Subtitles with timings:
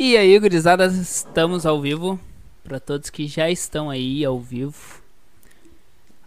[0.00, 2.20] E aí, gurizada, estamos ao vivo.
[2.62, 5.02] Para todos que já estão aí ao vivo.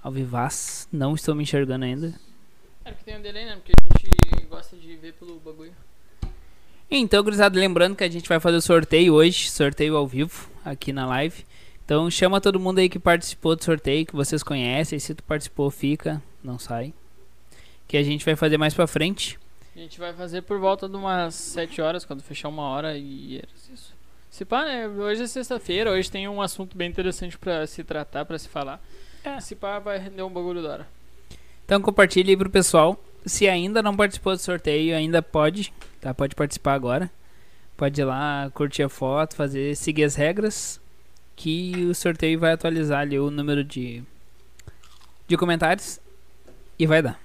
[0.04, 0.90] Ao vivaz.
[0.92, 2.14] Não estou me enxergando ainda.
[2.84, 3.56] É porque tem um delay, né?
[3.56, 5.72] Porque a gente gosta de ver pelo bagulho.
[6.90, 9.50] Então, gurizada, lembrando que a gente vai fazer o sorteio hoje.
[9.50, 11.46] Sorteio ao vivo, aqui na live.
[11.86, 15.00] Então, chama todo mundo aí que participou do sorteio, que vocês conhecem.
[15.00, 16.22] Se tu participou, fica.
[16.44, 16.94] Não sai.
[17.88, 19.40] Que a gente vai fazer mais pra frente.
[19.76, 23.38] A gente vai fazer por volta de umas 7 horas, quando fechar uma hora e
[23.38, 23.94] era isso.
[24.30, 24.88] Se pá, né?
[24.88, 28.82] Hoje é sexta-feira, hoje tem um assunto bem interessante pra se tratar, pra se falar.
[29.24, 29.40] É.
[29.40, 30.88] Se pá, vai render um bagulho da hora.
[31.66, 33.00] Então compartilhe aí pro pessoal.
[33.26, 36.14] Se ainda não participou do sorteio, ainda pode, tá?
[36.14, 37.10] Pode participar agora.
[37.78, 40.82] Pode ir lá, curtir a foto, fazer, seguir as regras.
[41.36, 44.04] Que o sorteio vai atualizar ali o número de,
[45.28, 46.00] de comentários.
[46.78, 47.21] E vai dar.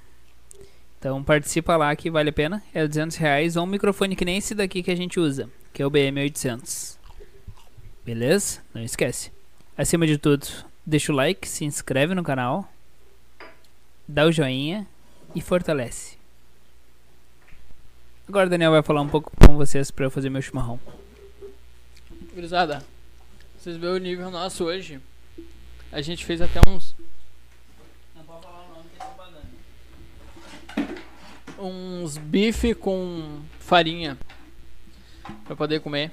[0.99, 2.63] Então participa lá que vale a pena.
[2.73, 5.49] É 200 reais ou um microfone que nem esse daqui que a gente usa.
[5.73, 6.97] Que é o BM800.
[8.05, 8.61] Beleza?
[8.75, 9.31] Não esquece.
[9.77, 10.47] Acima de tudo,
[10.85, 12.69] deixa o like, se inscreve no canal
[14.07, 14.87] dá o joinha
[15.35, 16.17] e fortalece.
[18.29, 20.81] Agora o Daniel vai falar um pouco com vocês para eu fazer meu chimarrão.
[22.35, 22.85] Gurizada,
[23.59, 25.01] vocês viram o nível nosso hoje?
[25.93, 26.95] A gente fez até uns.
[28.15, 29.47] Não pode falar o nome que tá pagando.
[31.59, 34.19] Uns bife com farinha
[35.45, 36.11] pra poder comer.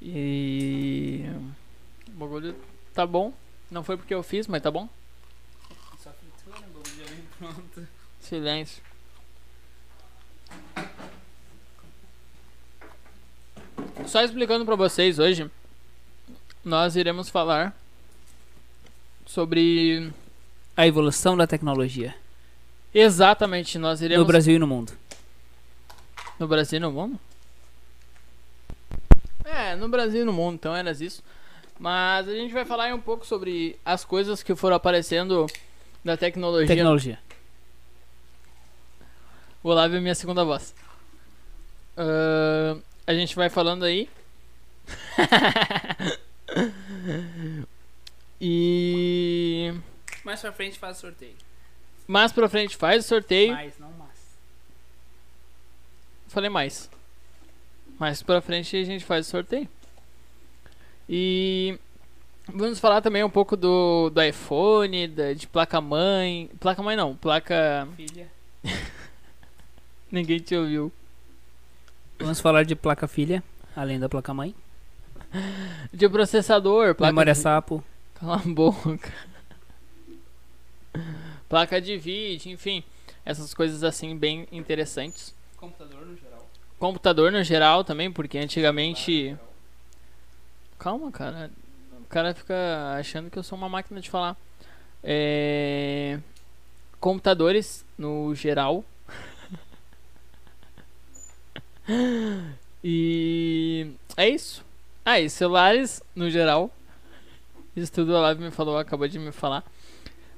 [0.00, 1.24] E
[2.08, 2.54] o bagulho
[2.92, 3.32] tá bom.
[3.70, 4.88] Não foi porque eu fiz, mas tá bom.
[5.98, 6.66] Só fritura, né?
[6.74, 7.88] O já vem pronto.
[8.20, 8.82] Silêncio.
[14.06, 15.50] Só explicando pra vocês hoje,
[16.64, 17.76] nós iremos falar
[19.24, 20.12] sobre
[20.76, 22.21] A evolução da tecnologia
[22.94, 24.92] exatamente nós iremos no Brasil e no mundo.
[26.38, 27.20] No Brasil e no mundo?
[29.44, 31.22] É, no Brasil e no mundo, então era isso.
[31.78, 35.46] Mas a gente vai falar aí um pouco sobre as coisas que foram aparecendo
[36.04, 36.66] da tecnologia.
[36.66, 37.18] Tecnologia.
[39.62, 40.74] O Olavo é minha segunda voz.
[41.96, 44.08] Ahn, a gente vai falando aí.
[48.40, 49.72] e.
[50.24, 51.36] Mais pra frente faz sorteio.
[52.06, 53.52] Mais pra frente faz o sorteio.
[53.52, 54.36] Mais, não mais.
[56.28, 56.90] Falei mais.
[57.98, 59.68] Mais pra frente a gente faz o sorteio.
[61.08, 61.78] E
[62.48, 66.50] vamos falar também um pouco do, do iPhone, da, de placa-mãe.
[66.58, 67.88] Placa-mãe não, placa.
[67.96, 68.28] Filha.
[70.10, 70.92] Ninguém te ouviu.
[72.18, 73.42] Vamos falar de placa filha,
[73.74, 74.54] além da placa mãe.
[75.92, 77.12] De processador, placa.
[77.12, 77.82] Memória sapo.
[78.14, 79.12] Cala a boca.
[81.52, 82.82] Placa de vídeo, enfim.
[83.26, 85.34] Essas coisas assim bem interessantes.
[85.58, 86.50] Computador no geral.
[86.78, 89.36] Computador no geral também, porque antigamente.
[90.78, 91.50] Calma, cara.
[92.00, 94.34] O cara fica achando que eu sou uma máquina de falar.
[95.04, 96.18] É...
[96.98, 98.82] Computadores no geral.
[102.82, 104.64] e é isso.
[105.04, 106.70] Ah, e celulares no geral.
[107.76, 109.62] Isso tudo a Live me falou, acabou de me falar.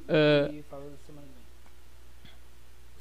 [0.08, 1.32] Ah, E fala da semana que
[2.22, 2.32] vem.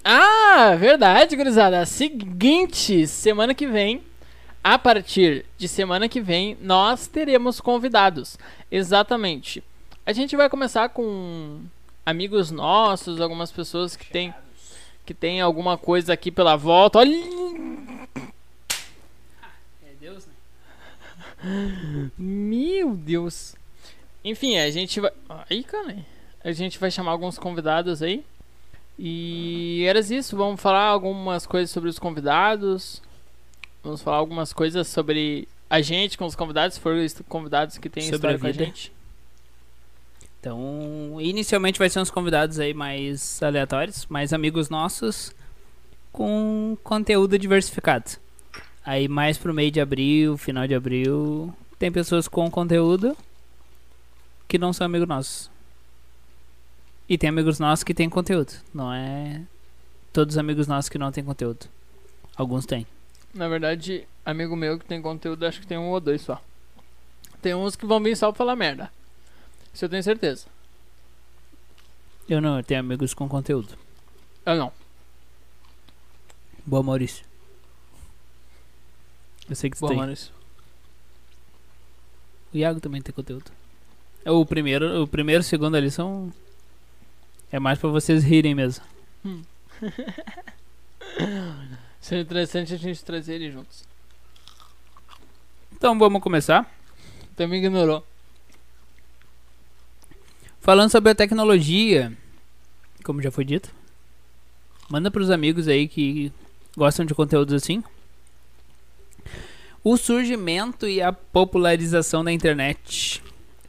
[0.03, 1.85] Ah, verdade, gurizada.
[1.85, 4.03] Seguinte, semana que vem,
[4.63, 8.37] a partir de semana que vem, nós teremos convidados.
[8.69, 9.63] Exatamente.
[10.05, 11.61] A gente vai começar com
[12.05, 14.33] amigos nossos, algumas pessoas que têm
[15.05, 16.99] que tem alguma coisa aqui pela volta.
[16.99, 17.17] Olha,
[19.85, 22.09] É Deus, né?
[22.17, 23.55] meu Deus.
[24.23, 25.11] Enfim, a gente vai
[25.49, 25.97] Aí, cara.
[26.43, 28.23] A gente vai chamar alguns convidados aí.
[28.97, 33.01] E era isso, vamos falar algumas coisas sobre os convidados.
[33.83, 36.95] Vamos falar algumas coisas sobre a gente com os convidados, se for
[37.27, 38.93] convidados que têm Sobre história a com a gente.
[40.39, 45.33] Então, inicialmente vai ser uns convidados aí mais aleatórios, mais amigos nossos,
[46.11, 48.11] com conteúdo diversificado.
[48.85, 53.17] Aí mais pro meio de abril, final de abril, tem pessoas com conteúdo
[54.47, 55.52] que não são amigos nossos.
[57.07, 58.53] E tem amigos nossos que têm conteúdo.
[58.73, 59.41] Não é
[60.11, 61.67] todos os amigos nossos que não têm conteúdo.
[62.35, 62.85] Alguns têm.
[63.33, 66.41] Na verdade, amigo meu que tem conteúdo, acho que tem um ou dois só.
[67.41, 68.91] Tem uns que vão vir só pra falar merda.
[69.73, 70.45] Isso eu tenho certeza.
[72.29, 73.75] Eu não, eu tenho amigos com conteúdo.
[74.45, 74.71] Eu não.
[76.65, 77.25] Boa, Maurício.
[79.49, 79.97] Eu sei que tu Boa, tem.
[79.97, 80.31] Maurício.
[82.53, 83.51] O Iago também tem conteúdo.
[84.23, 86.31] É O primeiro, o primeiro e o segundo ali são.
[87.53, 88.83] É mais pra vocês rirem mesmo.
[92.01, 93.83] Seria interessante a gente trazer eles juntos.
[95.71, 96.67] Então vamos começar.
[97.35, 98.03] Também ignorou.
[100.61, 102.11] Falando sobre a tecnologia,
[103.03, 103.69] como já foi dito.
[104.89, 106.33] Manda pros amigos aí que
[106.75, 107.83] gostam de conteúdos assim.
[109.83, 113.21] O surgimento e a popularização da internet.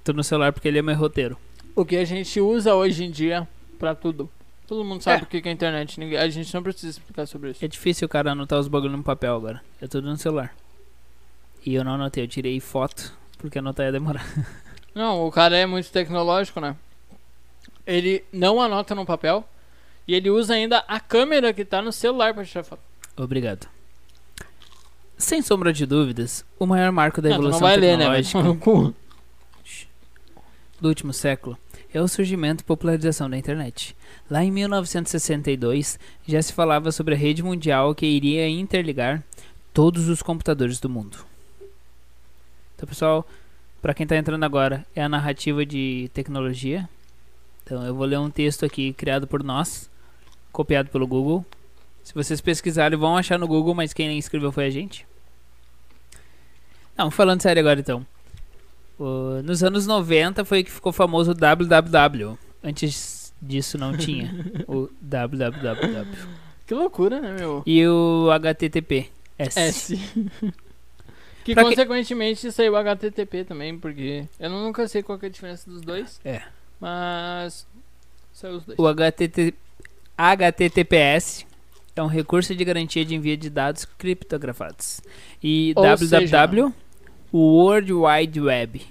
[0.02, 1.36] Tô no celular porque ele é meu roteiro.
[1.76, 3.46] O que a gente usa hoje em dia
[3.84, 4.30] pra tudo.
[4.66, 5.24] Todo mundo sabe É.
[5.24, 6.00] o que é internet.
[6.00, 7.62] ninguém- A gente não precisa explicar sobre isso.
[7.62, 9.60] É difícil o cara anotar os bagulho no papel agora.
[9.80, 10.54] É tudo no celular.
[11.66, 14.24] E eu não anotei, eu tirei foto, porque anotar ia demorar.
[14.94, 16.76] Não, o cara é muito tecnológico, né?
[17.86, 19.44] Ele não anota no papel
[20.06, 22.80] e ele usa ainda a câmera que tá no celular pra tirar foto.
[23.16, 23.66] Obrigado.
[25.18, 28.04] Sem sombra de dúvidas, o maior marco da não evolução vai ler, né?
[28.04, 28.94] tecnológica No cu.
[30.80, 31.58] do último século
[31.94, 33.96] é o surgimento e popularização da internet.
[34.28, 35.96] Lá em 1962,
[36.26, 39.22] já se falava sobre a rede mundial que iria interligar
[39.72, 41.24] todos os computadores do mundo.
[42.74, 43.24] Então, pessoal,
[43.80, 46.88] para quem está entrando agora, é a narrativa de tecnologia.
[47.62, 49.88] Então, eu vou ler um texto aqui criado por nós,
[50.50, 51.46] copiado pelo Google.
[52.02, 55.06] Se vocês pesquisarem, vão achar no Google, mas quem escreveu foi a gente.
[56.98, 58.04] Não, falando sério agora então.
[58.98, 62.38] O- nos anos 90 foi que ficou famoso o www.
[62.62, 64.32] Antes disso não tinha
[64.68, 66.06] o www.
[66.66, 67.62] Que loucura, né, meu?
[67.66, 69.10] E o HTTP.
[69.38, 69.58] S.
[69.60, 69.96] S.
[71.44, 75.32] que Pra que- consequentemente saiu HTTP também, porque eu nunca sei qual que é a
[75.32, 76.20] diferença dos dois.
[76.24, 76.40] É.
[76.80, 77.66] Mas
[78.32, 78.78] saiu os dois.
[78.78, 79.54] O HTT
[80.16, 81.44] HTTPS
[81.96, 85.00] é um recurso de garantia de envio de dados criptografados.
[85.42, 86.72] E Ou www,
[87.34, 88.86] o World Wide Web.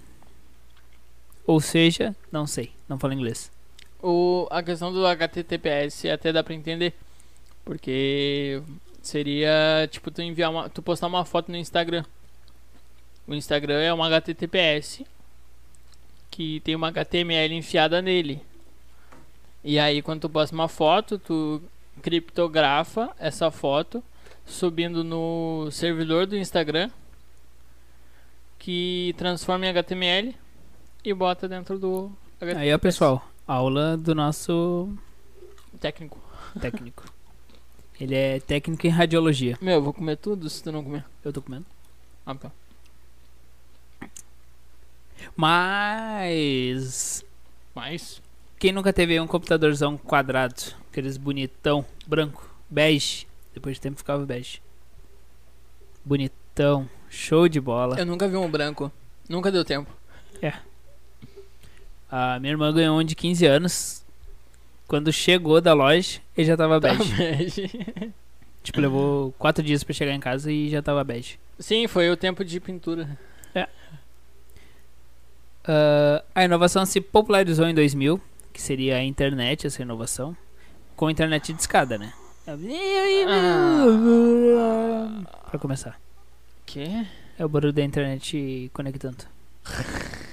[1.47, 3.49] Ou seja, não sei, não falo inglês.
[4.01, 6.93] O, a questão do HTTPS até dá pra entender.
[7.63, 8.61] Porque
[9.01, 12.03] seria tipo tu enviar uma, tu postar uma foto no Instagram.
[13.25, 15.05] O Instagram é um HTTPS
[16.29, 18.41] que tem uma HTML enfiada nele.
[19.63, 21.61] E aí quando tu posta uma foto, tu
[22.01, 24.03] criptografa essa foto
[24.45, 26.91] subindo no servidor do Instagram
[28.63, 30.33] que transforma em HTML
[31.03, 32.57] e bota dentro do HTTPS.
[32.57, 34.89] Aí, ó, pessoal, aula do nosso
[35.81, 36.17] técnico.
[36.61, 37.03] técnico.
[37.99, 39.57] Ele é técnico em radiologia.
[39.61, 41.03] Meu, eu vou comer tudo se tu não comer.
[41.25, 41.65] Eu tô comendo.
[42.25, 42.51] Ah, tá.
[45.35, 47.25] Mas
[47.75, 48.21] Mas.
[48.57, 54.61] quem nunca teve um computadorzão quadrado, aqueles bonitão, branco, bege, depois de tempo ficava bege.
[56.05, 57.97] Bonitão, show de bola.
[57.99, 58.91] Eu nunca vi um branco.
[59.29, 59.89] Nunca deu tempo.
[62.11, 64.03] A minha irmã ganhou um de 15 anos.
[64.87, 67.15] Quando chegou da loja, ele já tava Tá bege.
[67.15, 68.11] bege.
[68.61, 71.39] tipo, levou 4 dias pra chegar em casa e já tava bege.
[71.57, 73.17] Sim, foi o tempo de pintura.
[75.65, 78.19] Ah, a inovação se popularizou em 2000,
[78.51, 80.35] que seria a internet, essa inovação,
[80.95, 82.11] com a internet de escada, né?
[85.49, 85.97] Pra começar.
[86.73, 87.07] Que?
[87.37, 89.25] É o barulho da internet conectando.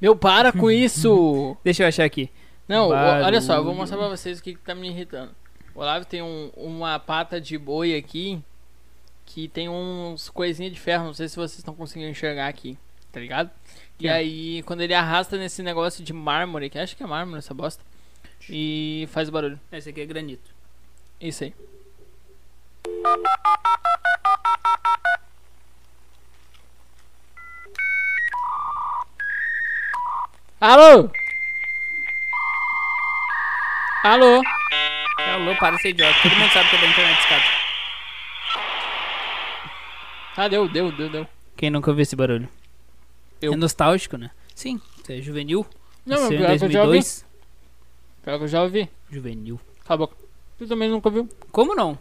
[0.00, 1.56] Meu, para com isso!
[1.64, 2.30] Deixa eu achar aqui.
[2.68, 3.76] Não, o- olha só, eu vou Barulho.
[3.80, 5.32] mostrar pra vocês o que, que tá me irritando.
[5.74, 8.42] O Olavo tem um- uma pata de boi aqui
[9.26, 12.76] que tem uns coisinhas de ferro, não sei se vocês estão conseguindo enxergar aqui,
[13.10, 13.50] tá ligado?
[13.98, 17.54] E aí, quando ele arrasta nesse negócio de mármore, que acho que é mármore essa
[17.54, 17.82] bosta,
[18.50, 19.58] e faz barulho.
[19.72, 20.50] Esse aqui é granito.
[21.20, 21.54] Isso aí.
[30.64, 31.10] Alô?
[34.02, 34.42] Alô?
[35.18, 36.18] Alô, para de ser idiota.
[36.22, 37.44] Todo mundo sabe que é da internet de escada.
[40.38, 41.28] Ah, deu, deu, deu, deu.
[41.54, 42.48] Quem nunca ouviu esse barulho?
[43.42, 43.52] Eu.
[43.52, 44.30] É nostálgico, né?
[44.54, 45.66] Sim, você é juvenil.
[46.06, 46.92] Não, mas em pior que eu já ouvi.
[46.92, 47.26] 2002.
[48.22, 48.90] Pior que eu já ouvi.
[49.10, 49.60] Juvenil.
[49.84, 50.16] Cala a boca.
[50.56, 51.28] Tu também nunca ouviu?
[51.52, 51.98] Como não?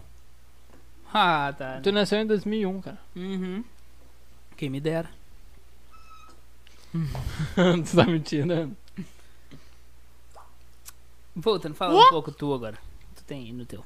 [1.14, 1.82] Ah, tá.
[1.84, 2.98] Tu nasceu em 2001, cara.
[3.14, 3.62] Uhum.
[4.56, 5.10] Quem me dera.
[7.86, 8.76] tu tá mentindo.
[11.36, 12.78] Voltando, fala um pouco tu agora.
[13.16, 13.84] Tu tem aí no teu.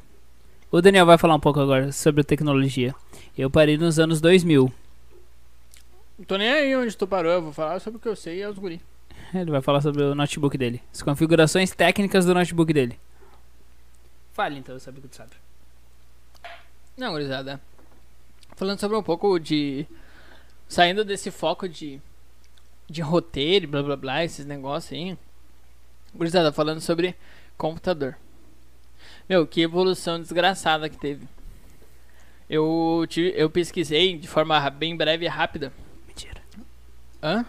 [0.70, 2.94] O Daniel vai falar um pouco agora sobre tecnologia.
[3.38, 4.72] Eu parei nos anos 2000.
[6.20, 8.40] Não tô nem aí onde tu parou, eu vou falar sobre o que eu sei
[8.40, 8.82] e é os guri.
[9.34, 10.82] Ele vai falar sobre o notebook dele.
[10.94, 13.00] As configurações técnicas do notebook dele.
[14.34, 15.32] Fale então, eu sabia que tu sabe.
[16.98, 17.62] Não, gurizada.
[18.56, 19.86] Falando sobre um pouco de.
[20.68, 22.02] Saindo desse foco de.
[22.90, 25.18] De roteiro blá blá blá, esses negócios aí.
[26.16, 27.16] Gurizada, falando sobre
[27.58, 28.18] computador.
[29.28, 31.28] Meu, que evolução desgraçada que teve.
[32.50, 35.74] Eu, tive, eu pesquisei de forma bem breve e rápida.
[36.08, 36.42] Mentira.
[37.22, 37.46] Hã?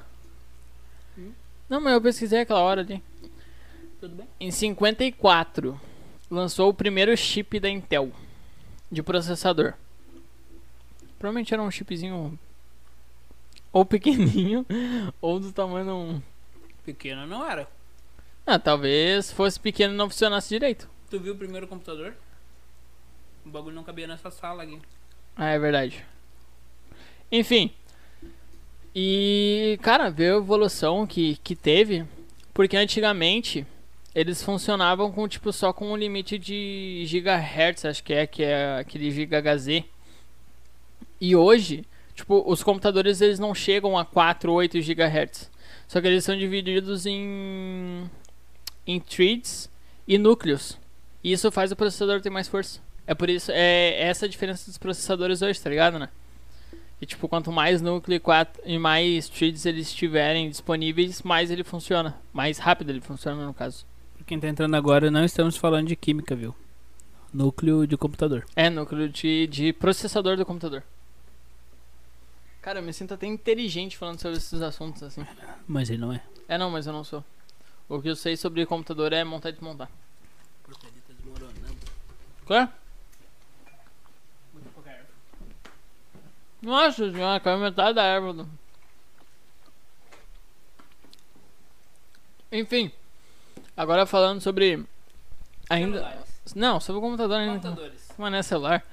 [1.68, 3.02] Não, mas eu pesquisei aquela hora ali.
[4.00, 4.28] Tudo bem?
[4.40, 5.80] Em 54,
[6.30, 8.11] lançou o primeiro chip da Intel
[8.90, 9.75] de processador.
[11.18, 12.38] Provavelmente era um chipzinho
[13.73, 14.65] ou pequenininho
[15.21, 16.23] ou do tamanho de um.
[16.85, 17.69] Pequeno não era.
[18.47, 20.89] Ah, talvez fosse pequeno e não funcionasse direito.
[21.11, 22.15] Tu viu o primeiro computador?
[23.45, 24.79] O bagulho não cabia nessa sala aqui.
[25.37, 26.05] Ah, é verdade.
[27.31, 27.71] Enfim.
[28.95, 32.05] E, cara, ver a evolução que, que teve.
[32.53, 33.67] Porque antigamente
[34.15, 38.79] eles funcionavam com tipo só com um limite de gigahertz, acho que é, que é
[38.79, 39.85] aquele GHz.
[41.21, 41.85] E hoje,
[42.19, 45.49] tipo, os computadores eles não chegam a 4 ou 8 gigahertz.
[45.87, 48.11] Só que eles são divididos em
[48.87, 49.71] em threads
[50.07, 50.77] e núcleos.
[51.23, 52.81] E isso faz o processador ter mais força.
[53.07, 56.09] É por isso, é essa a diferença dos processadores hoje, tá ligado, né?
[57.01, 61.63] E tipo, quanto mais núcleo e, quatro, e mais threads eles estiverem disponíveis, mais ele
[61.63, 62.17] funciona.
[62.33, 63.87] Mais rápido ele funciona, no caso.
[64.17, 66.55] Pra quem tá entrando agora, não estamos falando de química, viu?
[67.33, 68.45] Núcleo de computador.
[68.57, 70.83] É, núcleo de, de processador do computador.
[72.69, 75.25] Cara, eu me sinto até inteligente falando sobre esses assuntos, assim.
[75.67, 76.21] Mas ele não é.
[76.47, 77.25] É, não, mas eu não sou.
[77.89, 79.89] O que eu sei sobre computador é montar e desmontar.
[80.65, 81.79] Porcaria tá desmoronando.
[82.45, 82.69] Claro?
[86.61, 88.35] Nossa senhora, caiu metade da erva.
[88.35, 88.49] do-
[92.53, 92.93] Enfim,
[93.75, 94.85] agora falando sobre.
[95.71, 96.19] Ainda.
[96.55, 97.55] Não, sobre o computador ainda.
[97.71, 98.09] Computadores.
[98.19, 98.85] Mas não é celular.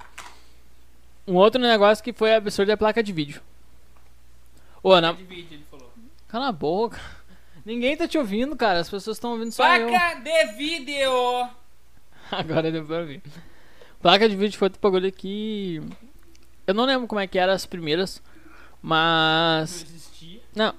[1.28, 3.42] Um outro negócio que foi absurdo é a placa de vídeo.
[4.82, 5.16] Ô, na...
[6.28, 7.00] Cala a boca.
[7.64, 8.80] Ninguém tá te ouvindo, cara.
[8.80, 9.88] As pessoas estão ouvindo só eu.
[9.88, 11.48] Placa de vídeo!
[12.30, 13.22] Agora deu pra ouvir.
[14.00, 15.82] Placa de vídeo foi outro bagulho que.
[16.66, 18.22] Eu não lembro como é que eram as primeiras,
[18.82, 19.82] mas.
[19.82, 20.40] existia.
[20.54, 20.74] Não,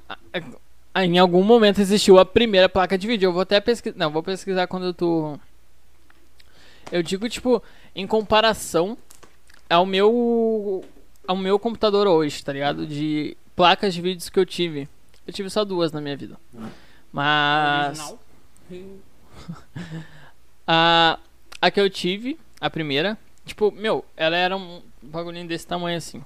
[0.94, 3.28] a- em algum momento existiu a primeira placa de vídeo.
[3.28, 3.96] Eu vou até pesquisar.
[3.98, 5.38] Não, vou pesquisar quando eu tô.
[6.92, 7.62] Eu digo, tipo,
[7.96, 8.98] em comparação
[9.70, 10.84] ao meu.
[11.28, 12.86] ao meu computador hoje, tá ligado?
[12.88, 14.88] De placas de vídeos que eu tive.
[15.26, 16.40] Eu tive só duas na minha vida.
[17.12, 18.16] Mas.
[20.70, 21.18] A,
[21.62, 26.22] a que eu tive, a primeira, tipo, meu, ela era um bagulhinho desse tamanho assim.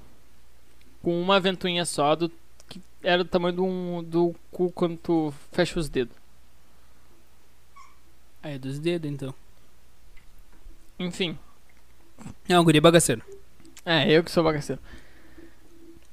[1.03, 2.31] Com uma ventoinha só, do,
[2.67, 6.15] que era do tamanho do, um- do cu quando tu fecha os dedos.
[8.41, 9.31] Ah, é dos dedos, então.
[10.97, 11.37] Enfim,
[12.49, 13.21] Não, guri bagaceiro.
[13.85, 14.81] é, eu que sou bagaceiro.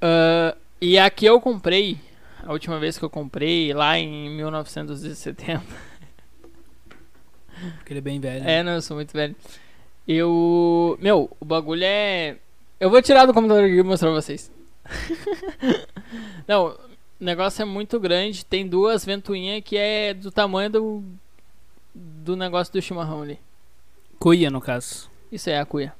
[0.03, 1.99] Ah, e a que eu comprei,
[2.43, 5.63] a última vez que eu comprei, lá em 1970.
[7.79, 8.49] Porque ele é bem velho.
[8.49, 9.35] É, não, eu sou muito velho.
[10.07, 10.97] Eu.
[11.01, 12.37] Meu, o bagulho é.
[12.79, 14.51] Eu vou tirar do computador aqui e mostrar pra vocês.
[16.47, 16.79] não, o
[17.19, 18.45] negócio é muito grande.
[18.45, 21.05] Tem duas ventoinhas que é do tamanho do.
[21.95, 23.41] Do negócio do chimarrão ali.
[24.19, 25.11] Cuia, no caso.
[25.33, 25.93] Isso é a cuia.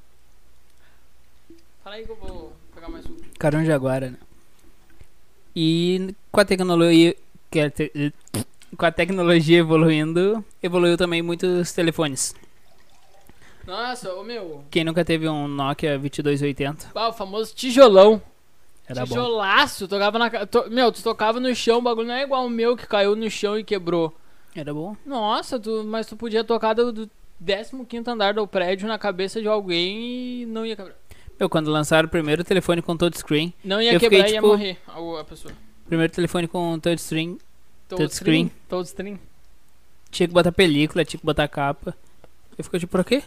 [1.83, 3.17] Fala aí que eu vou pegar mais um.
[3.39, 4.19] Carão Jaguara, né?
[5.61, 7.17] E com a tecnologia.
[8.77, 12.33] Com a tecnologia evoluindo, evoluiu também muitos telefones.
[13.67, 14.63] Nossa, ô meu.
[14.71, 16.91] Quem nunca teve um Nokia 2280?
[16.95, 18.23] Ah, o famoso tijolão.
[18.87, 19.17] Era bom.
[19.17, 19.89] Tijolaço.
[19.89, 20.31] Tocava na.
[20.47, 23.17] to- Meu, tu tocava no chão, o bagulho não é igual o meu que caiu
[23.17, 24.15] no chão e quebrou.
[24.55, 24.97] Era bom.
[25.05, 27.11] Nossa, tu, mas tu podia tocar do, do
[27.89, 30.95] 15 andar do prédio na cabeça de alguém e não ia quebrar.
[31.39, 34.37] Meu, quando lançaram o primeiro telefone com touchscreen, Não ia Eu fiquei, quebrar e ia
[34.41, 34.79] tipo- morrer
[35.21, 35.55] a, pessoa.
[35.87, 37.39] primeiro telefone com touchscreen,
[37.89, 38.51] Touchscreen.
[38.69, 39.19] Touchscreen.
[40.11, 41.95] tinha que botar película, tinha que botar capa.
[42.57, 43.23] Eu fiquei tipo, pra quê?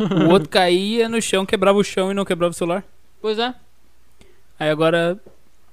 [0.00, 2.82] O outro caía no chão, quebrava o chão e não quebrava o celular.
[3.20, 3.54] Pois é.
[4.58, 5.20] Aí agora,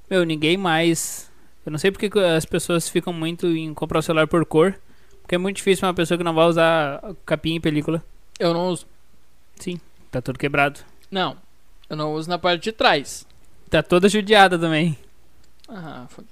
[0.10, 1.32] meu, ninguém mais.
[1.66, 4.78] Eu não sei porque que as pessoas ficam muito em comprar o celular por cor.
[5.22, 8.04] Porque é muito difícil uma pessoa que não vai usar capinha e película.
[8.38, 8.86] Eu não uso.
[10.12, 10.82] Tá todo quebrado.
[11.10, 11.38] Não.
[11.94, 13.24] Eu não uso na parte de trás.
[13.70, 14.98] Tá toda judiada também.
[15.70, 16.28] Ah, foda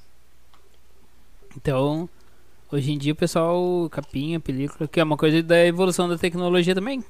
[1.56, 2.10] Então,
[2.72, 6.74] hoje em dia o pessoal, capinha, película, que é uma coisa da evolução da tecnologia
[6.74, 7.06] também.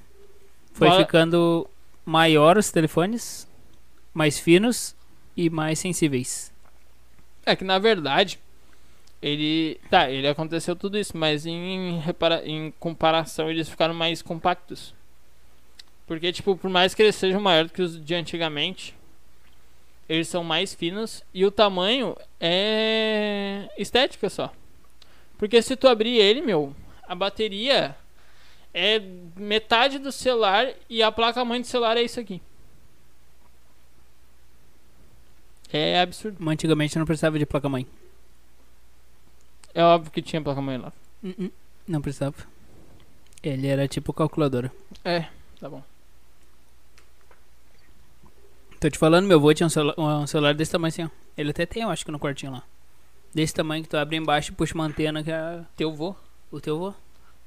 [0.73, 1.65] Foi Fala- ficando
[2.05, 3.47] maior os telefones,
[4.13, 4.93] mais finos
[5.37, 6.51] e mais sensíveis.
[7.45, 8.37] É que na verdade,
[9.21, 9.79] ele.
[9.89, 12.45] Tá, ele aconteceu tudo isso, mas em, repara...
[12.45, 14.93] em comparação eles ficaram mais compactos.
[16.07, 18.95] Porque, tipo, por mais que eles sejam maiores que os de antigamente,
[20.09, 24.51] eles são mais finos e o tamanho é estética só.
[25.37, 26.75] Porque se tu abrir ele, meu,
[27.07, 27.95] a bateria
[28.73, 28.99] é
[29.35, 32.41] metade do celular e a placa mãe do celular é isso aqui.
[35.71, 36.37] É absurdo.
[36.39, 37.87] Mas antigamente não precisava de placa-mãe.
[39.73, 40.91] É óbvio que tinha placa-mãe lá.
[41.23, 41.51] Uh-uh,
[41.87, 42.35] Não precisava.
[43.41, 44.71] Ele era tipo calculadora.
[45.03, 45.27] É,
[45.59, 45.81] tá bom.
[48.81, 51.09] Tô te falando, meu avô tinha um, celu- um celular desse tamanho assim, ó.
[51.37, 52.63] Ele até tem, eu acho que no quartinho lá.
[53.33, 56.15] Desse tamanho que tu abre embaixo e puxa uma antena que é Teu vô?
[56.51, 56.93] o teu vô.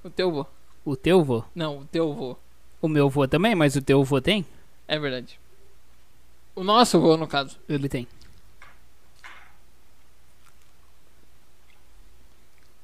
[0.02, 0.46] O teu vô.
[0.84, 1.44] O teu vô.
[1.54, 2.36] Não, o teu vô.
[2.80, 4.46] O meu vô também, mas o teu vô tem?
[4.88, 5.38] É verdade.
[6.54, 7.58] O nosso vô, no caso.
[7.68, 8.06] Ele tem.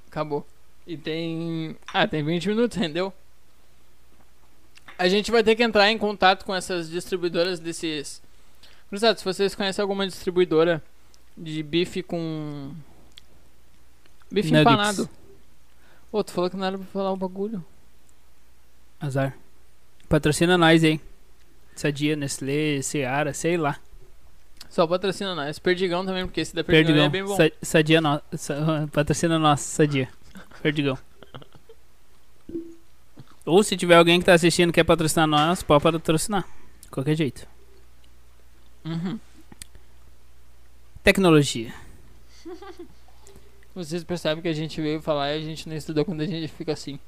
[0.08, 0.44] Acabou.
[0.86, 1.76] E tem.
[1.94, 3.12] Ah, tem 20 minutos, rendeu?
[4.98, 8.20] A gente vai ter que entrar em contato com essas distribuidoras desses.
[8.90, 10.82] Cruzado, se vocês conhecem alguma distribuidora
[11.36, 12.74] de bife com.
[14.30, 14.60] Bife Nuggets.
[14.72, 15.08] empanado.
[16.12, 17.64] Ô, tu falou que não era pra falar o bagulho.
[19.00, 19.34] Azar.
[20.08, 21.00] Patrocina nós aí.
[21.74, 23.78] Sadia, Nestlé, Seara, sei lá.
[24.68, 25.58] Só patrocina nós.
[25.58, 27.06] Perdigão também, porque esse da Perdigão, Perdigão.
[27.06, 27.36] é bem bom.
[27.36, 28.20] Sa- sadia no...
[28.36, 30.08] sa- Patrocina nós, Sadia.
[30.62, 30.98] Perdigão.
[33.46, 36.44] Ou se tiver alguém que tá assistindo e quer patrocinar nós, pode patrocinar.
[36.90, 37.46] Qualquer jeito.
[38.84, 39.18] Uhum.
[41.02, 41.72] Tecnologia.
[43.74, 46.48] Vocês percebem que a gente veio falar e a gente não estudou quando a gente
[46.48, 46.98] fica assim.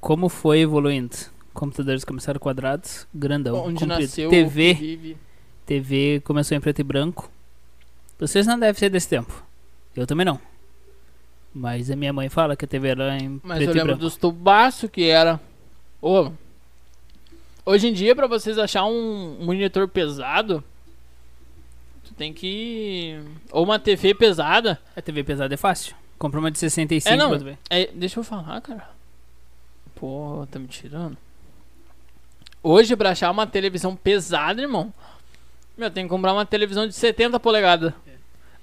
[0.00, 1.16] Como foi evoluindo?
[1.52, 4.00] Computadores começaram quadrados, grandão, Onde comprido.
[4.00, 5.16] nasceu TV, vive.
[5.64, 7.30] TV começou em preto e branco.
[8.18, 9.44] Vocês não devem ser desse tempo.
[9.94, 10.40] Eu também não.
[11.52, 14.16] Mas a minha mãe fala que a TV era em Mas preto eu lembro dos
[14.16, 15.40] tubaços que era.
[16.00, 16.30] Ô,
[17.64, 20.62] hoje em dia, pra vocês achar um monitor pesado,
[22.06, 23.20] tu tem que.
[23.50, 24.80] Ou uma TV pesada.
[24.94, 25.94] A TV pesada é fácil.
[26.18, 27.56] Compra uma de 65 É, não.
[27.68, 28.88] É, deixa eu falar, cara.
[29.94, 31.16] Pô, tá me tirando.
[32.62, 34.92] Hoje, pra achar uma televisão pesada, irmão,
[35.76, 37.92] meu, tem que comprar uma televisão de 70 polegadas.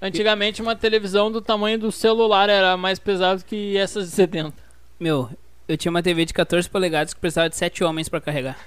[0.00, 4.52] Antigamente, uma televisão do tamanho do celular era mais pesada que essas de 70.
[5.00, 5.30] Meu,
[5.66, 8.58] eu tinha uma TV de 14 polegadas que precisava de 7 homens pra carregar.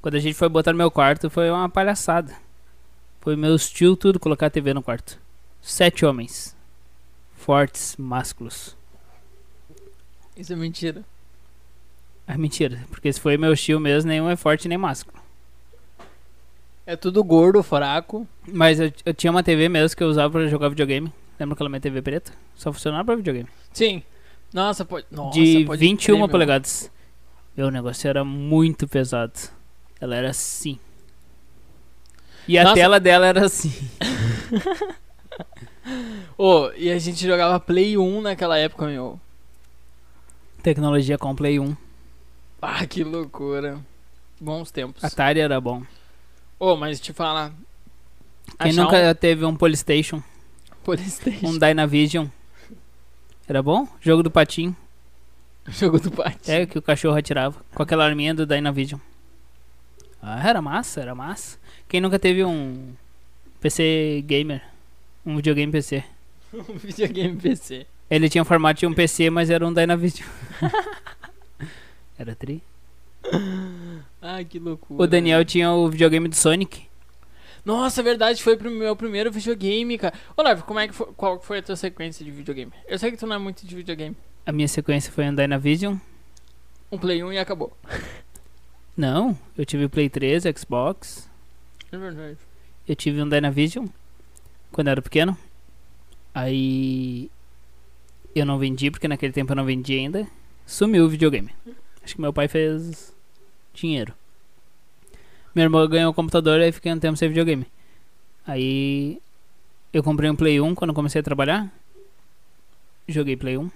[0.00, 2.43] Quando a gente foi botar no meu quarto, foi uma palhaçada.
[3.24, 5.18] Foi meus tio tudo colocar a TV no quarto.
[5.62, 6.54] Sete homens.
[7.34, 8.76] Fortes, másculos.
[10.36, 11.02] Isso é mentira.
[12.26, 15.18] Ah, mentira, porque se foi meu tio mesmo, nenhum é forte nem másculo.
[16.84, 18.28] É tudo gordo, fraco.
[18.46, 21.10] Mas eu, eu tinha uma TV mesmo que eu usava pra jogar videogame.
[21.40, 22.30] Lembra aquela minha TV preta?
[22.54, 23.48] Só funcionava pra videogame.
[23.72, 24.02] Sim.
[24.52, 25.06] Nossa, pode.
[25.10, 26.28] Nossa, de pode 21 crer, meu.
[26.28, 26.90] polegadas.
[27.56, 29.32] Meu, o negócio era muito pesado.
[29.98, 30.78] Ela era assim.
[32.46, 32.74] E a Nossa.
[32.74, 33.72] tela dela era assim.
[36.36, 39.20] Ô, e a gente jogava Play 1 naquela época, meu.
[40.62, 41.76] Tecnologia com Play 1.
[42.60, 43.78] Ah, que loucura.
[44.40, 45.04] Bons tempos.
[45.04, 45.82] Atari era bom.
[46.58, 47.52] Ô, mas te falar.
[48.60, 50.22] Quem nunca teve um Polystation, um
[50.82, 51.46] Polystation.
[51.46, 52.26] um Dynavision.
[53.46, 53.86] Era bom?
[54.00, 54.74] Jogo do patinho.
[55.68, 56.52] jogo do pátio.
[56.52, 57.60] É, que o cachorro atirava.
[57.74, 59.00] Com aquela arminha do Dynavision.
[60.22, 61.58] Ah, era massa, era massa.
[61.94, 62.92] Quem nunca teve um
[63.60, 64.60] PC gamer?
[65.24, 66.02] Um videogame PC.
[66.52, 67.86] um videogame PC.
[68.10, 70.28] Ele tinha o formato de um PC, mas era um Dynavision.
[72.18, 72.60] era tri.
[74.20, 75.04] Ah, que loucura.
[75.04, 76.82] O Daniel tinha o videogame do Sonic.
[77.64, 80.14] Nossa, verdade, foi pro meu primeiro videogame, cara.
[80.36, 82.72] Lev, como é que foi, qual foi a tua sequência de videogame?
[82.88, 84.16] Eu sei que tu não é muito de videogame.
[84.44, 85.94] A minha sequência foi um Dynavision.
[86.90, 87.72] Um Play 1 e acabou.
[88.96, 91.32] Não, eu tive Play 3, Xbox.
[91.94, 92.38] É verdade.
[92.88, 93.86] Eu tive um Dynavision
[94.72, 95.38] quando eu era pequeno.
[96.34, 97.30] Aí
[98.34, 100.26] eu não vendi, porque naquele tempo eu não vendi ainda.
[100.66, 101.54] Sumiu o videogame.
[102.02, 103.14] Acho que meu pai fez
[103.72, 104.12] dinheiro.
[105.54, 107.64] Minha irmã ganhou o computador e fiquei um tempo sem videogame.
[108.44, 109.22] Aí
[109.92, 111.72] eu comprei um Play 1 quando comecei a trabalhar.
[113.06, 113.70] Joguei Play 1.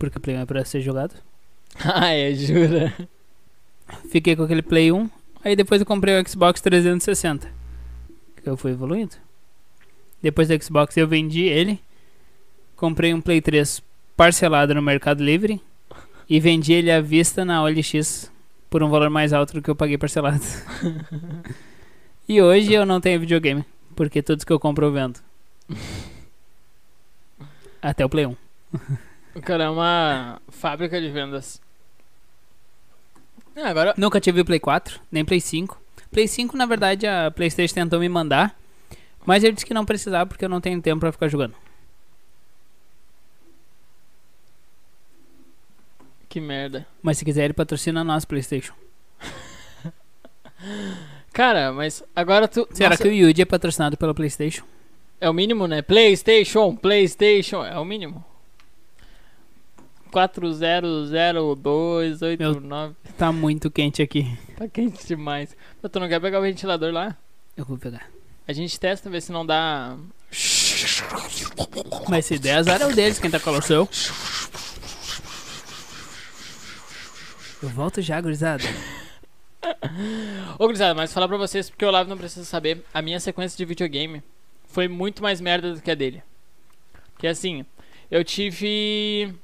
[0.00, 1.14] Porque Play 1 é pra ser jogado.
[1.78, 2.92] ah, é, jura?
[4.10, 5.08] Fiquei com aquele Play 1.
[5.46, 7.48] Aí depois eu comprei o Xbox 360.
[8.42, 9.14] Que eu fui evoluindo.
[10.20, 11.80] Depois do Xbox eu vendi ele.
[12.74, 13.80] Comprei um Play 3
[14.16, 15.62] parcelado no Mercado Livre.
[16.28, 18.28] E vendi ele à vista na OLX
[18.68, 20.42] por um valor mais alto do que eu paguei parcelado.
[22.28, 23.64] e hoje eu não tenho videogame.
[23.94, 25.20] Porque todos que eu compro eu vendo.
[27.80, 28.36] Até o Play 1.
[29.36, 31.64] O cara é uma fábrica de vendas.
[33.56, 33.94] Ah, agora.
[33.96, 35.80] Nunca tive Play 4, nem Play 5.
[36.10, 38.54] Play 5, na verdade, a PlayStation tentou me mandar.
[39.24, 41.54] Mas eu disse que não precisava porque eu não tenho tempo pra ficar jogando.
[46.28, 46.86] Que merda.
[47.02, 48.74] Mas se quiser, ele patrocina nós, PlayStation.
[51.32, 52.68] Cara, mas agora tu.
[52.72, 54.64] Será Nossa, que o Yuji é patrocinado pela PlayStation?
[55.20, 55.82] É o mínimo, né?
[55.82, 58.24] PlayStation, PlayStation, é o mínimo.
[60.16, 62.94] 400289.
[63.18, 64.26] Tá muito quente aqui.
[64.56, 65.54] Tá quente demais.
[65.82, 67.14] Mas tu não quer pegar o ventilador lá?
[67.54, 68.08] Eu vou pegar.
[68.48, 69.94] A gente testa, ver se não dá.
[72.08, 73.86] Mas se der azar é o deles, quem tá com o seu.
[77.62, 78.64] Eu volto já, gurizada.
[80.58, 83.58] Ô, gurizada, mas falar pra vocês, porque o Olavo não precisa saber, a minha sequência
[83.58, 84.22] de videogame
[84.66, 86.22] foi muito mais merda do que a dele.
[87.12, 87.66] Porque assim,
[88.10, 89.34] eu tive.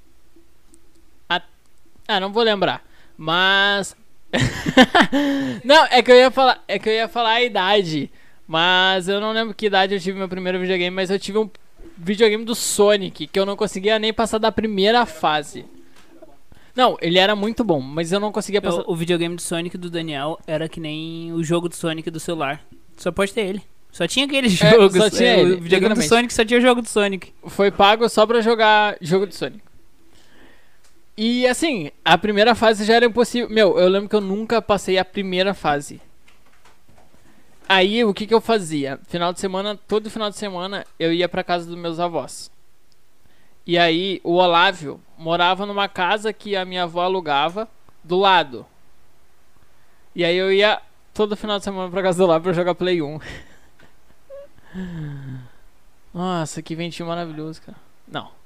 [2.06, 2.82] Ah, não vou lembrar.
[3.16, 3.96] Mas.
[5.64, 6.62] não, é que eu ia falar.
[6.66, 8.10] É que eu ia falar a idade.
[8.46, 11.48] Mas eu não lembro que idade eu tive meu primeiro videogame, mas eu tive um
[11.96, 15.64] videogame do Sonic, que eu não conseguia nem passar da primeira fase.
[16.74, 18.78] Não, ele era muito bom, mas eu não conseguia passar.
[18.80, 22.18] Eu- o videogame do Sonic do Daniel era que nem o jogo do Sonic do
[22.20, 22.60] celular.
[22.96, 23.62] Só pode ter ele.
[23.90, 24.90] Só tinha aquele jogo.
[24.98, 26.02] só tinha ele, O videogame do.
[26.02, 27.32] Sonic só tinha o jogo do Sonic.
[27.46, 29.60] foi pago só pra jogar jogo de Sonic.
[31.16, 33.50] E assim, a primeira fase já era impossível.
[33.50, 36.00] Meu, eu lembro que eu nunca passei a primeira fase.
[37.68, 38.98] Aí o que que eu fazia?
[39.08, 42.50] Final de semana, todo final de semana eu ia pra casa dos meus avós.
[43.66, 47.68] E aí o Olávio morava numa casa que a minha avó alugava
[48.02, 48.66] do lado.
[50.14, 50.82] E aí eu ia
[51.14, 53.20] todo final de semana pra casa do Olávio pra jogar Play 1.
[56.12, 57.78] Nossa, que ventinho maravilhoso, cara.
[58.06, 58.41] Não.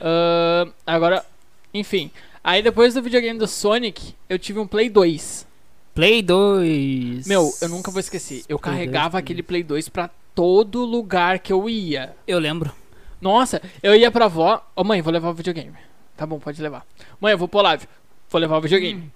[0.00, 1.24] Ahn, agora,
[1.72, 2.10] enfim.
[2.42, 5.46] Aí depois do videogame do Sonic, eu tive um Play 2.
[5.94, 7.26] Play 2.
[7.26, 8.44] Meu, eu nunca vou esquecer.
[8.48, 12.14] Eu Play 2, carregava Play aquele Play 2 pra todo lugar que eu ia.
[12.26, 12.72] Eu lembro.
[13.20, 14.64] Nossa, eu ia pra avó.
[14.76, 15.74] Ô mãe, vou levar o videogame.
[16.16, 16.86] Tá bom, pode levar.
[17.20, 17.86] Mãe, eu vou pro live.
[18.28, 19.12] Vou levar o videogame.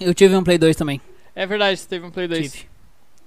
[0.00, 1.00] Eu tive um Play 2 também.
[1.34, 2.52] É verdade, você teve um Play 2.
[2.52, 2.66] Tive.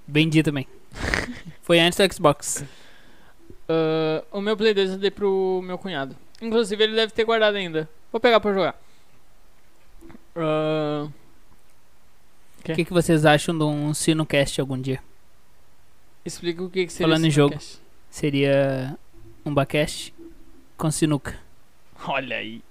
[0.06, 0.66] Vendi também.
[1.62, 2.64] Foi antes do Xbox.
[3.68, 6.16] Ah, o meu Play 2 eu dei pro meu cunhado.
[6.40, 7.88] Inclusive, ele deve ter guardado ainda.
[8.12, 8.80] Vou pegar pra jogar.
[10.36, 11.08] Ah,
[12.58, 15.02] O que, que vocês acham de um Sinocast algum dia?
[16.24, 17.56] explica o que, que seria Falando em jogo.
[18.10, 18.98] Seria
[19.46, 20.12] um Bacast
[20.76, 21.38] com sinuca.
[22.06, 22.62] Olha aí.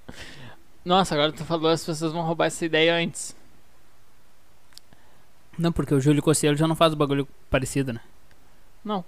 [0.86, 3.36] Nossa, agora tu falou, as pessoas vão roubar essa ideia antes.
[5.58, 8.00] Não, porque o Júlio Cossielo já não faz bagulho parecido, né?
[8.86, 9.04] Não.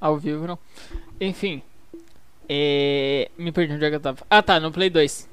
[0.00, 0.58] Ao vivo, não.
[1.20, 1.60] Enfim.
[2.48, 3.30] É...
[3.36, 4.18] Me perdi onde é que eu tava.
[4.30, 5.28] Ah, tá, no Play 2.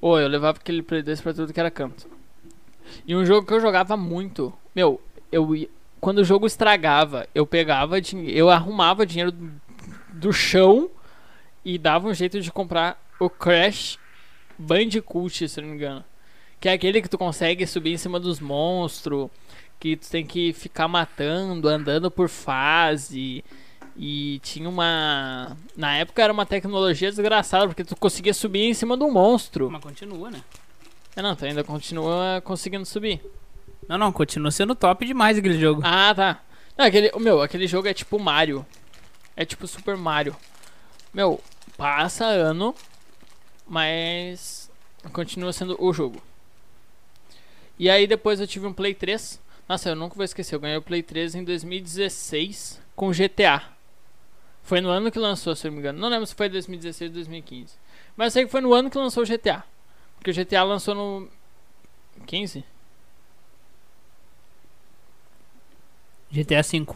[0.00, 2.08] Ô, eu levava aquele Play 2 pra tudo que era canto.
[3.06, 4.52] E um jogo que eu jogava muito.
[4.74, 5.00] Meu,
[5.30, 5.48] eu.
[6.00, 7.96] Quando o jogo estragava, eu pegava.
[8.26, 9.32] Eu arrumava dinheiro
[10.12, 10.90] do chão
[11.64, 13.98] e dava um jeito de comprar o Crash
[14.58, 16.04] Bandicoot, se não me engano.
[16.60, 19.30] Que é aquele que tu consegue subir em cima dos monstros.
[19.78, 23.44] Que tu tem que ficar matando, andando por fase.
[23.96, 25.56] E tinha uma.
[25.76, 29.70] Na época era uma tecnologia desgraçada, porque tu conseguia subir em cima do monstro.
[29.70, 30.42] Mas continua, né?
[31.14, 33.20] É, não, tu ainda continua conseguindo subir.
[33.86, 35.82] Não, não, continua sendo top demais aquele jogo.
[35.84, 36.40] Ah, tá.
[36.76, 38.64] Não, aquele, o meu, aquele jogo é tipo Mario.
[39.36, 40.34] É tipo Super Mario.
[41.12, 41.40] Meu,
[41.76, 42.74] passa ano,
[43.66, 44.70] mas
[45.12, 46.22] continua sendo o jogo.
[47.78, 49.40] E aí depois eu tive um Play 3.
[49.68, 50.54] Nossa, eu nunca vou esquecer.
[50.54, 53.71] Eu ganhei o Play 3 em 2016 com GTA.
[54.62, 55.98] Foi no ano que lançou, se eu não me engano.
[55.98, 57.74] Não lembro se foi 2016 ou 2015.
[58.16, 59.64] Mas eu sei que foi no ano que lançou o GTA.
[60.16, 61.28] Porque o GTA lançou no
[62.26, 62.64] 15?
[66.30, 66.86] GTA V.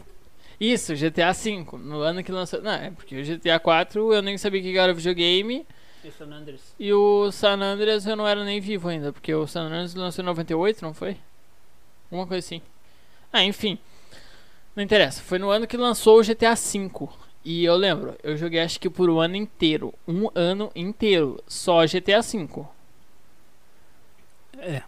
[0.59, 2.61] Isso, GTA V, no ano que lançou.
[2.61, 5.65] Não, é porque o GTA 4 eu nem sabia que era videogame.
[6.79, 10.23] E o San Andreas eu não era nem vivo ainda, porque o San Andreas lançou
[10.23, 11.17] em 98, não foi?
[12.09, 12.61] Uma coisa assim.
[13.31, 13.77] Ah, enfim.
[14.75, 15.21] Não interessa.
[15.21, 16.89] Foi no ano que lançou o GTA V.
[17.49, 19.93] E eu lembro, eu joguei acho que por um ano inteiro.
[20.05, 21.41] Um ano inteiro.
[21.47, 22.65] Só GTA V.
[24.57, 24.81] É.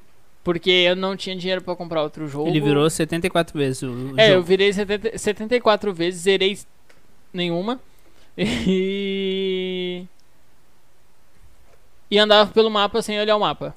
[0.43, 2.49] Porque eu não tinha dinheiro pra comprar outro jogo.
[2.49, 4.43] Ele virou 74 vezes o, o É, eu jogo.
[4.45, 6.59] virei 70, 74 vezes, zerei
[7.31, 7.79] nenhuma.
[8.37, 10.03] E.
[12.11, 13.73] E andava pelo mapa sem olhar o mapa.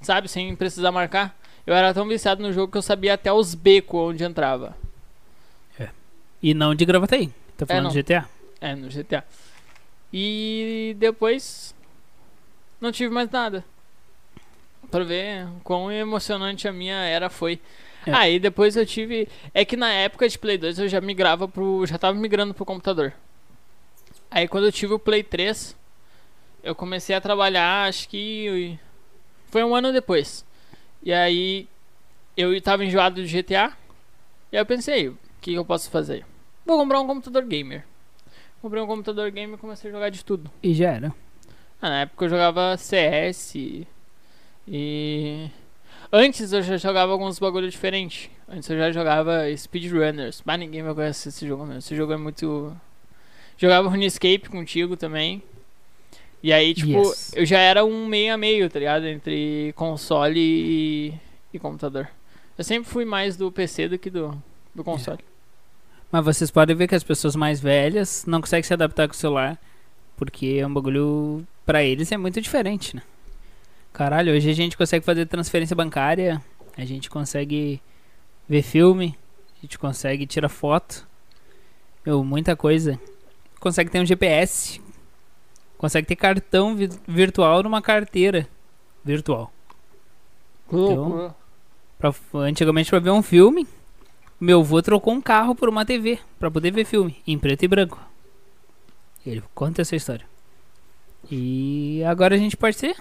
[0.00, 0.26] Sabe?
[0.26, 1.38] Sem precisar marcar.
[1.66, 4.74] Eu era tão viciado no jogo que eu sabia até os becos onde entrava.
[6.42, 7.30] E não de Gravataí.
[7.56, 7.90] Tá falando não.
[7.90, 8.28] de GTA.
[8.60, 9.24] É, no GTA.
[10.12, 11.74] E depois.
[12.80, 13.64] Não tive mais nada.
[14.90, 17.60] Pra ver quão emocionante a minha era foi.
[18.06, 18.12] É.
[18.12, 19.28] Aí depois eu tive.
[19.52, 21.84] É que na época de Play 2 eu já migrava pro.
[21.86, 23.12] Já tava migrando pro computador.
[24.30, 25.76] Aí quando eu tive o Play 3,
[26.62, 28.78] eu comecei a trabalhar, acho que.
[29.50, 30.44] Foi um ano depois.
[31.02, 31.68] E aí
[32.36, 33.72] eu tava enjoado de GTA.
[34.52, 36.24] E aí eu pensei, o que eu posso fazer?
[36.66, 37.84] Vou comprar um computador gamer.
[38.60, 40.50] Comprei um computador gamer e comecei a jogar de tudo.
[40.62, 41.14] E já era.
[41.80, 45.48] Ah, na época eu jogava CS e.
[46.12, 48.30] Antes eu já jogava alguns bagulho diferentes.
[48.48, 50.42] Antes eu já jogava Speedrunners.
[50.44, 51.78] Mas ninguém vai conhecer esse jogo mesmo.
[51.78, 52.74] Esse jogo é muito.
[53.58, 55.42] Jogava RuneScape contigo também.
[56.42, 57.32] E aí, tipo, Yes.
[57.34, 59.06] eu já era um meio a meio, tá ligado?
[59.06, 61.14] Entre console e,
[61.52, 62.08] e computador.
[62.56, 64.40] Eu sempre fui mais do PC do que do,
[64.74, 65.18] do console.
[66.10, 69.16] Mas vocês podem ver que as pessoas mais velhas não conseguem se adaptar com o
[69.16, 69.58] celular.
[70.16, 71.46] Porque é um bagulho.
[71.64, 73.02] Pra eles é muito diferente, né?
[73.92, 76.40] Caralho, hoje a gente consegue fazer transferência bancária.
[76.76, 77.80] A gente consegue
[78.48, 79.16] ver filme.
[79.58, 81.06] A gente consegue tirar foto.
[82.04, 82.98] Meu, muita coisa.
[83.58, 84.80] Consegue ter um GPS.
[85.76, 88.46] Consegue ter cartão vi- virtual numa carteira
[89.04, 89.52] virtual.
[90.70, 91.34] Loucura.
[91.98, 93.66] Pra, antigamente pra ver um filme,
[94.38, 97.68] meu avô trocou um carro por uma TV pra poder ver filme em preto e
[97.68, 98.00] branco.
[99.24, 100.26] Ele conta essa história.
[101.30, 102.96] E agora a gente pode ser.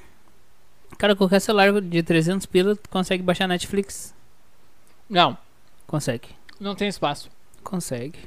[0.97, 4.13] Cara, qualquer celular de 300 pila consegue baixar Netflix.
[5.09, 5.37] Não,
[5.85, 6.29] Consegue.
[6.59, 7.29] não tem espaço.
[7.63, 8.17] Consegue.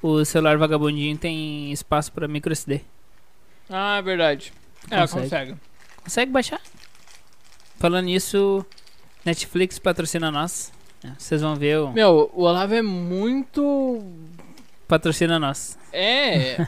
[0.00, 2.80] O celular vagabundinho tem espaço pra micro SD.
[3.68, 4.52] Ah, é verdade.
[4.90, 5.22] É, Consegue.
[5.22, 5.56] consegue.
[6.02, 6.60] Consegue baixar.
[7.78, 8.64] Falando nisso,
[9.24, 10.72] Netflix patrocina nós.
[11.18, 14.02] Vocês vão ver o Meu, o Olavo é muito.
[14.86, 15.78] patrocina nós.
[15.92, 16.66] É.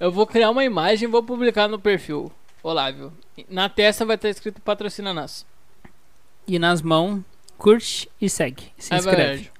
[0.00, 2.30] eu vou criar uma imagem e vou publicar no perfil,
[2.62, 3.12] Olávio.
[3.48, 5.46] Na testa vai estar escrito patrocina nós.
[6.46, 7.22] E nas mãos,
[7.56, 8.72] curte e segue.
[8.76, 9.16] Se é inscreve.
[9.16, 9.52] verdade.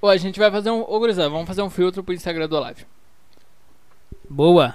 [0.00, 0.82] Ô, a gente vai fazer um.
[0.82, 2.86] Ô, gurizada, vamos fazer um filtro pro Instagram do Olávio.
[4.28, 4.74] Boa.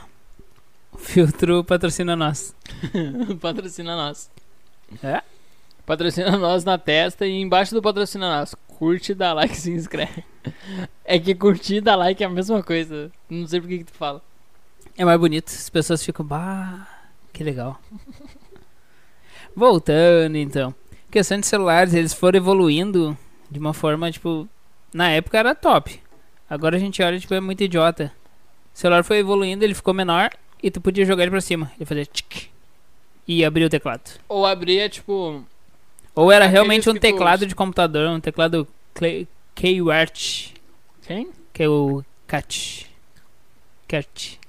[0.91, 2.55] O filtro patrocina nós.
[3.39, 4.29] patrocina nós.
[5.03, 5.21] É?
[5.89, 8.53] Patrocina nós na testa e embaixo do patrocina nós.
[8.67, 10.23] Curte, dá like e se inscreve.
[11.03, 13.11] É que curtir e dar like é a mesma coisa.
[13.27, 14.21] Não sei por que, que tu fala.
[14.95, 15.47] É mais bonito.
[15.47, 16.87] As pessoas ficam, bah,
[17.33, 17.81] que legal.
[19.55, 20.75] Voltando então.
[21.09, 23.17] Questão de celulares, eles foram evoluindo
[23.49, 24.47] de uma forma, tipo,
[24.93, 25.99] na época era top.
[26.47, 28.13] Agora a gente olha, tipo, é muito idiota.
[28.75, 30.29] O celular foi evoluindo, ele ficou menor
[30.61, 31.71] e tu podia jogar ele pra cima.
[31.77, 32.51] Ele fazia tchic
[33.27, 34.19] e abria o teclado.
[34.29, 35.43] Ou abrir é tipo.
[36.15, 38.67] Ou era realmente um que teclado de computador, um teclado
[39.55, 40.51] K-Wart,
[41.05, 41.29] Quem?
[41.53, 42.87] que é o Cat.
[43.87, 44.39] Cat.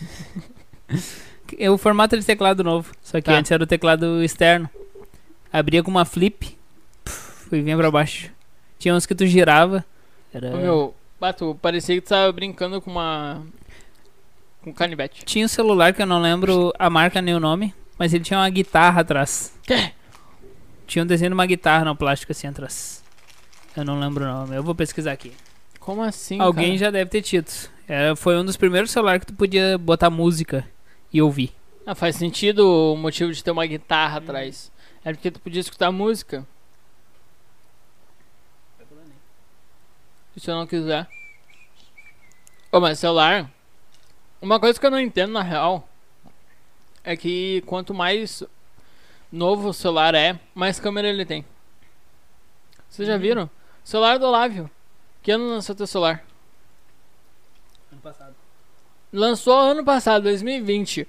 [1.58, 3.32] é o formato de teclado novo, só que Tá.
[3.34, 4.68] antes era o teclado externo.
[5.52, 6.56] Abria com uma flip
[7.04, 8.30] puf, e vinha pra baixo.
[8.78, 9.84] Tinha uns que tu girava.
[10.32, 10.54] Era...
[10.54, 13.42] Ô, meu, bato, parecia que tu tava brincando com uma.
[14.62, 15.24] Com canivete.
[15.24, 18.38] Tinha um celular que eu não lembro a marca nem o nome, mas ele tinha
[18.40, 19.52] uma guitarra atrás.
[19.62, 19.92] Quê?
[20.86, 23.02] Tinha um desenho de uma guitarra no plástico assim atrás.
[23.76, 25.32] Eu não lembro o nome, eu vou pesquisar aqui.
[25.80, 26.40] Como assim?
[26.40, 26.78] Alguém cara?
[26.78, 27.50] já deve ter tido.
[27.86, 30.66] Era, foi um dos primeiros celulares que tu podia botar música
[31.12, 31.52] e ouvir.
[31.86, 34.72] Ah, faz sentido o motivo de ter uma guitarra atrás.
[35.04, 36.46] É porque tu podia escutar música.
[40.34, 41.06] E se eu não quiser.
[42.72, 43.50] Ô, mas celular.
[44.40, 45.88] Uma coisa que eu não entendo na real
[47.04, 48.42] é que quanto mais
[49.34, 51.44] novo o celular é, mais câmera ele tem.
[52.88, 53.20] Vocês já Uhum.
[53.20, 53.50] viram?
[53.82, 54.70] Celular do Olávio.
[55.22, 56.24] Que ano lançou teu celular?
[57.90, 58.34] Ano passado.
[59.12, 61.08] Lançou ano passado, 2020.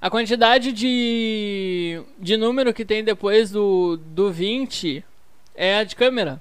[0.00, 5.04] A quantidade de, de número que tem depois do, do 20
[5.54, 6.40] é a de câmera.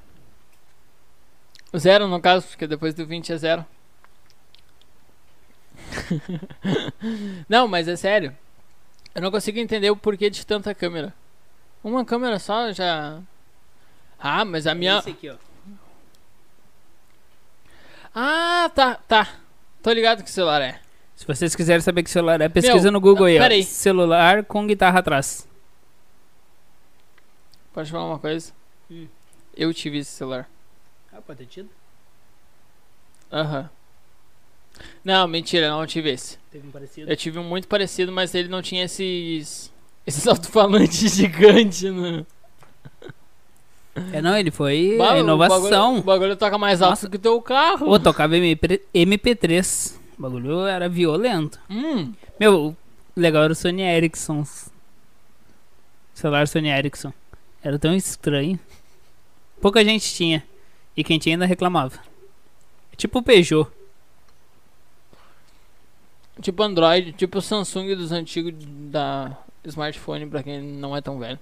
[1.76, 3.66] Zero no caso, porque depois do 20 é zero.
[7.50, 8.36] não, mas é sério.
[9.16, 11.14] Eu não consigo entender o porquê de tanta câmera.
[11.82, 13.22] Uma câmera só já.
[14.20, 15.00] Ah, mas a minha.
[15.00, 15.36] Esse aqui, ó.
[18.14, 19.36] Ah, tá, tá.
[19.82, 20.82] Tô ligado que celular é.
[21.16, 23.64] Se vocês quiserem saber que celular é, pesquisa Meu, no Google aí, ó.
[23.64, 25.48] Celular com guitarra atrás.
[27.74, 28.52] Pode falar uma coisa?
[28.92, 29.08] Hum.
[29.56, 30.50] Eu tive esse celular.
[31.14, 31.70] Ah, pode ter tido.
[33.32, 33.70] Aham.
[35.04, 36.38] Não, mentira, não tive esse.
[36.52, 37.10] Teve um parecido.
[37.12, 39.72] Eu tive um muito parecido, mas ele não tinha esses.
[40.08, 42.24] Esses alto-falantes gigantes, né?
[44.14, 45.62] É, não, ele foi Bah, a o inovação.
[45.96, 47.10] bagulho, o bagulho toca mais alto Nossa.
[47.10, 47.90] que o teu carro.
[47.90, 49.96] Ô, tocava MP, MP3.
[50.18, 51.60] O bagulho era violento.
[51.70, 54.46] Hum, Meu, o legal era o Sony Ericsson.
[56.14, 57.12] Celular Sony Ericsson.
[57.64, 58.60] Era tão estranho.
[59.62, 60.44] Pouca gente tinha.
[60.96, 61.98] E quem tinha ainda reclamava.
[62.92, 63.68] É tipo o Peugeot.
[66.42, 68.54] Tipo Android, tipo o Samsung dos antigos
[68.92, 71.40] da smartphone, pra quem não é tão velho.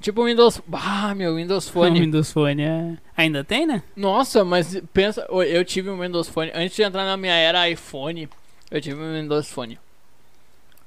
[0.00, 0.60] Tipo o Windows.
[0.72, 2.00] Ah, meu, Windows O Phone.
[2.00, 2.96] Windows Phone é...
[3.16, 3.82] ainda tem, né?
[3.94, 6.50] Nossa, mas pensa, eu tive um Windows Phone.
[6.54, 8.28] Antes de entrar na minha era iPhone,
[8.70, 9.78] eu tive um Windows Phone.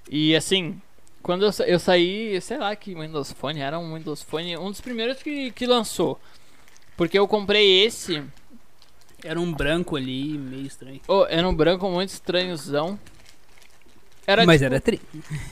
[0.10, 0.82] E assim,
[1.22, 4.72] quando eu, sa- eu saí, sei lá que Windows Phone era um Windows Phone, um
[4.72, 6.20] dos primeiros que, que lançou.
[6.97, 8.24] Porque eu comprei esse,
[9.24, 10.99] Era um branco ali, meio estranho.
[11.07, 12.99] oh, era um branco muito estranhozão.
[14.28, 15.01] Era Mas tipo- era tri.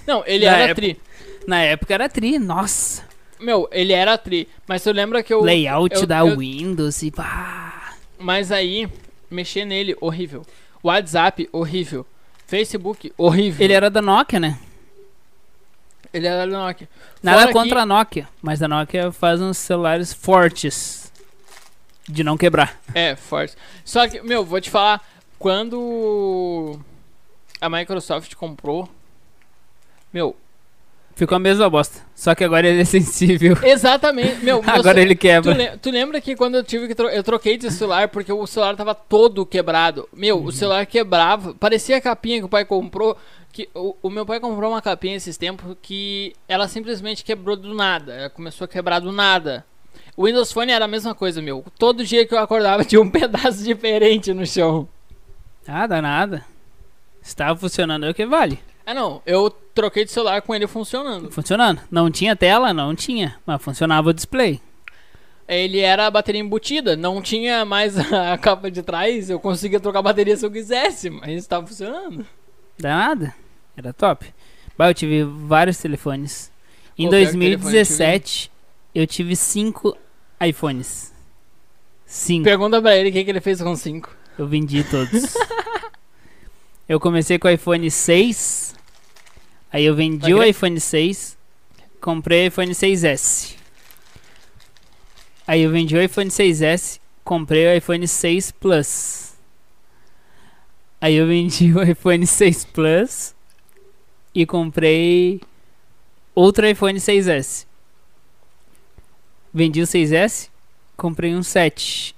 [0.07, 0.99] Não, ele Na era época- tri.
[1.47, 3.03] Na época era tri, nossa.
[3.39, 4.47] Meu, ele era tri.
[4.67, 5.41] Mas tu lembra que eu.
[5.41, 7.95] Layout eu- da eu- Windows e pá.
[8.19, 8.87] Mas aí,
[9.29, 10.45] mexer nele, horrível.
[10.83, 12.05] WhatsApp, horrível.
[12.45, 13.63] Facebook, horrível.
[13.63, 14.59] Ele era da Nokia, né?
[16.13, 16.89] Ele era da Nokia.
[17.23, 21.00] Nada Fora contra a Nokia, mas a Nokia faz uns celulares fortes.
[22.11, 22.79] De não quebrar.
[22.91, 23.55] que- É, forte.
[23.85, 25.01] Só que, meu, vou te falar.
[25.39, 26.79] Quando
[27.59, 28.89] a Microsoft comprou.
[30.13, 30.35] Meu,
[31.13, 31.99] Ficou a mesma bosta.
[32.15, 33.55] Só que agora ele é sensível.
[33.63, 34.43] exatamente.
[34.43, 35.53] Meu, meu Agora ele Tu, quebra.
[35.53, 38.47] le- tu lembra que quando eu tive que tro eu troquei de celular porque o
[38.47, 40.07] celular tava todo quebrado.
[40.13, 40.45] Meu, Uhum.
[40.45, 41.53] o celular quebrava.
[41.53, 43.17] Parecia a capinha que o pai comprou.
[43.51, 47.73] Que o, o meu pai comprou uma capinha esses tempos que ela simplesmente quebrou do
[47.73, 48.13] nada.
[48.13, 49.65] Ela começou a quebrar do nada.
[50.21, 51.65] O Windows Phone era a mesma coisa, meu.
[51.79, 54.87] Todo dia que eu acordava tinha um pedaço diferente no chão.
[55.67, 56.45] Ah, dá nada.
[57.23, 58.59] Estava funcionando, é o que vale.
[58.85, 59.19] Ah, não.
[59.25, 61.31] Eu troquei de celular com ele funcionando.
[61.31, 61.81] Funcionando.
[61.89, 62.71] Não tinha tela?
[62.71, 63.35] Não tinha.
[63.47, 64.61] Mas funcionava o display.
[65.47, 69.27] Ele era a bateria embutida, não tinha mais a capa de trás.
[69.27, 72.27] Eu conseguia trocar a bateria se eu quisesse, mas estava funcionando.
[72.77, 73.33] Dá nada.
[73.75, 74.31] Era top.
[74.77, 76.51] Bah, eu tive vários telefones.
[76.95, 78.51] Em Pô, pior que telefone 2017,
[78.93, 79.97] eu tive cinco
[80.41, 81.13] iPhones.
[82.05, 82.43] Cinco.
[82.43, 84.09] Pergunta pra ele o que, que ele fez com 5.
[84.37, 85.33] Eu vendi todos.
[86.89, 88.75] eu comecei com o iPhone 6.
[89.71, 91.37] Aí eu vendi o iPhone 6.
[92.01, 93.55] Comprei o iPhone 6S.
[95.47, 96.99] Aí eu vendi o iPhone 6S.
[97.23, 99.33] Comprei o iPhone 6 Plus.
[100.99, 103.35] Aí eu vendi o iPhone 6 Plus.
[104.33, 105.39] E comprei
[106.33, 107.65] outro iPhone 6S.
[109.53, 110.49] Vendi o 6S.
[110.95, 112.15] Comprei um 7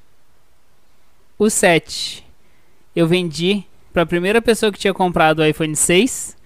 [1.37, 2.23] o 7
[2.95, 6.37] eu vendi para a primeira pessoa que tinha comprado o iPhone 6.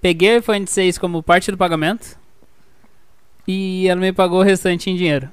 [0.00, 2.16] Peguei o iPhone 6 como parte do pagamento.
[3.46, 5.28] E ela me pagou o restante em dinheiro.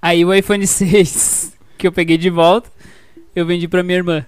[0.00, 2.70] Aí o iPhone 6 que eu peguei de volta,
[3.36, 4.26] eu vendi para minha irmã.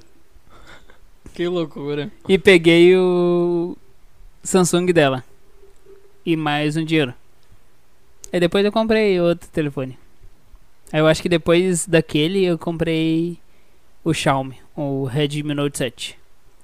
[1.32, 2.12] Que loucura.
[2.28, 3.76] E peguei o
[4.42, 5.24] Samsung dela.
[6.24, 7.14] E mais um dinheiro.
[8.34, 9.96] Aí depois eu comprei outro telefone.
[10.92, 13.38] Aí eu acho que depois daquele eu comprei
[14.02, 16.18] o Xiaomi, o Redmi Note 7.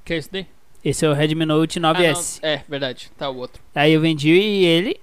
[0.05, 0.47] Que é isso daí?
[0.85, 2.41] Esse é o Redmi Note Ah, 9S.
[2.43, 3.13] não, é, verdade.
[3.17, 3.63] Tá o outro.
[3.73, 5.01] Aí eu vendi ele,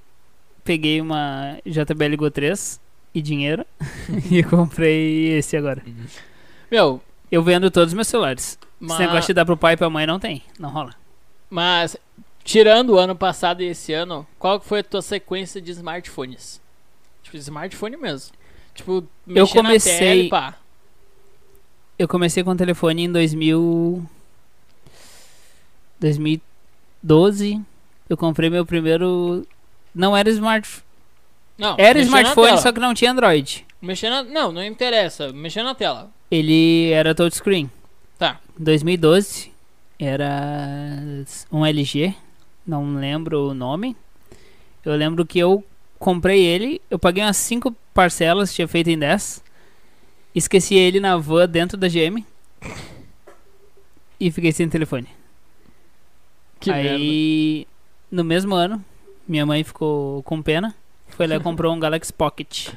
[0.66, 2.82] peguei uma JBL Go 3
[3.16, 3.66] e dinheiro
[4.30, 5.82] e comprei esse agora.
[6.70, 7.02] Meu,
[7.32, 8.60] Eu vendo todos os meus celulares.
[8.78, 10.94] mas, Esse negócio de dar pro pai e pra mãe não tem, não rola.
[11.50, 11.96] mas
[12.48, 16.62] tirando o ano passado e esse ano, qual foi a tua sequência de smartphones?
[17.22, 18.32] Tipo, smartphone mesmo.
[18.74, 20.56] Tipo, Eu mexer na comecei- tela e pá.
[22.00, 24.08] Eu comecei com o telefone em 2000
[26.00, 27.62] 2012.
[28.10, 29.46] Eu comprei meu primeiro
[29.94, 30.70] não era smart,
[31.58, 33.66] Não, era na smartphone, só que não tinha Android.
[33.82, 34.24] Mexer na...
[34.24, 35.34] Não, não interessa.
[35.34, 36.10] Mexer na tela.
[36.32, 37.70] Ele era touchscreen.
[38.18, 38.40] Tá.
[38.58, 39.52] 2012
[40.00, 40.30] era
[41.52, 42.16] um LG,
[42.68, 43.96] não lembro o nome.
[44.84, 45.64] Eu lembro que eu
[45.98, 49.44] comprei ele, eu paguei umas 5 parcelas, tinha feito em 10.
[50.36, 52.24] Esqueci ele na van dentro da GM.
[54.20, 55.08] E fiquei sem telefone.
[56.60, 56.90] Que merda.
[56.92, 57.68] Aí,
[58.12, 58.84] no mesmo ano,
[59.28, 60.76] minha mãe ficou com pena.
[61.10, 62.70] Foi lá e comprou um Galaxy Pocket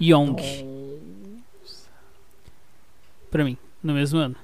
[0.00, 0.36] Young
[3.30, 4.36] pra mim, no mesmo ano.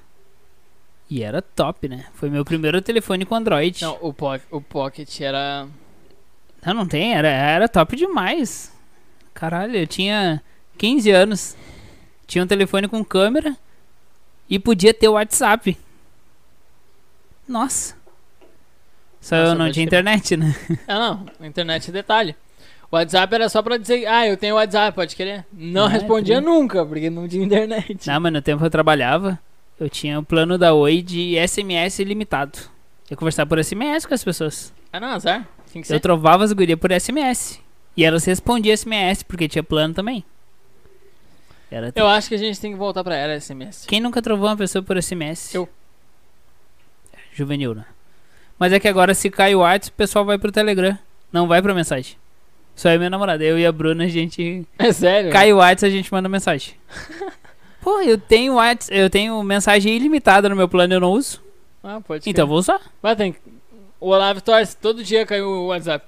[1.09, 2.05] E era top, né?
[2.15, 3.81] Foi meu primeiro telefone com Android.
[3.83, 5.67] Não, o, po o Pocket era...
[6.65, 8.71] Não, não tem, era, era top demais.
[9.33, 10.41] Caralho, eu tinha
[10.77, 11.55] 15 anos.
[12.25, 13.55] Tinha um telefone com câmera
[14.49, 15.77] e podia ter WhatsApp.
[17.47, 17.95] Nossa.
[19.21, 20.55] Só Nossa, eu não tinha internet, né?
[20.87, 20.99] Ah,
[21.39, 21.47] não.
[21.47, 22.35] Internet é detalhe.
[22.91, 25.45] O WhatsApp era só pra dizer, ah, eu tenho WhatsApp, pode querer?
[25.51, 26.45] Não É, respondia tri.
[26.45, 28.07] nunca, porque não tinha internet.
[28.07, 29.39] Não, mas no tempo eu trabalhava,
[29.79, 32.57] eu tinha o plano da Oi de SMS ilimitado.
[33.09, 34.73] Eu conversava por SMS com as pessoas.
[34.91, 35.47] Ah, não, azar.
[35.71, 35.99] Tem que Eu ser.
[35.99, 37.59] trovava as gurias por SMS.
[37.97, 40.23] E elas respondiam SMS, porque tinha plano também.
[41.69, 43.85] Era Eu acho que a gente tem que voltar pra era SMS.
[43.87, 45.53] Quem nunca trovou uma pessoa por SMS?
[45.53, 45.67] Eu.
[47.33, 47.85] Juvenil, né?
[48.57, 50.97] Mas é que agora se cai o WhatsApp, o pessoal vai pro Telegram.
[51.31, 52.15] Não vai pra mensagem.
[52.75, 53.43] Só eu e minha namorada.
[53.43, 54.65] Eu e a Bruna, a gente.
[54.79, 55.31] É sério?
[55.31, 56.73] Cai o WhatsApp, a gente manda mensagem.
[57.85, 61.39] Pô, eu tenho WhatsApp, eu tenho mensagem ilimitada no meu plano e eu não uso.
[61.83, 62.81] Ah, pode Então eu vou usar.
[62.99, 63.35] Mas tem.
[63.99, 66.03] O Olavo Torres, todo dia caiu o WhatsApp.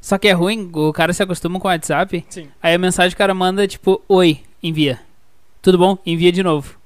[0.00, 2.24] Só que é ruim, o cara se acostuma com o WhatsApp.
[2.28, 2.46] Sim.
[2.62, 5.00] Aí a mensagem o cara manda tipo, oi, envia.
[5.60, 5.98] Tudo bom?
[6.06, 6.78] Envia de novo.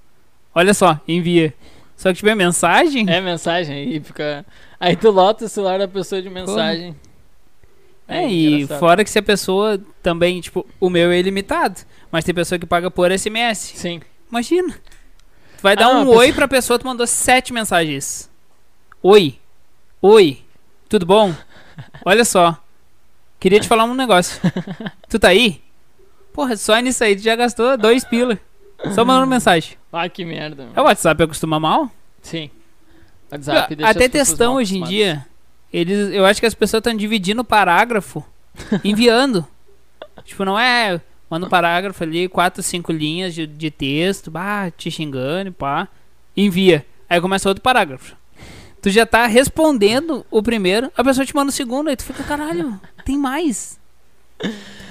[0.55, 1.53] Olha só, envia.
[1.99, 3.05] Só que tipo, é mensagem?
[3.11, 4.47] É mensagem aí fica.
[4.81, 6.97] Aí tu lota o celular da pessoa de mensagem.
[8.09, 8.81] É, e engraçado.
[8.81, 11.83] fora que se a pessoa também, tipo, o meu é ilimitado.
[12.11, 13.73] Mas tem pessoa que paga por SMS.
[13.77, 14.01] Sim.
[14.31, 14.73] Imagina.
[14.73, 18.31] Tu vai dar Ah, um uma oi pra pessoa, tu mandou sete mensagens.
[19.03, 19.39] Oi.
[20.03, 20.43] Oi.
[20.89, 21.35] Tudo bom?
[22.05, 22.59] Olha só.
[23.39, 24.41] Queria te falar um negócio.
[25.09, 25.63] Tu tá aí?
[26.33, 28.39] Porra, só nisso aí tu já gastou dois pila.
[28.95, 29.77] Só mandando mensagem.
[29.93, 30.63] Ah, que merda.
[30.63, 30.83] É meu.
[30.85, 31.91] o WhatsApp acostuma mal?
[32.23, 32.51] Sim.
[33.31, 35.27] WhatsApp deixa Até textão hoje em dia.
[35.73, 38.25] Eles, eu acho que as pessoas estão dividindo o parágrafo,
[38.83, 39.47] enviando.
[40.25, 41.01] tipo, não é.
[41.31, 45.87] Manda um parágrafo ali, quatro, cinco linhas de, de texto, bah, te xingando, pá.
[46.37, 46.85] Envia.
[47.09, 48.17] Aí começa outro parágrafo.
[48.83, 52.25] Tu já tá respondendo o primeiro, a pessoa te manda o segundo, aí tu fica,
[52.25, 53.79] caralho, tem mais.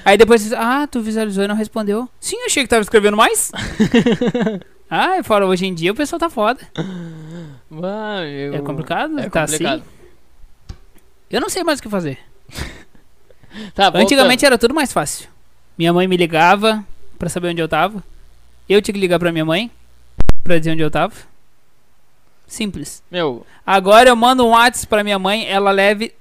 [0.05, 2.07] Aí depois, você- ah, tu visualizou e não respondeu.
[2.21, 3.51] Sim, achei que tava escrevendo mais.
[4.89, 6.59] ah, e fora, hoje em dia o pessoal tá foda.
[7.71, 9.19] Eu- É complicado?
[9.19, 9.79] É tá complicado.
[9.79, 9.83] assim?
[11.29, 12.17] Eu não sei mais o que fazer.
[13.73, 14.03] Tá, voltando.
[14.03, 15.27] Antigamente era tudo mais fácil.
[15.79, 16.85] Minha mãe me ligava
[17.17, 18.03] pra saber onde eu tava.
[18.67, 19.71] Eu tinha que ligar pra minha mãe
[20.43, 21.13] pra dizer onde eu tava.
[22.45, 23.01] Simples.
[23.09, 26.13] Meu, Agora eu mando um WhatsApp pra minha mãe, ela leve.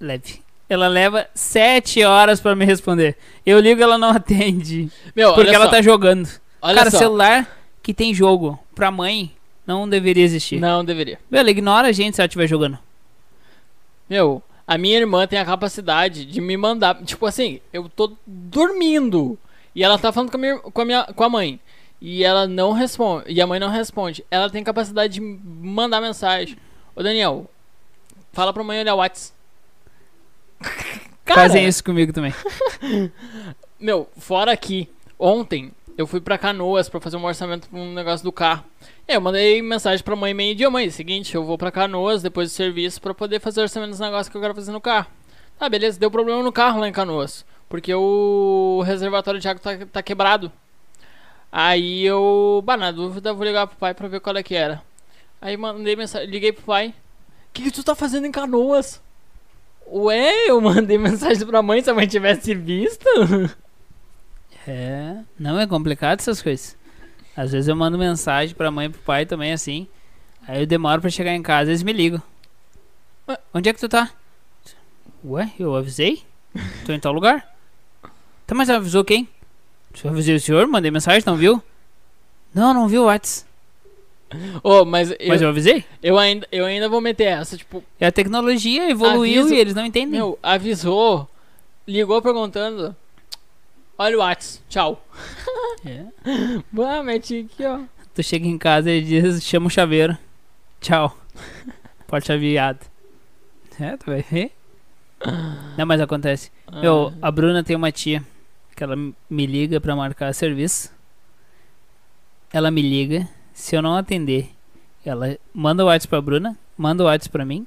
[0.00, 0.42] Leve.
[0.68, 3.16] Ela leva sete horas pra me responder.
[3.46, 4.90] Eu ligo ela não atende.
[5.14, 6.28] meu Porque ela só, tá jogando.
[6.60, 6.98] olha Cara, só.
[6.98, 7.46] celular
[7.82, 9.30] que tem jogo pra mãe
[9.66, 10.58] não deveria existir.
[10.58, 11.20] Não deveria.
[11.30, 12.78] Meu, ela ignora a gente se ela estiver jogando.
[14.10, 17.02] Meu, a minha irmã tem a capacidade de me mandar.
[17.04, 19.38] Tipo assim, eu tô dormindo.
[19.74, 21.60] E ela tá falando com a minha, com a, minha, com a mãe.
[22.00, 23.32] E ela não responde.
[23.32, 24.24] E a mãe não responde.
[24.30, 26.56] Ela tem capacidade de mandar mensagem.
[26.94, 27.50] Ô Daniel,
[28.32, 29.34] fala pra mãe olhar o WhatsApp.
[31.24, 32.34] Cara, Fazem isso comigo também.
[33.80, 34.88] Meu, fora aqui,
[35.18, 38.64] ontem eu fui pra Canoas pra fazer um orçamento pra um negócio do carro.
[39.06, 42.50] Aí eu mandei mensagem pra mãe meio dia, mãe, seguinte, eu vou pra Canoas depois
[42.50, 45.08] do serviço pra poder fazer orçamento dos negócios que eu quero fazer no carro.
[45.58, 49.86] Tá, beleza, deu problema no carro lá em Canoas, porque o reservatório de água tá,
[49.86, 50.50] tá quebrado.
[51.52, 54.82] Aí eu, bah, na dúvida, vou ligar pro pai pra ver qual é que era.
[55.40, 56.88] Aí mandei mensagem, liguei pro pai.
[56.88, 59.00] O que, que tu tá fazendo em Canoas?
[59.86, 63.06] Ué, eu mandei mensagem pra mãe se a mãe tivesse visto.
[64.66, 66.74] É, não é complicado essas coisas.
[67.36, 69.86] Às vezes eu mando mensagem pra mãe e pro pai também assim.
[70.46, 72.22] Aí eu demoro pra chegar em casa, eles me ligam.
[73.28, 74.10] Ué, onde é que tu tá?
[75.24, 76.22] Ué, eu avisei?
[76.86, 77.52] Tô em tal lugar.
[78.46, 79.28] Tá, mas avisou quem?
[80.02, 81.62] Eu avisei o senhor, mandei mensagem, não viu?
[82.54, 83.46] Não, não viu o Whats.
[84.62, 85.84] Ô, mas eu, Mas eu avisei?
[86.02, 89.74] eu, ainda, eu ainda vou meter essa, tipo, E a tecnologia evoluiu Aviso- e eles
[89.74, 90.10] não entendem.
[90.10, 91.28] meu, avisou,
[91.86, 92.94] ligou perguntando.
[93.96, 95.04] Olha o Whats, tchau.
[95.84, 96.04] É.
[96.72, 97.80] Bah, meti aqui, ó.
[98.14, 100.16] Tu chega em casa e diz, chama o chaveiro.
[100.80, 101.16] Tchau.
[102.06, 102.80] Porta chaveado.
[103.80, 104.52] É, tu vai ver.
[105.76, 106.50] Não, mas acontece.
[106.82, 108.22] Eu, Ah, a Bruna tem uma tia
[108.76, 110.92] que ela me liga pra marcar serviço.
[112.52, 114.50] Ela me liga, se eu não atender,
[115.04, 117.66] ela manda o WhatsApp pra Bruna, manda o WhatsApp pra mim.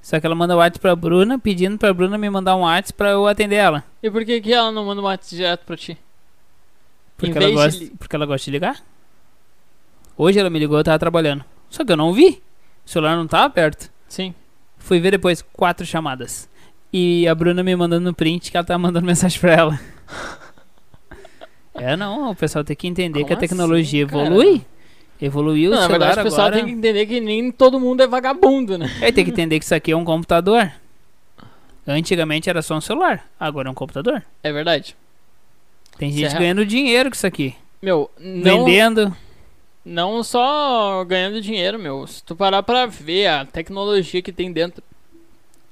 [0.00, 2.96] Só que ela manda o WhatsApp pra Bruna, pedindo pra Bruna me mandar um WhatsApp
[2.96, 3.84] pra eu atender ela.
[4.02, 5.98] E por que, que ela não manda um Whats direto pra ti?
[7.20, 8.80] Porque ela, de gosta, li- porque ela gosta de ligar.
[10.16, 11.44] Hoje ela me ligou, eu tava trabalhando.
[11.68, 12.42] Só que eu não vi.
[12.86, 13.90] O celular não tava perto.
[14.08, 14.34] Sim.
[14.78, 16.48] Fui ver depois quatro chamadas.
[16.92, 19.80] E a Bruna me mandando no print que ela tava mandando mensagem pra ela.
[21.74, 24.26] é, não, o pessoal tem que entender Como que a tecnologia assim, cara?
[24.26, 24.64] evolui.
[25.22, 26.62] Evoluiu Não, o na celular verdade, o pessoal agora.
[26.62, 28.86] tem que entender que nem todo mundo é vagabundo, né?
[29.02, 30.72] É, tem que entender que isso aqui é um computador.
[31.86, 34.22] Antigamente era só um celular, agora é um computador.
[34.42, 34.96] É verdade.
[35.98, 37.54] Tem gente é- ganhando dinheiro com isso aqui.
[37.82, 39.16] Meu, não, Vendendo.
[39.84, 42.06] não só ganhando dinheiro, meu.
[42.06, 44.82] Se tu parar pra ver a tecnologia que tem dentro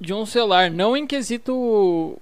[0.01, 2.17] de um celular, não em quesito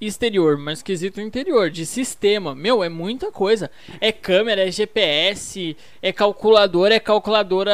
[0.00, 2.54] exterior, mas quesito interior, de sistema.
[2.54, 3.70] Meu, é muita coisa.
[4.00, 7.72] É câmera, é GPS, é calculadora, é calculadora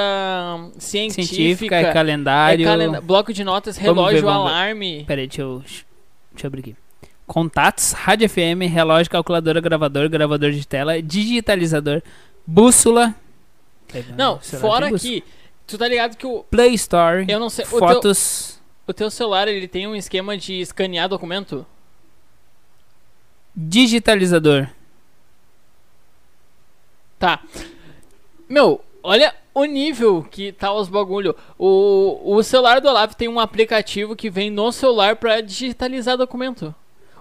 [0.79, 2.65] científica, Científica, é é calendário.
[2.65, 4.57] calenda- bloco de notas, Vamos ver, relógio, vamos ver.
[4.57, 5.05] alarme.
[5.07, 5.85] Peraí, deixa eu, deixa
[6.43, 6.77] eu abrir aqui.
[7.27, 12.01] Contatos, rádio FM, relógio, calculadora, gravador, gravador de tela, digitalizador,
[12.47, 13.15] bússola.
[14.17, 15.25] Não, fora que
[15.67, 18.61] tu tá ligado que o Play Store, eu não sei, o teu, fotos.
[18.87, 21.67] O teu celular, ele tem um esquema de escanear documento?
[23.55, 24.69] Digitalizador.
[27.19, 27.43] Tá.
[28.49, 31.35] Meu, olha o nível que tá os bagulho.
[31.59, 36.75] O, o celular do Olavo tem um aplicativo que vem no celular pra digitalizar documento.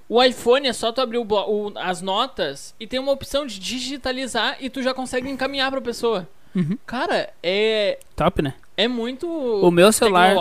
[0.07, 3.59] O iPhone é só tu abrir o o- as notas e tem uma opção de
[3.59, 6.27] digitalizar e tu já consegue encaminhar pra pessoa.
[6.55, 6.77] Uhum.
[6.85, 8.53] Cara, é, Top, né?
[8.77, 10.33] é muito O meu celular,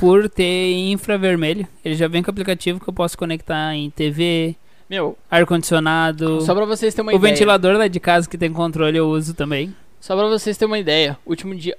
[0.00, 4.54] por ter infravermelho, ele já vem com aplicativo que eu posso conectar em TV,
[4.90, 6.40] Meu, ar-condicionado.
[6.42, 7.32] só pra vocês terem uma O ideia.
[7.32, 9.74] ventilador lá de casa que tem controle eu uso também.
[10.00, 11.74] Só pra vocês terem uma ideia, último dia.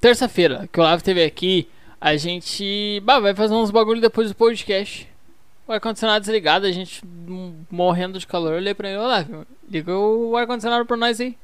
[0.00, 1.68] Terça-feira, que o Olavo teve aqui,
[2.02, 3.00] a gente.
[3.04, 5.08] Bah, vai fazer uns bagulho depois do podcast.
[5.66, 7.00] O ar-condicionado desligado, a gente
[7.70, 8.50] morrendo de calor.
[8.52, 11.36] Eu olhei pra ele, Olavo, liga o ar-condicionado pra nós aí.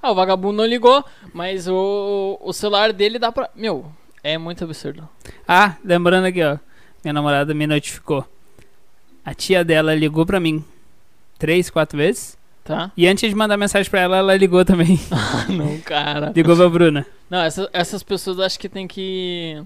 [0.00, 3.50] Ah, o vagabundo não ligou, mas o, o celular dele dá pra.
[3.54, 3.90] Meu,
[4.22, 5.08] é muito absurdo.
[5.48, 6.58] Ah, lembrando aqui, ó.
[7.02, 8.24] Minha namorada me notificou.
[9.24, 10.64] A tia dela ligou pra mim
[11.38, 12.36] três, quatro vezes.
[12.62, 12.90] Tá?
[12.96, 14.98] E antes de mandar mensagem pra ela, ela ligou também.
[15.10, 16.32] Ah, não, cara.
[16.34, 17.06] ligou pra Bruna.
[17.28, 19.62] Não, essa- essas pessoas acho que tem que.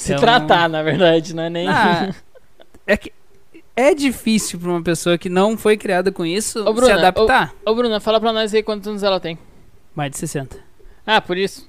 [0.00, 1.68] Se Então- tratar, na verdade, não é nem.
[1.68, 2.14] Ah,
[2.86, 3.12] é que
[3.76, 7.54] é difícil pra uma pessoa que não foi criada com isso Ô, Bruna, se adaptar.
[7.66, 9.38] Ô, Bruna, fala pra nós aí quantos anos ela tem.
[9.94, 10.56] Mais de 60.
[11.06, 11.68] Ah, por isso.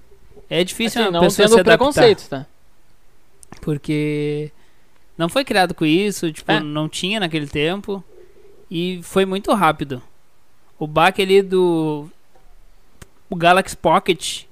[0.49, 1.77] É difícil Assim, uma não pessoa se adaptar.
[1.77, 2.45] preconceito, tá?
[3.61, 4.51] Porque
[5.17, 6.59] não foi criado com isso, tipo, É.
[6.59, 8.03] não tinha naquele tempo.
[8.69, 10.01] E foi muito rápido.
[10.79, 12.07] O baque ali do
[13.29, 14.43] o Galaxy Pocket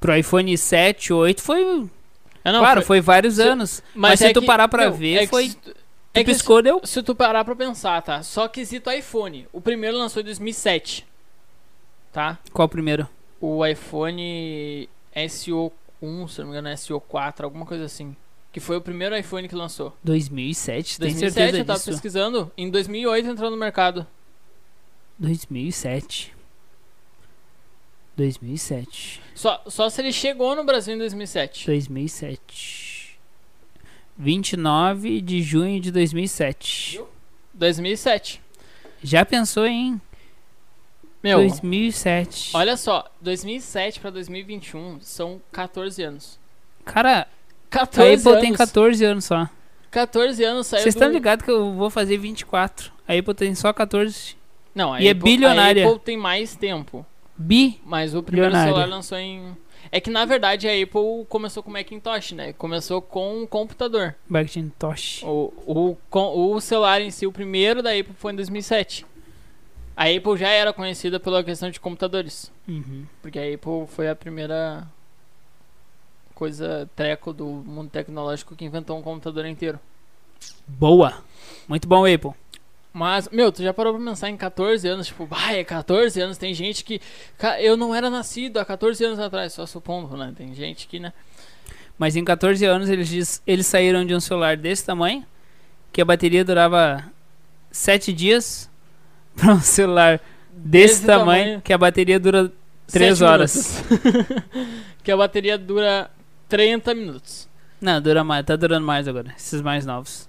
[0.00, 1.86] pro iPhone 7, 8 foi,
[2.50, 3.82] não, claro, foi- foi vários se- anos.
[3.94, 5.58] Mas, se é tu que- parar pra meu, ver, é foi se
[6.14, 6.80] É piscou, deu.
[6.82, 8.22] se, se tu parar pra pensar, tá?
[8.22, 9.46] Só quesito iPhone.
[9.52, 11.06] O primeiro lançou em 2007.
[12.12, 12.38] Tá?
[12.52, 13.08] Qual o primeiro?
[13.40, 18.16] O iPhone SO1, se não me engano, é SO4, alguma coisa assim.
[18.52, 19.96] Que foi o primeiro iPhone que lançou.
[20.04, 21.90] 2007, tem 2007 certeza eu tava disso?
[21.90, 22.52] pesquisando.
[22.56, 24.06] Em 2008 entrou no mercado.
[25.18, 26.34] 2007.
[28.16, 29.20] 2007.
[29.34, 31.66] Só, só se ele chegou no Brasil em 2007.
[31.66, 33.18] 2007.
[34.16, 37.02] 29 de junho de 2007.
[37.54, 38.40] 2007.
[39.02, 40.00] Já pensou em
[41.22, 42.50] Meu, 2007?
[42.54, 43.10] olha só.
[43.20, 46.38] 2007 pra 2021 são 14 anos.
[46.84, 47.26] Cara, a
[47.70, 48.40] 14 Apple anos.
[48.42, 49.48] tem 14 anos só.
[49.90, 50.98] 14 anos saiu Vocês do...
[50.98, 52.92] estão ligados que eu vou fazer 24.
[53.06, 54.36] A Apple tem só 14.
[54.74, 55.84] Não, a E é bilionária.
[55.84, 57.04] A Apple tem mais tempo.
[57.42, 57.80] Bi.
[57.84, 59.56] Mas o primeiro celular lançou em...
[59.90, 62.52] É que na verdade a Apple começou com o Macintosh, né?
[62.54, 64.14] Começou com um computador.
[64.28, 65.22] Macintosh.
[65.24, 69.04] O, o, com- o celular em si, o primeiro da Apple foi em 2007.
[69.94, 72.50] A Apple já era conhecida pela questão de computadores.
[72.66, 73.04] Uhum.
[73.20, 74.86] Porque a Apple foi a primeira
[76.34, 79.78] coisa treco do mundo tecnológico que inventou um computador inteiro.
[80.66, 81.22] Boa.
[81.68, 82.32] Muito bom, Apple.
[82.92, 85.06] Mas, meu, tu já parou pra pensar em 14 anos?
[85.06, 86.36] Tipo, bah, é 14 anos.
[86.36, 87.00] Tem gente que.
[87.60, 90.32] Eu não era nascido há 14 anos atrás, só supondo, né?
[90.36, 91.12] Tem gente que, né?
[91.98, 95.24] Mas em 14 anos eles, diz- eles saíram de um celular desse tamanho,
[95.92, 97.02] que a bateria durava
[97.70, 98.68] 7 dias,
[99.36, 100.20] pra um celular
[100.52, 101.62] desse, Desse tamanho, tamanho.
[101.62, 102.52] que a bateria dura
[102.88, 103.82] 3 Sete horas.
[105.02, 106.10] que a bateria dura
[106.48, 107.48] 30 minutos.
[107.80, 110.28] Não, dura mais, tá durando mais agora, esses mais novos.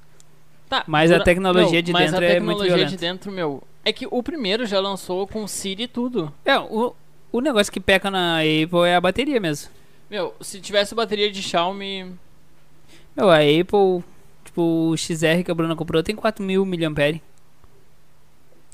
[0.74, 2.97] Tá, Mas a tecnologia meu, de mas dentro a é muito tecnologia de violenta.
[2.97, 3.61] dentro, meu.
[3.86, 6.34] É que o primeiro já lançou com Siri e tudo.
[6.43, 6.95] É, o,
[7.32, 9.69] o negócio que peca na Apple é a bateria mesmo.
[10.09, 12.11] Meu, se tivesse bateria de Xiaomi.
[13.15, 14.03] Meu, a Apple,
[14.43, 17.21] tipo, o XR que a Bruna comprou tem 4.000 mAh.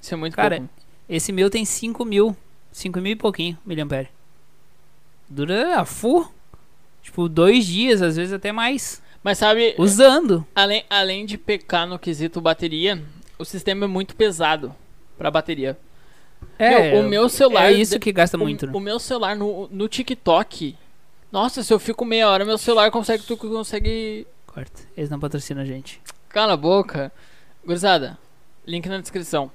[0.02, 0.74] Isso é muito Cara, pouco.
[1.10, 2.34] Esse meu tem 5.000,
[2.74, 4.08] 5.000 e pouquinho mAh.
[5.30, 6.32] Dura a full,
[7.02, 10.46] tipo, dois dias, às vezes até mais, Mas sabe, usando.
[10.56, 13.02] além, além de pecar no quesito bateria,
[13.38, 14.74] o sistema é muito pesado
[15.18, 15.78] pra bateria.
[16.58, 17.66] É, Meu, o meu celular.
[17.66, 18.72] é isso que gasta o, muito, né?
[18.74, 20.76] o meu celular no, no TikTok.
[21.32, 23.24] Nossa, se eu fico meia hora, meu celular consegue.
[23.24, 24.26] Tu consegue.
[24.48, 26.02] Corta, eles não patrocinam a gente.
[26.30, 27.12] Cala a boca.
[27.66, 28.18] Gurizada,
[28.66, 29.52] link na descrição.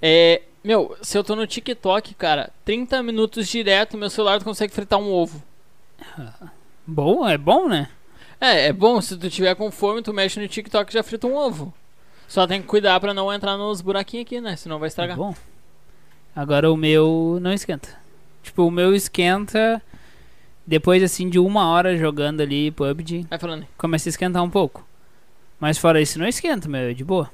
[0.00, 0.42] É.
[0.64, 5.10] Meu, se eu tô no TikTok, cara, 30 minutos direto, meu celular consegue fritar um
[5.10, 5.42] ovo.
[6.86, 7.88] Bom, é bom, né?
[8.44, 11.28] É, é bom, se tu tiver com fome, tu mexe no TikTok e já frita
[11.28, 11.72] um ovo.
[12.26, 14.56] Só tem que cuidar pra não entrar nos buraquinhos aqui, né?
[14.56, 15.16] Senão vai É estragar.
[15.16, 15.32] bom.
[16.34, 17.88] Agora o meu não esquenta.
[18.42, 19.80] Tipo, o meu esquenta
[20.66, 24.84] depois assim de uma hora jogando ali PUBG, Vai falando começa a esquentar um pouco.
[25.60, 27.30] Mas fora isso não esquenta, meu, é de boa.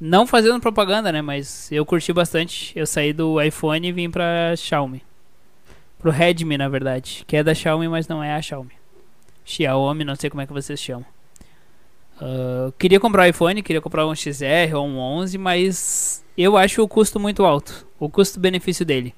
[0.00, 2.72] Não fazendo propaganda, né, mas eu curti bastante.
[2.78, 5.02] Eu saí do iPhone e vim pra Xiaomi.
[5.98, 8.77] Pro Redmi, na verdade, que é da Xiaomi, mas não é a Xiaomi.
[9.48, 11.06] Xiaomi, não sei como é que vocês chamam.
[12.20, 16.82] Uh, queria comprar um iPhone, queria comprar um XR ou um 11, mas eu acho
[16.82, 17.86] o custo muito alto.
[17.98, 19.14] O custo-benefício dele.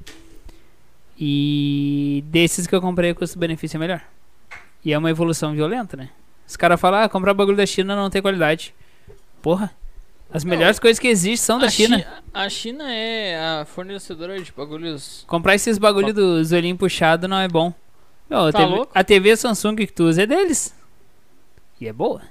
[1.18, 4.02] E desses que eu comprei, o custo-benefício é melhor.
[4.84, 6.10] E é uma evolução violenta, né?
[6.46, 8.74] Os caras falam, ah, comprar bagulho da China não tem qualidade.
[9.42, 9.70] Porra.
[10.32, 11.98] As melhores coisas que existem são da China.
[11.98, 15.24] Chi- A China é a fornecedora de bagulhos.
[15.26, 17.74] Comprar esses bagulho dos olhinhos puxados não é bom.
[18.30, 18.92] A, Tá TV, louco?
[18.94, 20.74] a TV Samsung que tu usa é deles.
[21.80, 22.22] E é boa.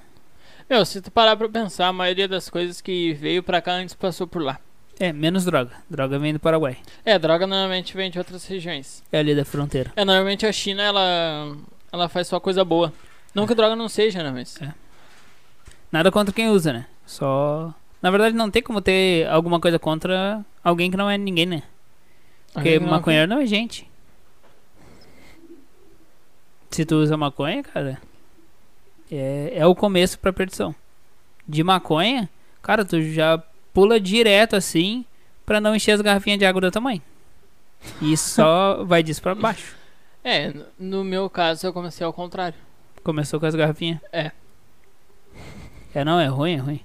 [0.68, 3.94] Meu, se tu parar pra pensar, a maioria das coisas que veio pra cá antes
[3.94, 4.58] passou por lá.
[4.98, 5.72] É, menos droga.
[5.88, 6.76] Droga vem do Paraguai.
[7.04, 9.02] É, droga normalmente vem de outras regiões.
[9.10, 9.92] É ali da fronteira.
[9.96, 11.56] É, normalmente a China, ela,
[11.90, 12.92] ela faz só coisa boa.
[13.34, 14.60] Não que droga não seja, né, mas...
[14.60, 14.72] É.
[15.90, 16.86] Nada contra quem usa, né?
[17.04, 17.74] Só.
[18.00, 21.62] Na verdade, não tem como ter alguma coisa contra alguém que não é ninguém, né?
[22.52, 23.89] Porque Não, maconheiro não é gente.
[26.70, 27.98] Se tu usa maconha, cara,
[29.10, 30.74] é, é o começo pra perdição.
[31.48, 32.28] De maconha,
[32.62, 33.42] cara, tu já
[33.74, 35.04] pula direto assim
[35.44, 37.02] pra não encher as garrafinhas de água do tamanho.
[38.00, 39.74] E só vai disso pra baixo.
[40.22, 42.56] É, no meu caso eu comecei ao contrário.
[43.02, 43.98] Começou com as garrafinhas.
[44.12, 44.30] É.
[45.94, 46.80] É, não, é ruim, é ruim.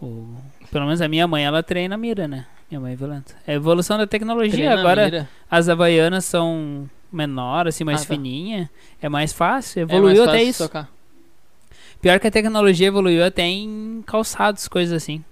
[0.00, 0.36] O-
[0.70, 2.46] Pelo menos a minha mãe, ela treina a mira, né?
[2.70, 3.34] Minha mãe é violenta.
[3.46, 4.52] É a evolução da tecnologia.
[4.52, 8.14] Treina Agora as havaianas são menor, assim, mais Ah, tá.
[8.14, 8.70] fininha.
[9.00, 9.80] É mais fácil.
[9.80, 10.62] É Evoluiu mais até fácil isso.
[10.64, 10.90] tocar.
[12.00, 15.24] Pior que a tecnologia evoluiu até em calçados, coisas assim.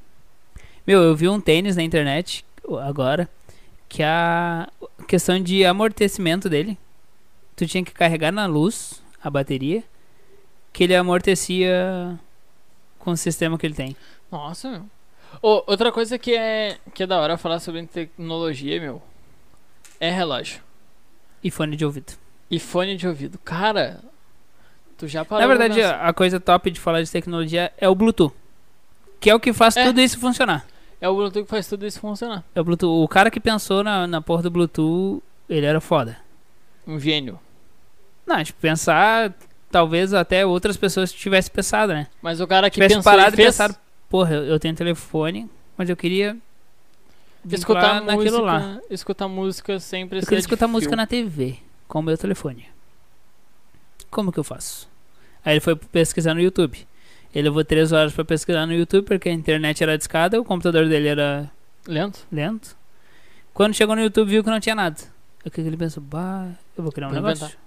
[0.87, 2.45] Meu, eu vi um tênis na internet
[2.87, 3.29] agora
[3.89, 4.69] que a
[5.07, 6.79] questão de amortecimento dele,
[7.55, 9.85] tu tinha que carregar na luz a bateria,
[10.73, 12.19] que ele amortecia
[12.99, 13.95] com o sistema que ele tem.
[14.31, 14.83] Nossa, meu.
[15.43, 19.03] Ô, outra coisa que é, que é da hora falar sobre tecnologia, meu,
[20.01, 20.61] é relógio.
[21.43, 22.13] E fone de ouvido.
[22.51, 23.39] E fone de ouvido.
[23.39, 24.01] Cara,
[24.97, 27.95] tu já parou Na verdade, pensar- a coisa top de falar de tecnologia é o
[27.95, 28.35] Bluetooth.
[29.21, 29.85] Que é o que faz É.
[29.87, 30.67] tudo isso funcionar.
[31.01, 32.45] é o Bluetooth que faz tudo isso funcionar.
[32.55, 33.03] É o Bluetooth.
[33.05, 36.17] O cara que pensou na, na porra do Bluetooth, ele era foda.
[36.87, 37.39] Um gênio.
[38.27, 39.33] Não, tipo, pensar,
[39.71, 42.07] talvez até outras pessoas tivessem pensado, né?
[42.23, 43.75] Mas o cara que Tivesse pensou parado e e fez, pensado,
[44.09, 46.37] porra, eu, eu tenho telefone, mas eu queria
[47.51, 48.81] escutar naquilo lá.
[48.91, 51.57] escutar música sem Eu precisar queria escutar música na TV,
[51.89, 52.67] com o meu telefone.
[54.11, 54.89] Como que eu faço?
[55.45, 56.87] Aí ele foi pesquisar no YouTube.
[57.35, 60.87] Ele levou três horas pra pesquisar no YouTube, porque a internet era discada, o computador
[60.89, 61.51] dele era
[61.87, 62.27] Lento?
[62.31, 62.77] lento.
[63.55, 64.97] Quando chegou no YouTube, viu que não tinha nada.
[65.45, 66.03] Aí o que ele pensou?
[66.03, 67.45] Bah, eu vou criar um Vou negócio.
[67.47, 67.63] inventar.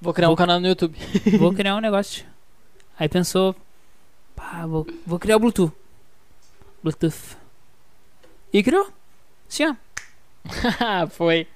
[0.00, 0.96] Vou criar um Vou- canal no YouTube.
[1.38, 2.24] vou criar um negócio.
[2.98, 3.54] Aí pensou,
[4.34, 5.72] pá, vou, vou criar o Bluetooth.
[6.82, 7.36] Bluetooth.
[8.58, 8.88] E criou.
[9.48, 9.74] Sim, ó.
[11.10, 11.46] Foi.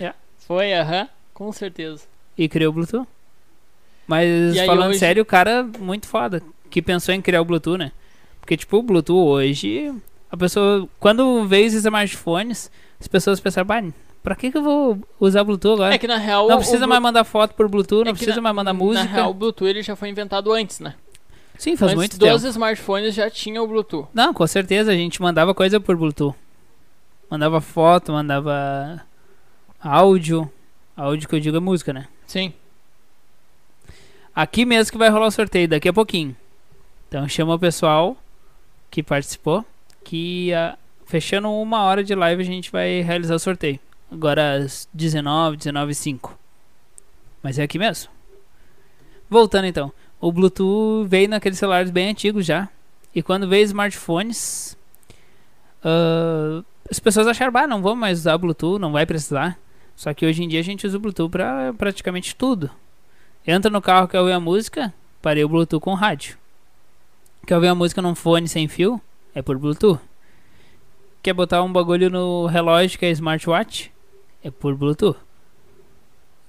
[0.00, 0.16] Yeah.
[0.46, 1.08] Foi, aham.
[1.32, 2.02] Com certeza.
[2.36, 3.06] E criou o Bluetooth.
[4.06, 6.42] Mas E falando hoje- sério, o cara muito foda.
[6.70, 7.92] Que pensou em criar o Bluetooth, né?
[8.40, 9.94] Porque, tipo, o Bluetooth hoje.
[10.30, 10.88] A pessoa.
[10.98, 13.82] Quando veio os smartphones, as pessoas pensaram, bah,
[14.22, 15.94] pra que, que eu vou usar Bluetooth agora?
[15.94, 16.48] É que na real.
[16.48, 18.72] não precisa Blu- mais mandar foto por Bluetooth, não é que precisa na- mais mandar
[18.72, 19.04] música.
[19.04, 20.94] Na real, o Bluetooth ele já foi inventado antes, né?
[21.56, 22.46] Sim, faz antes muito tempo.
[22.48, 24.08] smartphones já tinha o Bluetooth.
[24.14, 26.36] Não, com certeza, a gente mandava coisa por Bluetooth.
[27.30, 29.02] Mandava foto, mandava
[29.80, 30.50] áudio.
[30.96, 32.08] Áudio que eu digo é música, né?
[32.26, 32.52] Sim.
[34.34, 36.34] Aqui mesmo que vai rolar o sorteio, daqui a pouquinho.
[37.08, 38.16] Então chama o pessoal
[38.90, 39.64] que participou.
[40.04, 43.78] Que ah, fechando uma hora de live a gente vai realizar o sorteio.
[44.10, 46.38] Agora às 19, 19 e 5.
[47.42, 48.10] Mas é aqui mesmo.
[49.28, 49.92] Voltando então.
[50.20, 52.68] O Bluetooth veio naqueles celulares bem antigos já.
[53.14, 54.76] E quando veio smartphones,
[55.84, 59.58] ah, as pessoas acharam, bah, não vamos mais usar Bluetooth, não vai precisar.
[59.96, 62.70] Só que hoje em dia a gente usa o Bluetooth pra praticamente tudo.
[63.46, 66.36] Entra no carro, quer ouvir a música, parei o Bluetooth com rádio.
[67.46, 69.00] Quer ouvir a música num fone sem fio?
[69.34, 70.00] É por Bluetooth.
[71.22, 73.90] Quer botar um bagulho no relógio que é smartwatch?
[74.42, 75.18] É por Bluetooth.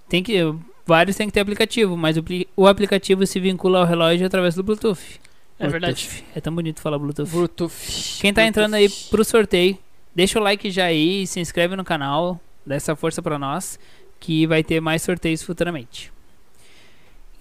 [0.08, 0.38] Tem que
[0.86, 2.24] vários tem que ter aplicativo, mas o,
[2.56, 5.20] o aplicativo se vincula ao relógio através do Bluetooth.
[5.58, 6.06] É verdade.
[6.08, 6.26] Bluetooth.
[6.36, 7.30] É tão bonito falar Bluetooth.
[7.30, 7.74] Bluetooth.
[8.20, 9.10] Quem tá entrando aí Bluetooth.
[9.10, 9.78] pro sorteio,
[10.14, 13.80] deixa o like já aí, se inscreve no canal, dá essa força pra nós,
[14.20, 16.12] que vai ter mais sorteios futuramente.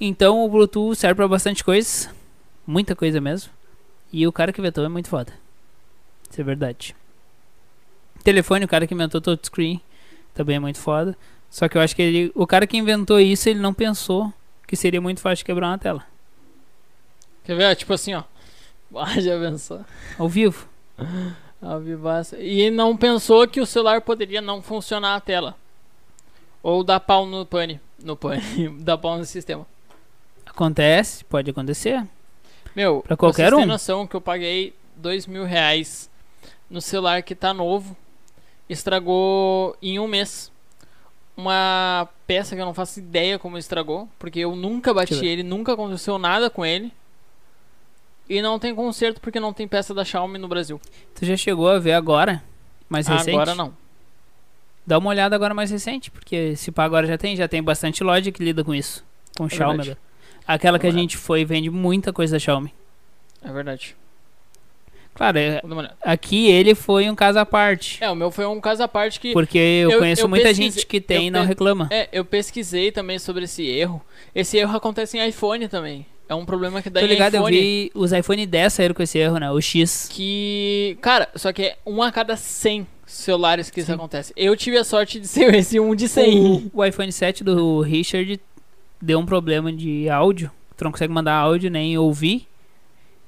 [0.00, 2.10] Então o Bluetooth serve pra bastante coisa,
[2.66, 3.52] muita coisa mesmo.
[4.12, 5.32] E o cara que inventou é muito foda.
[6.30, 6.94] Isso é verdade.
[8.22, 9.80] Telefone, o cara que inventou touchscreen,
[10.34, 11.16] também é muito foda.
[11.50, 14.32] Só que eu acho que ele, o cara que inventou isso, ele não pensou
[14.66, 16.04] que seria muito fácil quebrar uma tela.
[17.44, 17.74] Quer ver?
[17.76, 18.22] Tipo assim, ó.
[18.94, 19.84] Ah, já pensou.
[20.18, 20.66] Ao vivo.
[21.61, 22.36] Ao vivaço.
[22.36, 25.56] E não pensou que o celular poderia não funcionar a tela.
[26.62, 27.80] Ou dar pau no pane.
[28.02, 28.68] No pane.
[28.80, 29.66] dar pau no sistema.
[30.46, 32.04] Acontece, pode acontecer.
[32.74, 33.64] Meu, Pra qualquer um.
[33.66, 36.09] noção que eu paguei dois mil reais
[36.70, 37.96] no celular que tá novo.
[38.68, 40.52] Estragou em um mês.
[41.36, 44.09] Uma peça que eu não faço ideia como estragou.
[44.18, 46.92] Porque eu nunca bati ele, nunca aconteceu nada com ele.
[48.29, 50.81] E não tem conserto porque não tem peça da Xiaomi no Brasil.
[51.14, 52.43] Tu já chegou a ver agora?
[52.89, 53.31] Mais recente?
[53.31, 53.74] Agora não.
[54.87, 58.03] Dá uma olhada agora mais recente, porque se pá agora já tem, já tem bastante
[58.03, 59.05] loja que lida com isso.
[59.37, 59.99] Com Xiaomi verdade.
[60.47, 62.72] Aquela que a gente foi vende muita coisa da Xiaomi.
[63.43, 63.95] É verdade.
[65.14, 65.61] Claro, é-
[66.01, 68.03] aqui ele foi um caso à parte.
[68.03, 69.33] É, o meu foi um caso à parte que.
[69.33, 71.89] Porque eu, eu- conheço eu muita gente que tem e não reclama.
[71.91, 74.01] É, eu pesquisei também sobre esse erro.
[74.35, 76.07] Esse erro acontece em iPhone também.
[76.29, 77.57] É um problema que dá Tô ligado, eu iPhone.
[77.59, 79.51] vi os iPhone 10 saíram com esse erro, né?
[79.51, 80.09] O X.
[80.11, 80.99] Que.
[81.01, 83.95] Cara, só que é um a cada 100 celulares que isso Sim.
[83.95, 84.33] acontece.
[84.37, 86.70] Eu tive a sorte de ser esse um de 100.
[86.72, 88.39] O, o iPhone 7 do Richard
[89.01, 90.51] deu um problema de áudio.
[90.76, 92.47] Tu não consegue mandar áudio nem ouvir.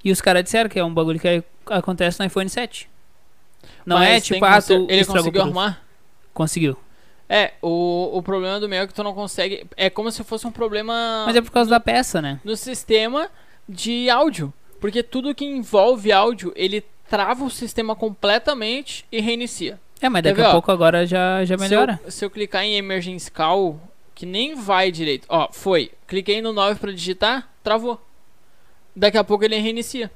[0.05, 2.89] E os caras disseram que é um bagulho que acontece no iPhone 7.
[3.85, 5.83] Não Mas é tipo, ah, tu Ele conseguiu arrumar?
[6.33, 6.77] Conseguiu.
[7.33, 9.65] É, o, o problema do meu é que tu não consegue.
[9.77, 12.41] É como se fosse um problema Mas é por causa da peça, né?
[12.45, 13.31] no sistema
[13.69, 14.53] de áudio.
[14.81, 19.79] Porque tudo que envolve áudio, ele trava o sistema completamente e reinicia.
[20.01, 20.53] É, mas Quer daqui ver, a ó?
[20.55, 21.99] pouco agora já, já melhora.
[21.99, 23.79] Se eu, se eu clicar em Emergency Call,
[24.13, 25.25] que nem vai direito.
[25.29, 25.93] Ó, foi.
[26.09, 28.01] Cliquei no 9 pra digitar, travou.
[28.97, 30.11] Daqui a pouco ele reinicia.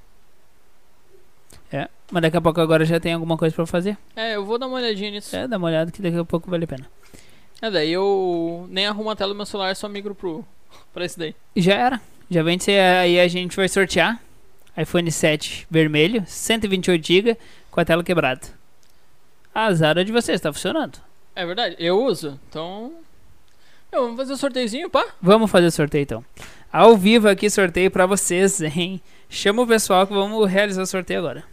[1.71, 3.97] É, mas daqui a pouco agora já tem alguma coisa pra fazer.
[4.17, 5.37] É, eu vou dar uma olhadinha nisso.
[5.37, 6.87] É, dá uma olhada que daqui a pouco vale a pena.
[7.63, 10.45] É, daí eu nem arrumo a tela do meu celular, só migro pro,
[10.93, 11.35] pra esse daí.
[11.57, 12.01] Já era.
[12.31, 12.59] Já vem
[13.01, 14.21] aí a gente vai sortear
[14.77, 17.39] iPhone 7 vermelho, 128 GB
[17.71, 18.41] com a tela quebrada.
[19.55, 20.99] Azar é de vocês, tá funcionando.
[21.37, 22.39] É verdade, eu uso.
[22.49, 22.93] Então.
[23.93, 25.07] Meu, vamos fazer o sorteiozinho, pá?
[25.23, 26.25] Vamos fazer o sorteio então.
[26.73, 29.01] Ao vivo aqui, sorteio pra vocês, hein?
[29.29, 31.45] Chama o pessoal que vamos realizar o sorteio agora.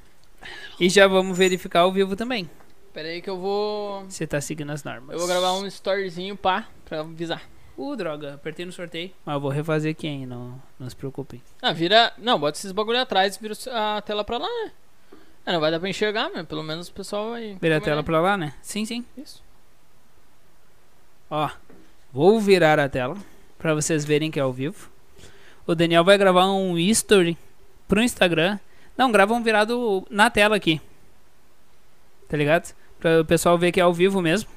[0.80, 2.50] E já vamos verificar ao vivo também.
[2.94, 4.06] Pera aí que eu vou.
[4.10, 5.14] Se tá seguindo as normas.
[5.14, 7.42] Eu vou gravar um storyzinho, pá, pra avisar.
[7.78, 9.12] Uh, droga, apertei no sorteio.
[9.26, 10.26] Mas eu vou refazer aqui, hein?
[10.26, 11.42] Não, não se preocupem.
[11.62, 12.12] Ah, vira.
[12.18, 14.72] Não, bota esses bagulho atrás e vira a tela pra lá, né?
[15.46, 17.58] É, não vai dar pra enxergar, mas pelo menos o pessoal vai.
[17.60, 18.06] Vira a tela ver.
[18.06, 18.54] pra lá, né?
[18.62, 19.06] Sim, sim.
[19.18, 19.42] Isso.
[21.30, 21.50] Ó,
[22.12, 23.18] vou virar a tela
[23.58, 24.92] pra vocês verem que é ao vivo.
[25.66, 27.38] O Daniel vai gravar um history
[27.88, 28.60] pro Instagram.
[28.98, 30.82] Não, grava um virado na tela aqui.
[32.28, 32.74] Tá ligado?
[33.02, 34.50] Pra o pessoal ver que é ao vivo mesmo.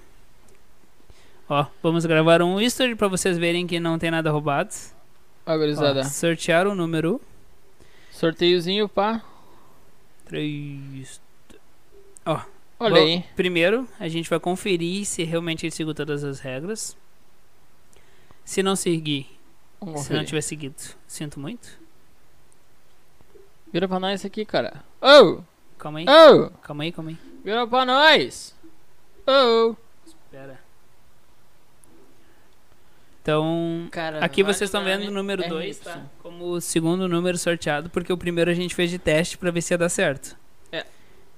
[1.48, 4.72] Ó, vamos gravar um history pra vocês verem que não tem nada roubado.
[5.46, 7.20] Ó, Ó, sortear o número
[8.10, 9.22] Sorteiozinho, pá.
[10.26, 11.20] 3.
[12.24, 12.44] Olha
[12.78, 13.24] Bom, aí.
[13.34, 16.96] Primeiro, a gente vai conferir se realmente ele seguiu todas as regras.
[18.44, 19.26] Se não seguir,
[19.98, 20.74] se não tiver seguido,
[21.06, 21.78] sinto muito.
[23.72, 24.84] Vira pra nós aqui, cara.
[25.00, 25.40] Oh!
[25.78, 26.50] Calma aí, Oh!
[26.62, 27.18] calma aí, calma aí.
[27.44, 28.54] Vira pra nós!
[29.26, 29.76] Oh!
[30.06, 30.58] Espera.
[33.22, 35.10] Então, Cara, aqui vocês estão vendo o né?
[35.10, 35.84] número É 2, isso.
[35.84, 36.02] tá?
[36.22, 39.62] Como o segundo número sorteado, porque o primeiro a gente fez de teste pra ver
[39.62, 40.36] se ia dar certo.
[40.70, 40.84] É.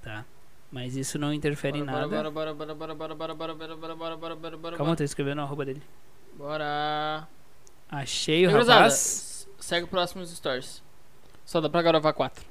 [0.03, 0.25] Tá.
[0.71, 2.09] Mas isso não interfere em nada.
[2.09, 4.97] Bora, bora, bora, bora, bora, bora, bora, bora, bora, bora, bora, bora, bora, Calma, eu
[4.97, 5.83] tô escrevendo a arroba dele.
[6.35, 7.27] Bora.
[7.89, 9.49] Achei o rapaz.
[9.61, 10.83] Segue o próximo stories.
[11.45, 12.45] Só dá pra gravar quatro.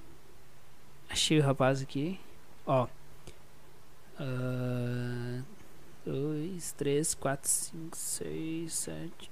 [1.09, 2.17] Achei o rapaz aqui.
[2.65, 2.87] Ó.
[4.19, 5.41] Ah,
[6.05, 9.29] dois, três, quatro, cinco, seis, sete.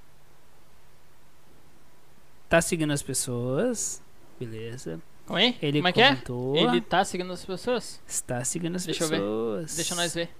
[2.48, 4.02] Tá seguindo as pessoas.
[4.38, 5.00] Beleza.
[5.28, 5.56] Aí.
[5.62, 6.08] Ele Como é que é?
[6.10, 6.56] comentou.
[6.56, 8.00] Ele tá seguindo as pessoas?
[8.06, 9.16] Está seguindo as Deixa eu ver.
[9.16, 9.76] pessoas.
[9.76, 10.30] Deixa nós ver.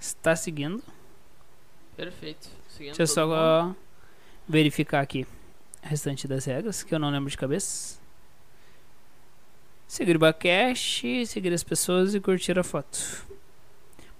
[0.00, 0.82] Está seguindo.
[1.96, 2.48] Perfeito.
[2.68, 3.76] Seguindo Deixa eu só mundo.
[4.48, 8.00] verificar aqui o restante das regras, que eu não lembro de cabeça.
[9.92, 13.26] Seguir o Bacash, seguir as pessoas e curtir a foto.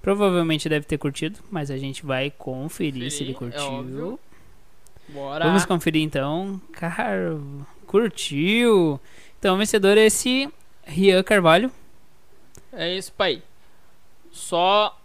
[0.02, 3.62] Provavelmente deve ter curtido, mas a gente vai conferir se ele é curtiu.
[3.62, 4.20] óbvio.
[5.08, 5.46] Bora.
[5.46, 6.60] Vamos conferir então.
[6.72, 7.40] Cara,
[7.86, 9.00] curtiu.
[9.38, 10.46] Então o vencedor é esse
[10.84, 11.72] Rian Carvalho.
[12.70, 13.42] É isso, pai.
[14.30, 15.00] Só.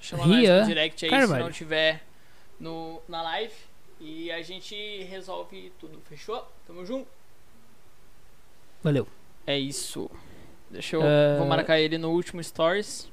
[0.00, 1.44] Chama nós Rian no direct aí se Carvalho.
[1.44, 2.02] não tiver
[2.58, 3.52] no, na live.
[4.00, 6.00] E a gente resolve tudo.
[6.08, 6.50] Fechou?
[6.66, 7.21] Tamo junto.
[8.82, 9.06] Valeu.
[9.46, 10.10] É isso.
[10.70, 11.02] Deixa eu.
[11.02, 11.36] Ah.
[11.38, 13.10] Vou marcar ele no último stories.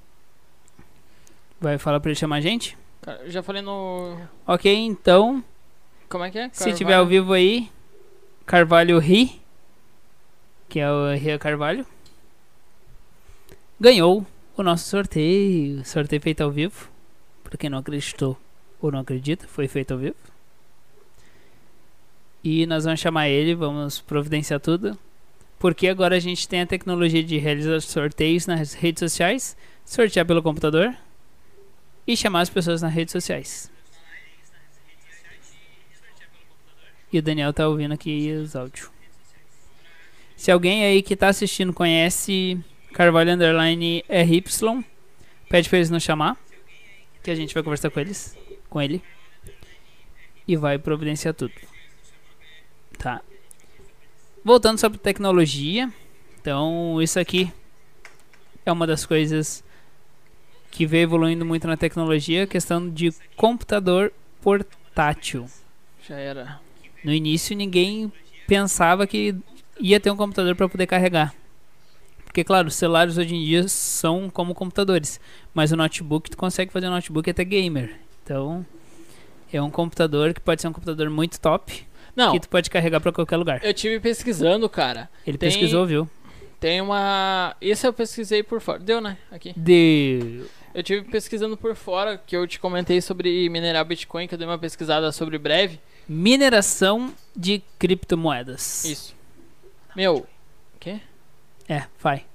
[1.59, 2.78] Vai falar pra ele chamar a gente?
[3.01, 4.17] Cara, já falei no.
[4.47, 5.43] Ok, então,
[6.07, 6.49] Como é que é?
[6.53, 7.70] se tiver ao vivo aí,
[8.45, 9.41] Carvalho Ri,
[10.70, 11.86] que é o Rian Carvalho,
[13.80, 15.84] ganhou o nosso sorteio.
[15.86, 16.89] Sorteio feito ao vivo.
[17.43, 18.38] Pra quem não acreditou
[18.82, 20.15] ou não acredita, foi feito ao vivo.
[22.43, 24.97] E nós vamos chamar ele, vamos providenciar tudo.
[25.60, 30.41] Porque agora a gente tem a tecnologia de realizar sorteios nas redes sociais, sortear pelo
[30.41, 30.95] computador
[32.07, 33.70] e chamar as pessoas nas redes sociais.
[37.12, 38.89] E o Daniel tá ouvindo aqui os áudios.
[40.38, 42.57] Se alguém aí que tá assistindo conhece
[42.93, 44.43] Carvalho Underline RY,
[45.49, 46.38] pede pra eles nos chamar.
[47.22, 48.38] Que a gente vai conversar com eles.
[48.70, 49.03] Com ele.
[50.47, 51.53] E vai providenciar tudo.
[52.97, 53.22] Tá.
[54.44, 55.92] Voltando sobre tecnologia.
[56.40, 57.52] Então, isso aqui
[58.66, 59.64] é uma das coisas
[60.72, 65.48] que veio evoluindo muito na tecnologia, a questão de computador portátil.
[66.08, 66.60] Já era.
[67.04, 68.12] No início ninguém
[68.48, 69.36] pensava que
[69.80, 71.34] ia ter um computador para poder carregar.
[72.24, 75.20] Porque claro, os celulares hoje em dia são como computadores,
[75.54, 78.00] mas o notebook tu consegue fazer um notebook até gamer.
[78.24, 78.66] Então,
[79.52, 81.88] é um computador que pode ser um computador muito top,
[82.20, 83.59] Não, que tu pode carregar para qualquer lugar.
[83.63, 85.09] eu tive pesquisando, cara.
[85.26, 86.09] Ele tem- pesquisou, viu?
[86.59, 87.55] Tem uma.
[87.61, 88.80] Esse eu pesquisei por fora.
[88.80, 89.17] Deu, né?
[89.32, 89.53] Aqui.
[89.55, 90.41] De
[90.76, 94.45] Eu tive pesquisando por fora, que eu te comentei sobre minerar Bitcoin, que eu dei
[94.45, 95.80] uma pesquisada sobre breve.
[96.07, 98.84] mineração de criptomoedas.
[98.84, 99.15] Isso.
[99.95, 100.28] Meu,
[100.80, 100.99] quê?
[101.67, 102.26] É, vai.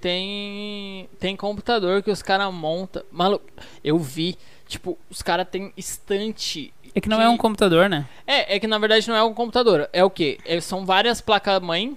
[0.00, 1.08] Tem.
[1.18, 3.02] Tem computador que os caras montam.
[3.10, 3.46] Maluco,
[3.82, 4.36] eu vi.
[4.74, 6.74] Tipo, os caras têm estante.
[6.92, 8.08] É que não é um computador, né?
[8.26, 9.88] É, é que na verdade não é um computador.
[9.92, 10.38] É o quê?
[10.44, 11.96] É, são várias placas-mãe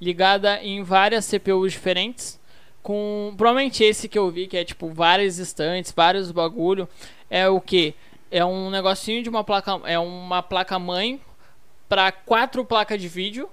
[0.00, 2.40] ligadas em várias CPUs diferentes.
[2.82, 3.34] Com.
[3.36, 6.88] Provavelmente esse que eu vi, que é tipo várias estantes, vários bagulho.
[7.28, 7.92] É o quê?
[8.30, 9.78] É um negocinho de uma placa.
[9.84, 11.20] É uma placa-mãe
[11.90, 13.50] para quatro placas de vídeo.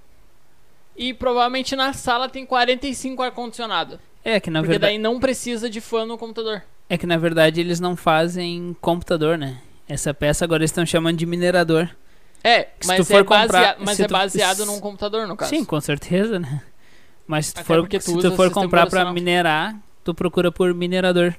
[0.96, 4.00] E provavelmente na sala tem 45 ar-condicionado.
[4.24, 6.64] É que na Porque verdade daí não precisa de fã no computador.
[6.94, 9.62] É que na verdade eles não fazem computador, né?
[9.88, 11.90] Essa peça agora eles estão chamando de minerador.
[12.44, 15.38] É, Se mas, tu é, for comprar- mas se é tu- baseado num computador, no
[15.38, 15.50] caso.
[15.52, 16.62] Sim, com certeza, né?
[17.28, 19.14] Mas se tu Até for, porque tu se tu for comprar pra operacional.
[19.14, 21.34] minerar, tu procura por minerador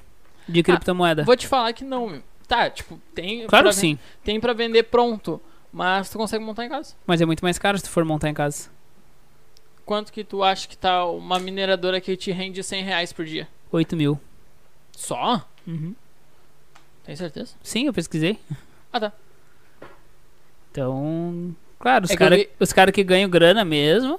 [0.48, 1.24] de criptomoeda.
[1.24, 2.22] Vou te falar que não, meu.
[2.48, 3.46] Tá, tipo, tem.
[3.46, 5.40] claro pra sim, Tem pra vender pronto.
[5.72, 6.94] Mas tu consegue montar em casa.
[7.06, 8.68] mas é muito mais caro se tu for montar em casa.
[9.84, 13.48] Quanto que tu acha que tá uma mineradora que te rende 100 reais por dia?
[13.70, 14.18] 8 mil.
[14.92, 15.46] Só?
[15.66, 15.94] Uhum.
[17.04, 17.54] Tem certeza?
[17.62, 18.38] Sim, eu pesquisei.
[18.92, 19.12] Ah, tá.
[20.70, 24.18] Então, claro, os É que caras vi- os cara que ganham grana mesmo,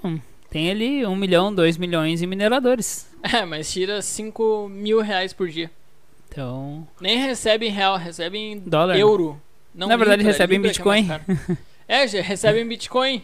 [0.50, 3.08] tem ali 1 milhão, 2 milhões em mineradores.
[3.24, 5.72] É, mas tira 5 mil reais por dia.
[6.28, 8.96] Então, Nem recebe em real, recebe em dólar.
[8.96, 9.00] né?
[9.02, 9.42] euro.
[9.74, 11.58] Não Na verdade, Libra, recebe em Libra que é Bitcoin.
[11.88, 13.24] É, já recebe em Bitcoin.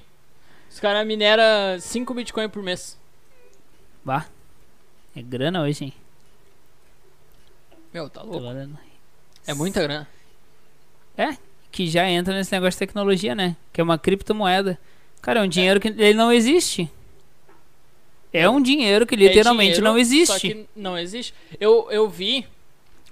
[0.72, 1.43] Os caras mineram
[1.82, 2.97] 5 Bitcoin por mês.
[4.06, 4.26] Bah.
[5.16, 5.93] É grana hoje, hein?
[7.93, 8.39] Meu, tá louco.
[8.39, 8.77] falando.
[9.47, 10.07] É muita grana.
[11.71, 13.55] Que já entra nesse negócio de tecnologia, né?
[13.71, 14.79] Que é uma criptomoeda.
[15.21, 16.89] Cara, é um dinheiro que ele não existe.
[18.33, 20.39] É um dinheiro que literalmente É dinheiro, não existe.
[20.39, 21.33] Que não existe.
[21.59, 22.45] Eu, eu vi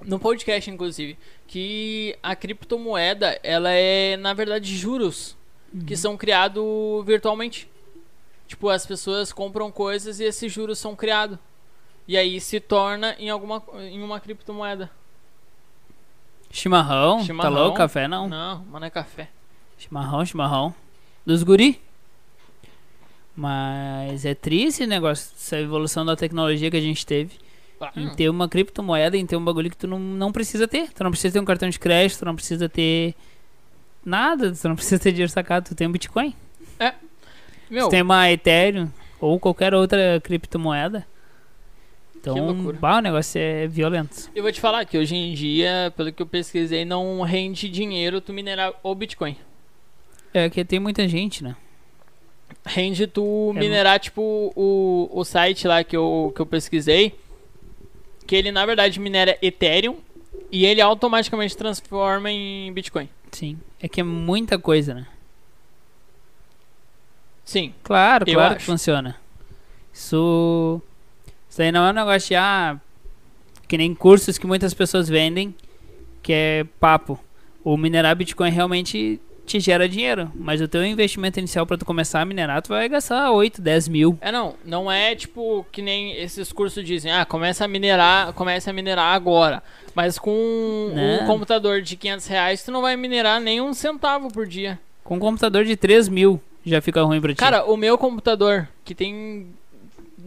[0.02, 1.18] no podcast, inclusive,
[1.48, 5.36] que a criptomoeda, ela é, na verdade, juros
[5.86, 5.98] que Uhum.
[6.00, 6.64] são criados
[7.06, 7.68] virtualmente.
[8.48, 11.38] Tipo, as pessoas compram coisas e esses juros são criados.
[12.08, 14.90] E aí se torna em alguma em uma criptomoeda.
[16.50, 17.54] Chimarrão, tá Chimarrão.
[17.54, 17.78] louco?
[17.78, 18.28] Café não.
[18.28, 19.30] Não, mas não é café.
[19.78, 20.74] Chimarrão, chimarrão.
[21.26, 21.82] Dos guri.
[23.36, 27.36] Mas é triste esse negócio, essa evolução da tecnologia que a gente teve.
[27.80, 30.92] Ah, Em ter uma criptomoeda, em ter um bagulho que tu não, não precisa ter.
[30.92, 33.14] Tu não precisa ter um cartão de crédito, tu não precisa ter
[34.04, 36.34] nada, tu não precisa ter dinheiro sacado, tu tem um Bitcoin.
[37.70, 38.90] Meu, Tu tem uma Ethereum
[39.20, 41.06] ou qualquer outra criptomoeda.
[42.32, 44.30] Então, bah, o negócio é violento.
[44.36, 48.20] eu vou te falar que hoje em dia, pelo que eu pesquisei, não rende dinheiro
[48.22, 49.38] tu minerar o Bitcoin.
[50.34, 51.56] É que tem muita gente, né?
[52.66, 57.16] Rende tu É minerar, tipo, o, o site lá que eu, que eu pesquisei.
[58.26, 59.98] Que ele, na verdade, minera Ethereum.
[60.52, 63.10] E ele automaticamente transforma em Bitcoin.
[63.32, 63.60] Sim.
[63.82, 65.08] É que é muita coisa, né?
[67.44, 67.74] Sim.
[67.84, 68.66] Claro, claro que acho.
[68.66, 69.16] funciona.
[69.94, 70.82] Isso.
[71.58, 72.80] Isso aí não é um negócio de, ah,
[73.68, 75.56] que nem cursos que muitas pessoas vendem,
[76.22, 77.20] que é papo.
[77.64, 82.22] O minerar Bitcoin realmente te gera dinheiro, mas o teu investimento inicial para tu começar
[82.22, 84.20] a minerar, tu vai gastar 8, 10 mil.
[84.22, 88.70] É não, não é tipo que nem esses cursos dizem, ah, começa a minerar, começa
[88.70, 89.64] a minerar agora.
[89.96, 91.26] Mas com um Não.
[91.26, 94.80] computador de 500 reais, tu não vai minerar nem um centavo por dia.
[95.04, 97.40] Com um computador de 3 mil já fica ruim pra ti.
[97.40, 99.48] Cara, o meu computador, que tem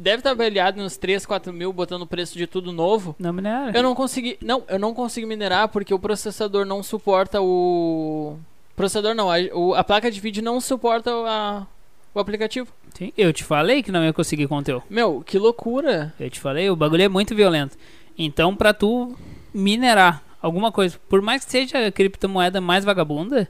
[0.01, 3.15] deve estar avaliado nos 3, 4 mil, botando o preço de tudo novo.
[3.19, 3.73] Não minera.
[3.77, 4.37] Eu não consegui.
[4.43, 8.37] Não, eu não consigo minerar porque o processador não suporta o.
[8.77, 11.67] Processador não, a, o- a placa de vídeo não suporta a-
[12.15, 12.69] o aplicativo.
[12.95, 14.83] Sim, eu te falei que não ia conseguir conteúdo.
[14.91, 16.13] Meu, que loucura.
[16.19, 17.77] Eu te falei, o bagulho é muito violento.
[18.19, 19.15] Então, pra tu
[19.55, 23.49] minerar alguma coisa, por mais que seja a criptomoeda mais vagabunda,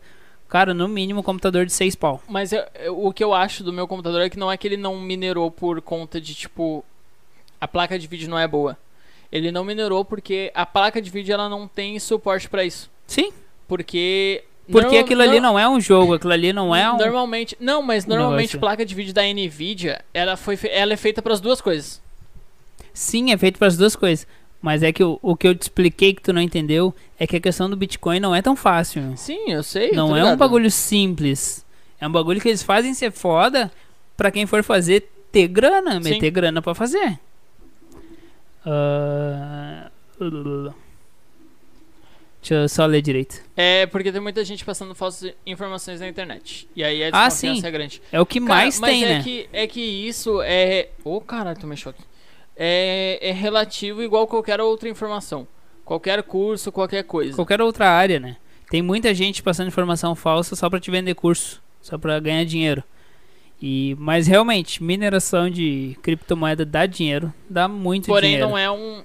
[0.50, 2.22] cara, no mínimo computador de 6 pau.
[2.28, 4.66] Mas eu- eu- o que eu acho do meu computador é que não é que
[4.68, 6.84] ele não minerou por conta de, tipo,
[7.60, 8.76] a placa de vídeo não é boa.
[9.32, 12.90] Ele não minerou porque a placa de vídeo ela não tem suporte pra isso.
[13.06, 13.32] Sim,
[13.68, 14.42] Porque.
[14.70, 16.96] porque aquilo ali nor- não é um jogo, aquilo ali não é um.
[16.96, 17.56] Normalmente.
[17.60, 18.58] Não, mas normalmente negócio.
[18.60, 22.02] placa de vídeo da Nvidia, ela, foi, ela é feita para as duas coisas.
[22.92, 24.26] Sim, é feito para as duas coisas.
[24.62, 27.36] Mas é que o, o que eu te expliquei que tu não entendeu é que
[27.36, 29.14] a questão do Bitcoin não é tão fácil.
[29.16, 29.92] Sim, eu sei.
[29.92, 30.38] Não é um ligado.
[30.38, 31.64] bagulho simples.
[32.00, 33.70] É um bagulho que eles fazem ser foda
[34.16, 36.10] pra quem for fazer ter grana, Sim.
[36.10, 37.18] meter grana pra fazer.
[38.66, 39.90] Ah,
[42.40, 43.42] Deixa eu só ler direito.
[43.54, 46.66] É porque tem muita gente passando falsas informações na internet.
[46.74, 47.66] E aí a Ah, desconfiança sim.
[47.66, 48.02] é grande.
[48.10, 49.22] É o que Cara, mais mas tem, é né?
[49.22, 50.88] Que, é que isso é.
[51.04, 52.02] Ô, caralho, tu mexeu aqui.
[52.62, 55.48] É, é relativo igual qualquer outra informação.
[55.82, 57.34] Qualquer curso, qualquer coisa.
[57.34, 58.36] Qualquer outra área, né?
[58.70, 62.84] Tem muita gente passando informação falsa só pra te vender curso, só pra ganhar dinheiro.
[63.62, 68.48] E, mas realmente, mineração de criptomoeda dá dinheiro, dá muito Porém, dinheiro.
[68.50, 69.02] não é um.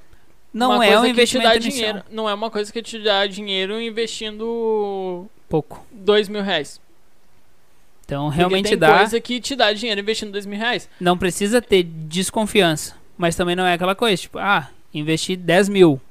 [0.53, 2.03] Não é um investimento dinheiro.
[2.11, 5.85] Não é uma coisa que te dá dinheiro investindo Pouco.
[5.91, 6.79] dois mil reais.
[8.05, 8.97] Então, Porque realmente tem dá.
[8.99, 10.89] coisa que te dá dinheiro investindo dois mil reais.
[10.99, 12.95] Não precisa ter desconfiança.
[13.17, 16.01] Mas também não é aquela coisa, tipo, ah, investi 10 mil.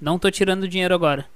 [0.00, 1.26] Não tô tirando dinheiro agora.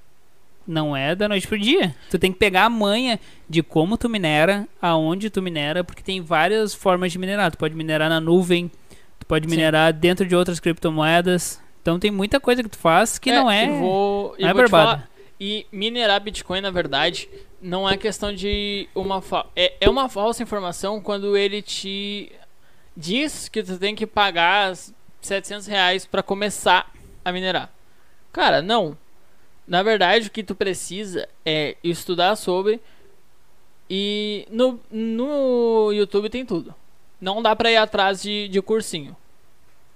[0.66, 1.94] Não é da noite pro dia.
[2.10, 6.22] Tu tem que pegar a manha de como tu minera, aonde tu minera, porque tem
[6.22, 7.50] várias formas de minerar.
[7.50, 8.70] Tu pode minerar na nuvem,
[9.18, 9.56] tu pode Sim.
[9.56, 11.60] minerar dentro de outras criptomoedas.
[11.82, 13.66] Então tem muita coisa que tu faz que não é.
[13.66, 15.08] E vou, não é barbada.
[15.38, 17.28] E minerar Bitcoin, na verdade,
[17.60, 19.44] não é questão de uma fa...
[19.54, 22.32] é, é uma falsa informação quando ele te
[22.96, 26.90] diz que tu tem que pagar as 700 reais pra começar
[27.24, 27.72] a minerar.
[28.32, 28.96] Cara, não.
[29.66, 32.80] Na verdade, o que tu precisa é estudar sobre
[33.88, 36.74] e no, no YouTube tem tudo.
[37.20, 39.16] Não dá pra ir atrás de, de cursinho.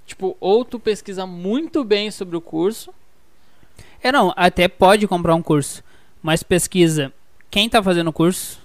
[0.06, 2.94] Tipo, ou tu pesquisa muito bem sobre o curso,
[4.02, 5.84] É não, até pode comprar um curso,
[6.22, 7.12] mas pesquisa
[7.50, 8.60] quem tá fazendo o curso,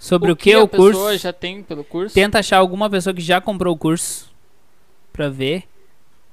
[0.00, 0.98] sobre o, que, é a o curso.
[0.98, 2.14] pessoa já tem pelo curso.
[2.14, 4.32] Tenta achar alguma pessoa que já comprou o curso
[5.12, 5.64] pra ver,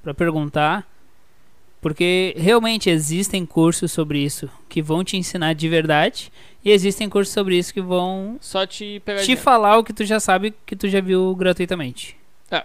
[0.01, 0.89] pra perguntar,
[1.81, 6.31] porque realmente existem cursos sobre isso que vão te ensinar de verdade
[6.63, 10.05] e existem cursos sobre isso que vão Só te pegar te falar o que tu
[10.05, 12.15] já sabe que tu já viu gratuitamente.
[12.49, 12.63] É.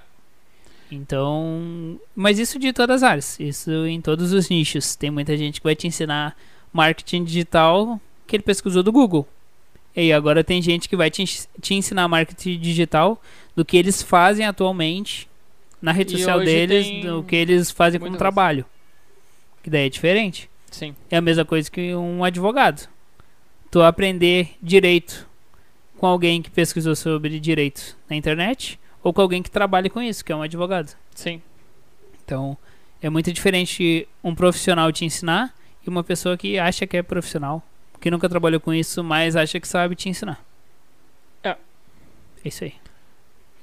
[0.89, 4.95] Então, mas isso de todas as áreas, isso em todos os nichos.
[4.95, 6.37] Tem muita gente que vai te ensinar
[6.73, 9.27] marketing digital que ele pesquisou do Google.
[9.95, 11.25] E agora tem gente que vai te,
[11.61, 13.21] te ensinar marketing digital
[13.55, 15.29] do que eles fazem atualmente
[15.81, 18.65] na rede E social deles, do que eles fazem como trabalho.
[19.63, 20.49] Que daí é diferente.
[20.71, 20.95] Sim.
[21.11, 22.89] É a mesma coisa que um advogado.
[23.71, 25.27] Tu aprender direito
[25.99, 30.25] com alguém que pesquisou sobre direito na internet ou com alguém que trabalha com isso,
[30.25, 30.97] que é um advogado.
[31.15, 31.43] Sim.
[32.25, 32.57] Então,
[33.01, 37.63] é muito diferente um profissional te ensinar e uma pessoa que acha que é profissional,
[38.03, 40.45] que nunca trabalhou com isso, mas acha que sabe te ensinar.
[41.43, 41.51] É.
[41.51, 41.57] É
[42.45, 42.75] isso aí.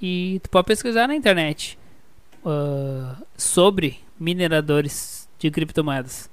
[0.02, 1.78] E tu pode pesquisar na internet
[2.46, 6.30] ah, sobre mineradores de criptomoedas.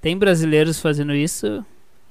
[0.00, 1.64] Tem brasileiros fazendo isso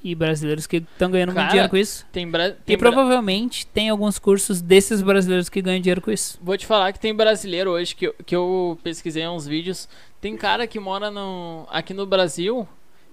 [0.03, 2.05] e brasileiros que estão ganhando muito Cara, dinheiro com isso.
[2.11, 2.51] Tem, bra...
[2.51, 6.39] tem E bra- provavelmente tem alguns cursos desses brasileiros que ganham dinheiro com isso.
[6.41, 9.89] Vou te falar que tem brasileiro hoje que eu, que eu pesquisei uns vídeos.
[10.21, 12.67] Tem cara que mora no, aqui no Brasil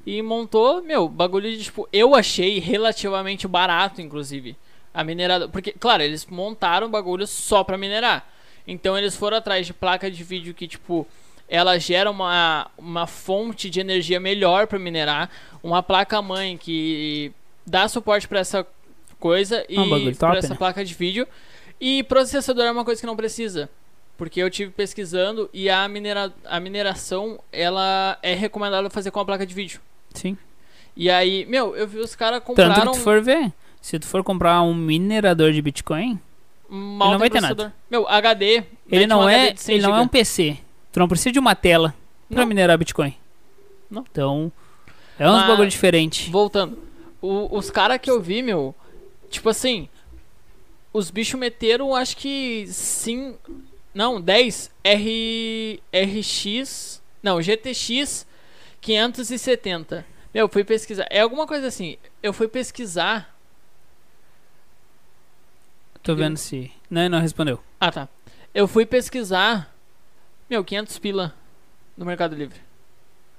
[0.07, 1.89] e montou, meu, bagulho de tipo.
[1.93, 4.57] Eu achei relativamente barato, inclusive.
[4.95, 5.49] A minerada.
[5.49, 8.25] Porque, claro, eles montaram o bagulho só pra minerar.
[8.67, 11.07] Então eles foram atrás de placa de vídeo que, tipo,
[11.49, 15.29] ela gera uma, uma fonte de energia melhor pra minerar.
[15.61, 17.33] Uma placa mãe que
[17.67, 18.65] dá suporte pra essa
[19.19, 20.57] coisa e É um pra essa né?
[20.57, 21.27] placa de vídeo.
[21.81, 23.69] E processador é uma coisa que não precisa.
[24.17, 29.25] Porque eu tive pesquisando e a, minera a mineração ela é recomendada fazer com a
[29.25, 29.81] placa de vídeo.
[30.17, 30.37] Sim.
[30.97, 34.07] E aí, meu, eu vi os caras Tanto que compraram tu for ver, se tu
[34.07, 36.19] for comprar um minerador de Bitcoin,
[36.69, 37.71] mal ele não vai ter processador.
[37.91, 38.65] Meu, HD.
[38.91, 40.57] ele não um é, HD de 100 ele não é um PC.
[40.93, 41.95] Tu não precisa de uma tela
[42.31, 42.47] pra Não.
[42.47, 43.15] minerar Bitcoin.
[43.91, 44.05] Não.
[44.11, 44.51] Então,
[45.19, 46.31] é uns Mas- bagulho diferente.
[46.31, 46.79] Voltando.
[47.21, 48.75] O- os caras que eu vi, meu,
[49.31, 49.89] tipo assim,
[50.93, 53.35] os bichos meteram, acho que sim,
[53.95, 57.01] Não, 10 R, RX.
[57.23, 58.26] Não, GTX
[58.87, 60.07] 570.
[60.33, 61.09] Meu, eu fui pesquisar.
[61.11, 61.99] É alguma coisa assim.
[62.23, 63.37] Eu fui pesquisar.
[66.05, 66.71] Tô vendo se.
[66.89, 67.61] Não, não respondeu.
[67.81, 68.09] Ah, tá.
[68.55, 69.75] Eu fui pesquisar.
[70.49, 71.35] Meu, 500 pila
[71.97, 72.61] no Mercado Livre.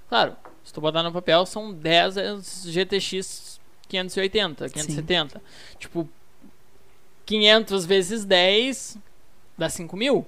[0.10, 5.42] Claro, se tu botar no papel, são 10 GTX 580, 570.
[5.80, 6.10] Tipo,
[7.26, 8.98] 500 vezes 10
[9.58, 10.28] dá 5 mil.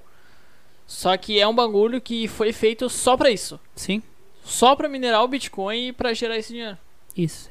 [0.88, 3.60] Só que é um bagulho que foi feito só pra isso.
[3.76, 4.02] Sim,
[4.44, 6.78] Só pra minerar o Bitcoin e pra gerar esse dinheiro.
[7.16, 7.50] isso.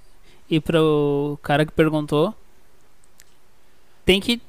[0.50, 2.34] E pro cara que perguntou,
[4.04, 4.40] tem que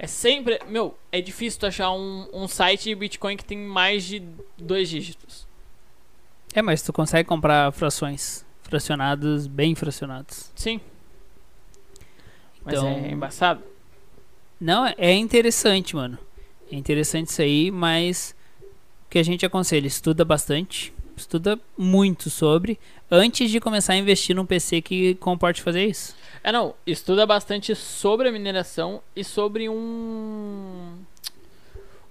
[0.01, 0.57] É sempre.
[0.67, 4.23] Meu, é difícil tu achar um, um site de Bitcoin que tem mais de
[4.57, 5.45] dois dígitos.
[6.53, 10.51] É, mas tu consegue comprar frações fracionados, bem fracionados.
[10.55, 10.79] Sim.
[12.63, 13.61] Mas Então- é embaçado.
[14.59, 16.17] Não, é interessante, mano.
[16.71, 18.35] É interessante isso aí, mas
[19.05, 22.79] o que a gente aconselha, estuda bastante, estuda muito sobre
[23.11, 26.15] antes de começar a investir num PC que comporte fazer isso.
[26.43, 30.93] É não, estuda bastante sobre a mineração e sobre um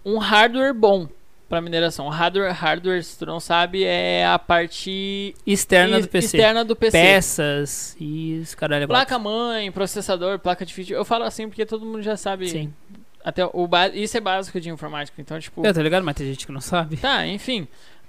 [0.05, 1.09] um hardware bom
[1.49, 2.09] para mineração.
[2.09, 6.37] Hardware, hardware, se tu não sabe, é a parte Externa e- do PC.
[6.37, 6.99] externa do PC.
[6.99, 8.87] Peças e os caralho.
[8.87, 9.07] quatro.
[9.07, 10.97] Placa mãe, processador, placa de vídeo.
[10.97, 12.49] Eu falo assim porque todo mundo já sabe.
[12.51, 12.73] Sim.
[13.25, 16.47] Até o isso é básico de informática, então tipo, Eu tô ligado, mas tem gente
[16.47, 16.97] que não sabe.
[16.99, 17.67] Tá, enfim.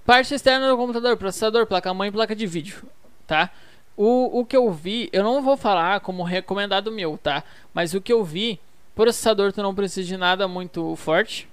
[0.10, 2.82] Parte externa do computador, processador, placa-mãe e placa de vídeo,
[3.28, 3.52] tá?
[3.96, 7.44] O, o que eu vi, eu não vou falar como recomendado meu, tá?
[7.76, 8.60] Mas o que eu vi,
[8.96, 11.48] processador tu não precisa de nada muito forte.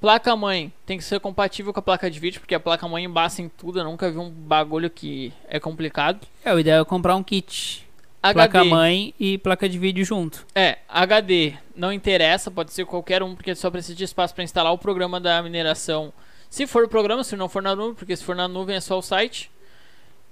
[0.00, 3.50] Placa-mãe tem que ser compatível com a placa de vídeo, porque a placa-mãe embaça em
[3.50, 3.80] tudo.
[3.80, 6.26] Eu nunca vi um bagulho que é complicado.
[6.42, 7.86] É, o ideal é comprar um kit.
[8.22, 10.46] HD, Placa-mãe e placa de vídeo junto.
[10.54, 14.72] É, HD não interessa, pode ser qualquer um, porque só precisa de espaço para instalar
[14.72, 16.14] o programa da mineração.
[16.50, 18.80] Se for o programa, se não for na nuvem, porque se for na nuvem é
[18.80, 19.50] só o site.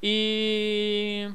[0.02, 1.28] E.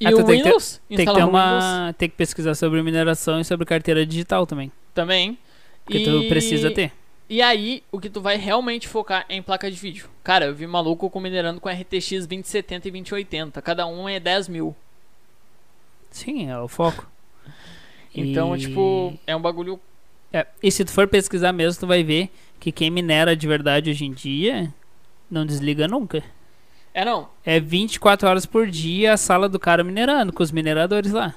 [0.00, 0.80] E Ah, o tem que ter- Windows?
[0.88, 1.94] Tem que ter o Windows uma.
[1.98, 4.72] Tem que pesquisar sobre mineração e sobre carteira digital também.
[4.94, 5.38] também.
[5.84, 6.04] Porque e...
[6.04, 6.92] tu precisa ter.
[7.28, 10.08] E aí, o que tu vai realmente focar é em placa de vídeo.
[10.24, 13.62] Cara, eu vi maluco com minerando com RTX 2070 e 2080.
[13.62, 14.74] Cada um é 10 mil.
[16.10, 17.06] Sim, é o foco.
[18.12, 19.78] Então, E- tipo, é um bagulho.
[20.32, 22.28] É, e se tu for pesquisar mesmo, tu vai ver
[22.60, 24.72] que quem minera de verdade hoje em dia
[25.30, 26.22] não desliga nunca.
[26.92, 27.28] É não.
[27.44, 31.34] É 24 horas por dia a sala do cara minerando, com os mineradores lá.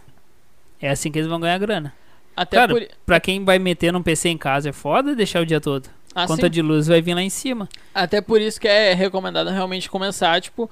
[0.81, 1.93] É assim que eles vão ganhar grana.
[2.35, 2.87] Até Cara, por.
[3.05, 5.89] Pra quem vai meter num PC em casa é foda deixar o dia todo.
[6.13, 6.51] Ah, Conta sim.
[6.51, 7.69] de luz vai vir lá em cima.
[7.93, 10.69] Até por isso que é recomendado realmente começar, tipo,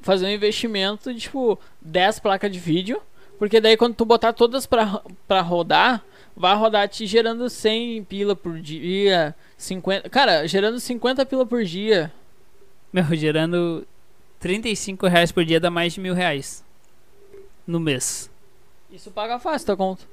[0.00, 3.00] fazer um investimento de, tipo, 10 placas de vídeo.
[3.38, 6.02] Porque daí quando tu botar todas pra, pra rodar,
[6.36, 10.08] vai rodar te gerando 100 pila por dia, 50...
[10.10, 12.12] Cara, gerando 50 pila por dia.
[12.92, 13.86] Meu, gerando
[14.40, 16.64] 35 reais por dia dá mais de mil reais.
[17.66, 18.30] No mês.
[18.92, 20.04] Isso paga fácil tua conta.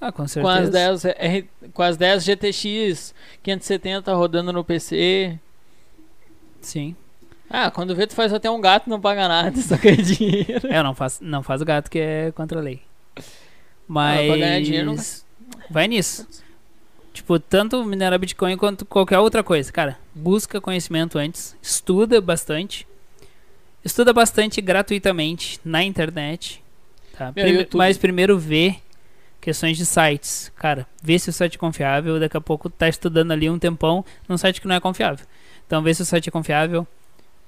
[0.00, 0.60] Ah, com Com certeza.
[0.60, 0.70] as,
[1.02, 5.38] 10, R- com as 10 GTX 570 rodando no PC.
[6.60, 6.94] Sim.
[7.50, 10.66] Ah, quando vê tu faz até um gato não paga nada, só ganha dinheiro.
[10.68, 12.80] É, não faço, não faz gato que é contra a lei.
[13.88, 14.26] Ah, Mas.
[14.26, 14.94] pra ganhar dinheiro
[15.70, 16.26] Vai nisso.
[17.12, 19.72] Tipo, tanto minerar Bitcoin quanto qualquer outra coisa.
[19.72, 21.56] Cara, busca conhecimento antes.
[21.60, 22.86] Estuda bastante.
[23.84, 26.62] Estuda bastante gratuitamente na internet.
[27.16, 27.26] Tá?
[27.34, 27.78] Meu, Prime- YouTube.
[27.78, 28.76] mas primeiro vê
[29.40, 30.52] questões de sites.
[30.56, 32.20] Cara, vê se o site é confiável.
[32.20, 35.26] Daqui a pouco tá estudando ali um tempão num site que não é confiável.
[35.66, 36.86] Então vê se o site é confiável.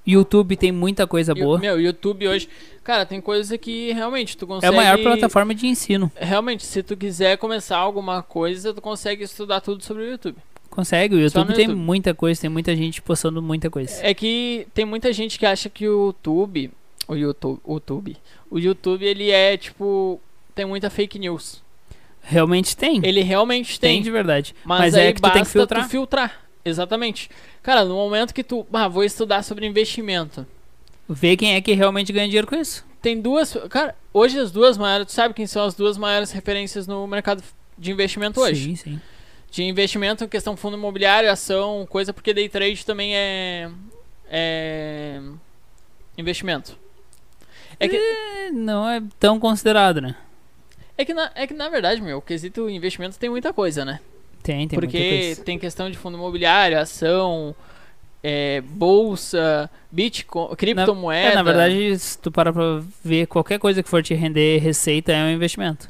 [0.05, 1.59] YouTube tem muita coisa boa.
[1.59, 2.49] Meu, YouTube hoje.
[2.83, 4.73] Cara, tem coisa que realmente tu É consegue.
[4.73, 6.11] a maior plataforma de ensino.
[6.15, 10.37] Realmente, se tu quiser começar alguma coisa, tu consegue estudar tudo sobre o YouTube.
[10.69, 11.79] Consegue, o YouTube tem YouTube.
[11.79, 13.93] muita coisa, tem muita gente postando muita coisa.
[14.05, 16.71] É que tem muita gente que acha que o YouTube.
[17.07, 17.59] O YouTube.
[17.63, 18.17] O YouTube.
[18.49, 20.19] O YouTube, ele é tipo.
[20.55, 21.61] tem muita fake news.
[22.23, 23.01] Realmente tem.
[23.03, 23.95] Ele realmente tem.
[23.95, 24.01] tem.
[24.01, 24.55] de verdade.
[24.63, 25.89] Mas, Mas é que tu tem que filtrar.
[25.89, 26.41] filtrar.
[26.63, 27.29] Exatamente.
[27.63, 30.45] Cara, no momento que tu, ah, vou estudar sobre investimento.
[31.09, 32.85] Ver quem é que realmente ganha dinheiro com isso.
[33.01, 36.85] Tem duas, cara, hoje as duas maiores, tu sabe quem são as duas maiores referências
[36.85, 37.43] no mercado
[37.77, 38.63] de investimento hoje?
[38.63, 39.01] Sim, sim.
[39.49, 43.69] De investimento, questão fundo imobiliário, ação, coisa, porque day trade também é
[44.29, 45.19] é
[46.17, 46.77] investimento.
[47.79, 50.15] É que É, não é tão considerado, né?
[50.97, 53.99] é que na, é que na verdade, meu, o quesito investimento tem muita coisa, né?
[54.43, 57.55] Tem, tem Porque tem questão de fundo imobiliário, ação,
[58.23, 61.29] é, bolsa, Bitcoin, criptomoeda.
[61.31, 65.11] É, na verdade, se tu parar pra ver, qualquer coisa que for te render receita
[65.11, 65.87] é um investimento.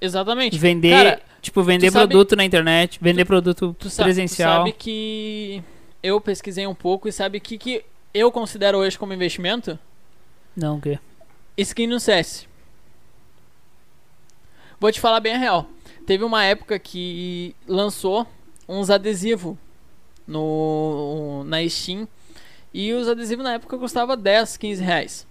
[0.00, 0.58] Exatamente.
[0.58, 4.58] Vender, Cara, tipo, vender tu sabe- produto na internet, vender produto Tu, sa- tu presencial.
[4.58, 5.62] sabe que
[6.02, 9.78] eu pesquisei um pouco e sabe o que, que eu considero hoje como investimento?
[10.54, 10.98] Não, o quê?
[11.56, 12.46] Skin no CS.
[14.78, 15.66] Vou te falar bem a real.
[16.06, 18.26] Teve uma época que lançou
[18.68, 19.56] uns adesivos
[20.26, 22.08] no, na Steam.
[22.72, 25.26] E os adesivos na época custavam 10, 15 reais.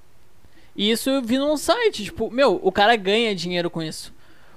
[0.76, 2.06] E isso eu vi num site.
[2.06, 4.14] Tipo, meu, o cara ganha dinheiro com isso.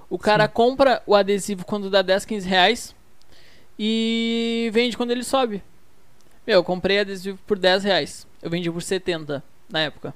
[0.09, 0.53] O cara Sim.
[0.55, 2.97] compra o adesivo quando dá 10, 15 reais.
[3.79, 5.63] E vende quando ele sobe.
[6.47, 8.27] Meu, eu comprei adesivo por 10 reais.
[8.43, 10.15] Eu vendi por 70 na época.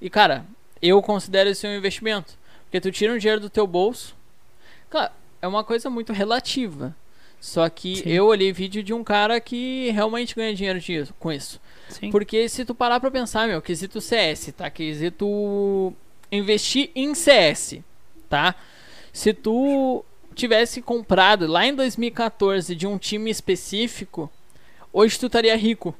[0.00, 0.46] E cara,
[0.80, 2.38] eu considero isso um investimento.
[2.64, 4.14] Porque tu tira um dinheiro do teu bolso.
[4.92, 5.10] Claro,
[5.40, 6.94] é uma coisa muito relativa.
[7.40, 8.08] Só que Sim.
[8.10, 11.58] eu olhei vídeo de um cara que realmente ganha dinheiro disso- com isso.
[11.88, 12.10] Sim.
[12.10, 14.68] Porque se tu parar pra pensar, meu, quesito CS, tá?
[14.68, 15.94] Quesito
[16.30, 17.80] investir em CS,
[18.28, 18.54] tá?
[19.14, 20.04] Se tu
[20.34, 24.30] tivesse comprado lá em 2014 de um time específico,
[24.92, 25.94] hoje tu estaria rico.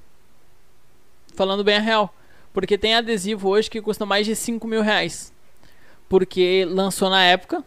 [1.35, 2.15] Falando bem a real.
[2.53, 5.33] Porque tem adesivo hoje que custa mais de 5 mil reais.
[6.11, 7.65] Porque lançou na época.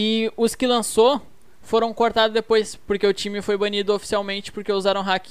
[0.00, 1.20] E os que lançou
[1.60, 2.76] foram cortados depois.
[2.76, 5.26] Porque o time foi banido oficialmente porque usaram hack.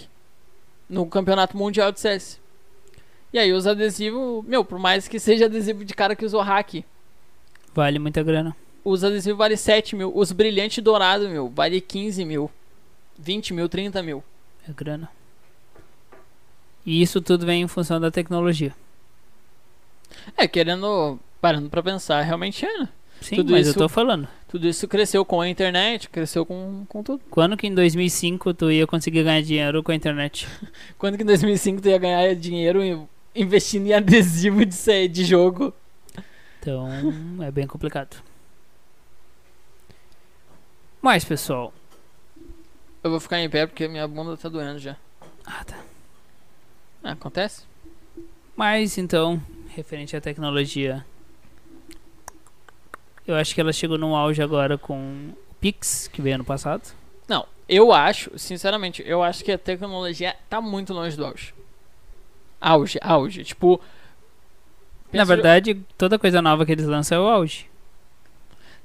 [0.89, 2.37] No campeonato mundial de CS.
[3.31, 6.83] E aí os adesivos, meu, por mais que seja adesivo de cara que usou hack,
[7.73, 8.55] Vale muita grana.
[8.83, 10.11] os adesivos valem 7 mil.
[10.15, 12.49] Os brilhantes dourados, meu, vale 15 mil.
[13.17, 14.23] 20 mil, 30 mil.
[14.67, 15.09] É grana.
[16.85, 18.73] E isso tudo vem em função da tecnologia.
[20.35, 22.89] É, querendo, parando pra pensar, realmente é, né?
[23.21, 24.27] Sim, Tudo mas isso- eu tô falando.
[24.47, 27.21] Tudo isso cresceu com a internet, cresceu com, com tudo.
[27.29, 30.47] Quando que em 2005 tu ia conseguir ganhar dinheiro com a internet?
[30.97, 35.73] Quando que em 2005 tu ia ganhar dinheiro investindo em adesivo de, de jogo?
[36.59, 36.87] Então,
[37.43, 38.17] é bem complicado.
[41.01, 41.73] Mas, pessoal.
[43.03, 44.95] Eu vou ficar em pé porque minha bunda tá doendo já.
[45.45, 45.77] Ah, tá.
[47.03, 47.63] Ah, acontece?
[48.55, 51.05] Mas, então, referente à tecnologia.
[53.27, 56.95] Eu acho que ela chegou num auge agora com o Pix, que veio ano passado.
[57.27, 61.53] Não, eu acho, sinceramente, eu acho que a tecnologia tá muito longe do auge.
[62.61, 63.43] Auge, auge.
[63.43, 63.81] Tipo.
[65.11, 67.69] Na verdade, toda coisa nova que eles lançam é o auge.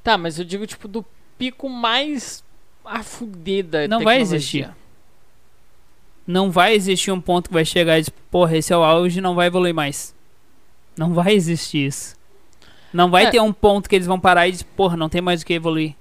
[0.02, 1.04] Tá, mas eu digo, tipo, do
[1.38, 2.42] pico mais
[2.84, 4.36] a fuder da Não vai tecnologia.
[4.36, 4.70] existir.
[6.26, 9.20] Não vai existir um ponto que vai chegar e dizer, porra, esse é o auge
[9.20, 10.14] não vai evoluir mais.
[10.96, 12.16] Não vai existir isso.
[12.92, 13.30] Não vai É.
[13.30, 15.54] ter um ponto que eles vão parar e dizer, porra, não tem mais o que
[15.54, 15.94] evoluir.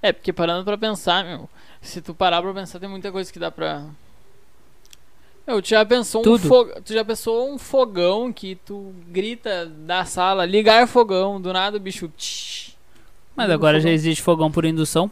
[0.00, 1.48] É, porque parando pra pensar, meu.
[1.80, 3.84] Se tu parar pra pensar, tem muita coisa que dá pra.
[5.46, 6.48] Meu, tu já pensou um Tudo.
[6.48, 6.82] fogão.
[6.82, 11.80] Tu já pensou um fogão que tu grita da sala, ligar fogão, do nada o
[11.80, 12.08] bicho.
[12.16, 12.74] tsh,
[13.36, 15.10] Mas agora já existe fogão por indução.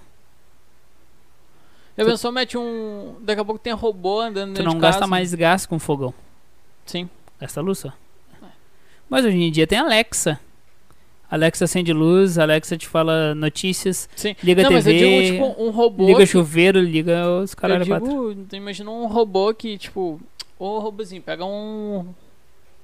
[1.99, 3.17] Já tu- pensou, mete um.
[3.21, 5.11] Daqui a pouco tem robô andando Tu não gasta casa?
[5.11, 6.15] mais gás com fogão.
[6.87, 7.09] Sim.
[7.39, 7.93] Gasta luz só.
[9.11, 10.41] Mas hoje em dia tem Alexa.
[11.35, 14.37] Alexa acende luz, Alexa te fala notícias, Sim.
[14.45, 16.07] liga não, a mas eu TV, digo, tipo, um robô.
[16.07, 18.07] liga que- chuveiro, liga os eu caralho quatro.
[18.35, 20.21] digo, tu imagina um robô que, tipo.
[20.59, 22.07] Ô robôzinho, pega um.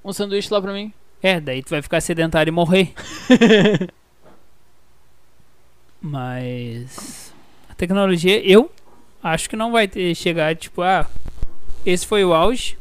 [0.03, 0.91] Um sanduíche lá pra mim.
[1.21, 2.91] É, daí tu vai ficar sedentário e morrer.
[6.01, 7.33] Mas
[7.69, 8.71] a tecnologia, eu
[9.21, 11.05] acho que não vai ter chegar tipo, ah,
[11.85, 12.77] esse foi o auge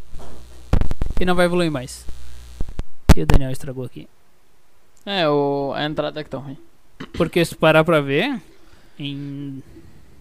[1.21, 2.07] e não vai evoluir mais.
[3.17, 4.09] E o Daniel estragou aqui.
[5.11, 6.59] É, o, a entrada que tá ruim.
[7.15, 8.39] Porque se parar pra ver,
[8.99, 9.63] em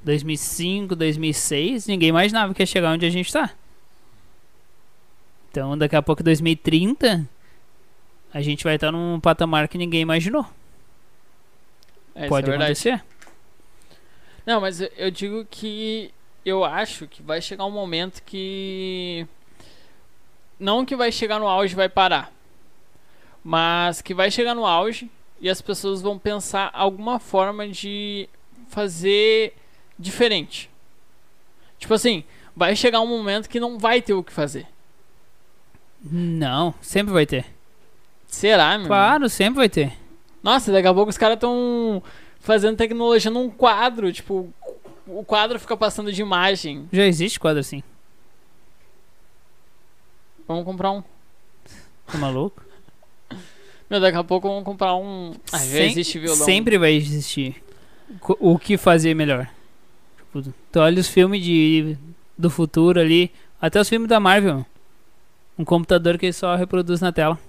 [0.06, 3.52] 2005, 2006, ninguém imaginava que ia chegar onde a gente tá.
[5.52, 7.28] Então, daqui a pouco, 2030,
[8.34, 10.46] a gente vai estar num patamar que ninguém imaginou.
[12.16, 13.04] É, Pode é acontecer.
[14.46, 16.12] Não, mas eu- eu digo que
[16.46, 19.28] eu acho que vai chegar um momento que
[20.58, 22.32] não que vai chegar no auge e vai parar,
[23.48, 25.10] mas que vai chegar no auge
[25.40, 28.28] e as pessoas vão pensar alguma forma de
[28.68, 29.54] fazer
[29.98, 30.70] diferente.
[31.80, 34.68] Tipo assim, vai chegar um momento que não vai ter o que fazer.
[36.04, 37.46] Não, sempre vai ter.
[38.28, 38.88] Será, meu?
[38.88, 39.94] Claro, sempre vai ter.
[40.44, 42.04] Nossa, daqui a pouco os caras estão
[42.42, 44.54] fazendo tecnologia num quadro, tipo,
[45.08, 46.90] o quadro fica passando de imagem.
[46.92, 47.82] Já existe quadro assim.
[50.46, 51.02] Vamos comprar um.
[52.08, 52.67] Tá maluco?
[53.90, 55.34] Meu, daqui a pouco vamos comprar um.
[55.52, 56.46] Ah, já Sem- existe violão.
[56.46, 57.64] Sempre vai existir
[58.40, 59.50] o que fazer melhor.
[60.18, 61.98] Tipo, tu olha os filmes de,
[62.38, 63.32] do futuro ali,
[63.62, 64.66] até os filmes da Marvel.
[65.58, 67.40] Um computador que só reproduz na tela,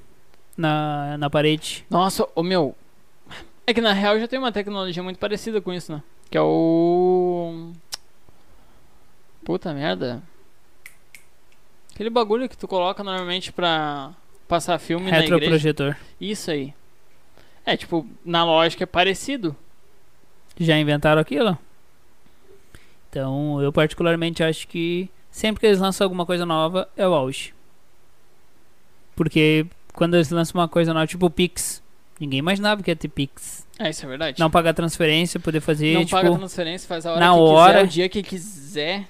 [0.57, 1.85] na, na parede.
[1.91, 2.75] Nossa, o meu.
[3.67, 6.03] É que na real já tem uma tecnologia muito parecida com isso, né?
[6.31, 7.73] Que é o.
[9.45, 10.23] Puta merda.
[11.95, 14.13] Aquele bagulho que tu coloca normalmente pra
[14.49, 15.35] passar filme na igreja.
[15.35, 15.97] Retroprojetor.
[16.21, 16.75] Isso aí.
[17.65, 19.55] É, tipo, na lógica é parecido.
[20.59, 21.57] Já inventaram aquilo?
[23.11, 27.55] Então, eu particularmente acho que sempre que eles lançam alguma coisa nova, é o auge.
[29.15, 31.83] Porque quando eles lançam uma coisa nova, tipo o Pix,
[32.19, 33.67] ninguém imaginava que ia ter Pix.
[33.79, 34.41] É, isso é verdade.
[34.41, 36.17] Não pagar transferência, poder fazer, Não tipo...
[36.17, 37.73] paga transferência, faz a hora na que hora.
[37.75, 39.09] quiser, o dia que quiser.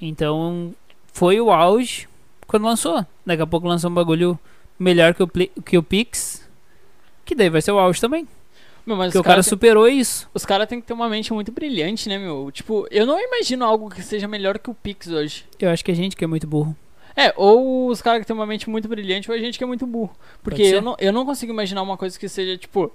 [0.00, 0.74] Então,
[1.12, 2.08] foi o auge
[2.46, 3.04] quando lançou.
[3.26, 4.38] Daqui a pouco lançou um bagulho
[4.80, 6.48] melhor que o, que o Pix,
[7.24, 8.26] que daí vai ser o auge também.
[8.86, 10.28] Meu, mas Porque o cara caras superou isso.
[10.32, 12.50] Os caras têm que ter uma mente muito brilhante, né, meu?
[12.50, 15.44] Tipo, eu não imagino algo que seja melhor que o Pix hoje.
[15.58, 16.74] Eu acho que a gente que é muito burro.
[17.14, 19.66] É, ou os caras que têm uma mente muito brilhante, ou a gente que é
[19.66, 20.16] muito burro.
[20.42, 22.90] Porque eu não, eu não consigo imaginar uma coisa que seja, tipo,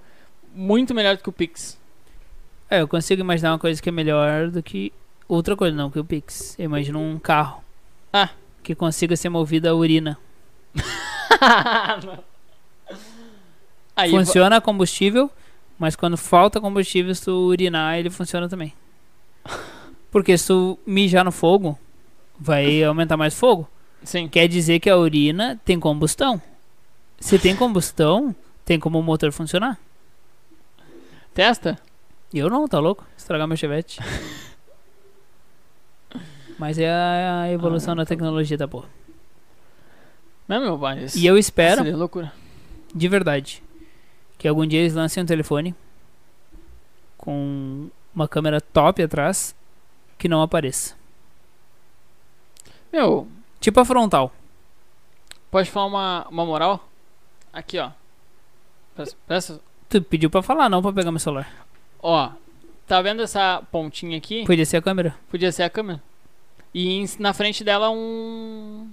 [0.54, 1.78] muito melhor do que o Pix.
[2.70, 4.92] É, eu consigo imaginar uma coisa que é melhor do que
[5.28, 6.58] outra coisa, não, que o Pix.
[6.58, 7.64] Eu imagino um carro.
[8.12, 8.30] Ah.
[8.64, 10.18] Que consiga ser movido a urina.
[13.96, 15.32] Aí, funciona a combustível,
[15.80, 18.74] mas quando falta combustível, se tu urinar, ele funciona também.
[20.12, 21.78] Porque se tu mijar no fogo,
[22.40, 23.68] vai aumentar mais fogo.
[24.04, 24.28] Sim.
[24.28, 26.42] Quer dizer que a urina tem combustão.
[27.20, 28.36] Se tem combustão,
[28.66, 29.80] tem como o motor funcionar.
[31.34, 31.80] Testa?
[32.34, 33.06] Eu não, tá louco?
[33.18, 34.00] Estragar meu chevette.
[36.60, 38.10] Mas é a evolução Ah, da tá.
[38.10, 38.88] tecnologia da porra.
[40.48, 41.04] Não, meu pai.
[41.04, 42.32] isso- E eu espero, Seria loucura.
[42.94, 43.64] de verdade,
[44.38, 45.74] que algum dia eles lancem um telefone
[47.18, 49.56] com uma câmera top atrás
[50.18, 50.96] que não apareça.
[52.92, 53.28] Meu,
[53.60, 54.32] Tipo a frontal.
[55.52, 56.88] pode falar uma, uma moral?
[57.52, 57.92] Aqui, ó.
[58.96, 61.66] Presta, presta- Tu pediu pra falar, não pra pegar meu celular.
[62.02, 62.30] Ó,
[62.88, 64.46] tá vendo essa pontinha aqui?
[64.46, 65.16] Podia ser a câmera.
[65.30, 66.02] Podia ser a câmera.
[66.74, 68.90] E na frente dela um.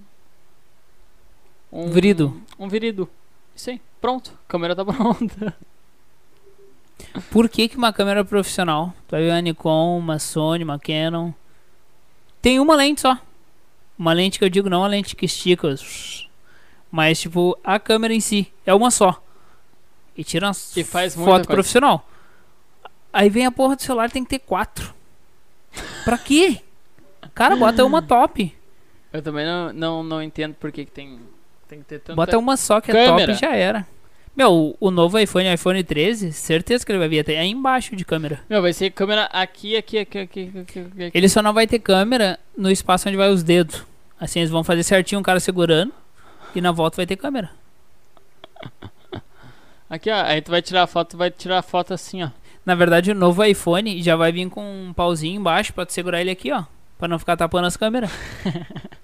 [1.72, 2.40] Um Virido.
[2.58, 3.08] Um virido.
[3.66, 3.80] Aí.
[4.00, 4.32] Pronto.
[4.46, 5.56] A câmera tá pronta.
[7.30, 11.32] Por que, que uma câmera profissional, tu vai ver uma Nikon, uma Sony, uma Canon,
[12.40, 13.18] tem uma lente só.
[13.98, 15.74] Uma lente que eu digo não a lente que estica,
[16.90, 19.22] mas tipo a câmera em si é uma só.
[20.16, 21.44] E tira uma E faz foto coisa.
[21.46, 22.06] profissional.
[23.12, 24.94] Aí vem a porra do celular tem que ter quatro.
[26.04, 26.60] Pra quê?
[27.34, 28.54] Cara, bota uma top.
[29.12, 31.20] Eu também não, não, não entendo por que, que tem,
[31.72, 32.14] tem que ter tanta.
[32.14, 33.32] Bota uma só que é câmera.
[33.32, 33.86] top e já era.
[34.36, 38.04] Meu, o, novo iPhone, iPhone 13, certeza que ele vai vir até aí embaixo de
[38.04, 38.40] câmera.
[38.48, 41.10] Meu, vai ser câmera aqui, aqui, aqui, aqui, aqui, aqui.
[41.12, 43.84] Ele só não vai ter câmera no espaço onde vai os dedos.
[44.18, 45.92] Assim, eles vão fazer certinho um cara segurando
[46.54, 47.50] e na volta vai ter câmera.
[49.90, 50.22] Aqui, ó.
[50.22, 52.30] Aí tu vai tirar a foto, vai tirar a foto assim, ó.
[52.64, 56.20] Na verdade, o novo iPhone já vai vir com um pauzinho embaixo pra tu segurar
[56.20, 56.64] ele aqui, ó.
[56.96, 58.10] Pra não ficar tapando as câmeras.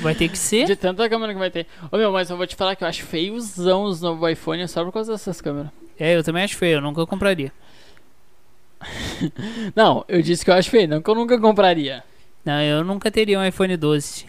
[0.00, 0.66] vai ter que ser.
[0.66, 1.66] De tanta câmera que vai ter.
[1.90, 4.84] Ô meu, mas eu vou te falar que eu acho feiozão os novos iPhone só
[4.84, 5.70] por causa dessas câmeras.
[5.98, 7.52] É, eu também acho feio, eu nunca compraria.
[9.74, 12.04] Não, eu disse que eu acho feio, não que eu nunca compraria.
[12.44, 14.26] Não, eu nunca teria um iPhone 12.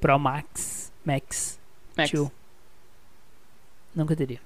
[0.00, 0.90] Pro Max.
[1.04, 1.58] Max.
[1.96, 2.10] Max.
[2.10, 2.32] Tio.
[3.94, 4.40] Nunca teria.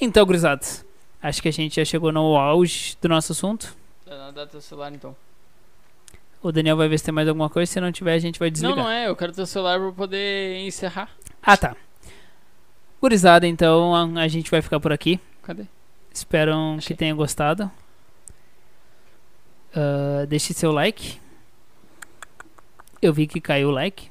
[0.00, 0.84] Então, gruzados.
[1.22, 3.76] Acho que a gente já chegou no auge do nosso assunto.
[4.04, 5.16] Dá, dá teu celular então.
[6.42, 7.70] O Daniel vai ver se tem mais alguma coisa.
[7.70, 8.76] Se não tiver, a gente vai desligar.
[8.76, 11.08] Não, não é, eu quero teu celular pra poder encerrar.
[11.42, 11.76] Ah, tá.
[13.00, 15.20] Gurizada, então a, a gente vai ficar por aqui.
[15.42, 15.64] Cadê?
[16.12, 16.88] Espero Achei.
[16.88, 17.70] que tenham gostado.
[19.74, 21.20] Ah, deixe seu like.
[23.00, 24.10] Eu vi que caiu o like.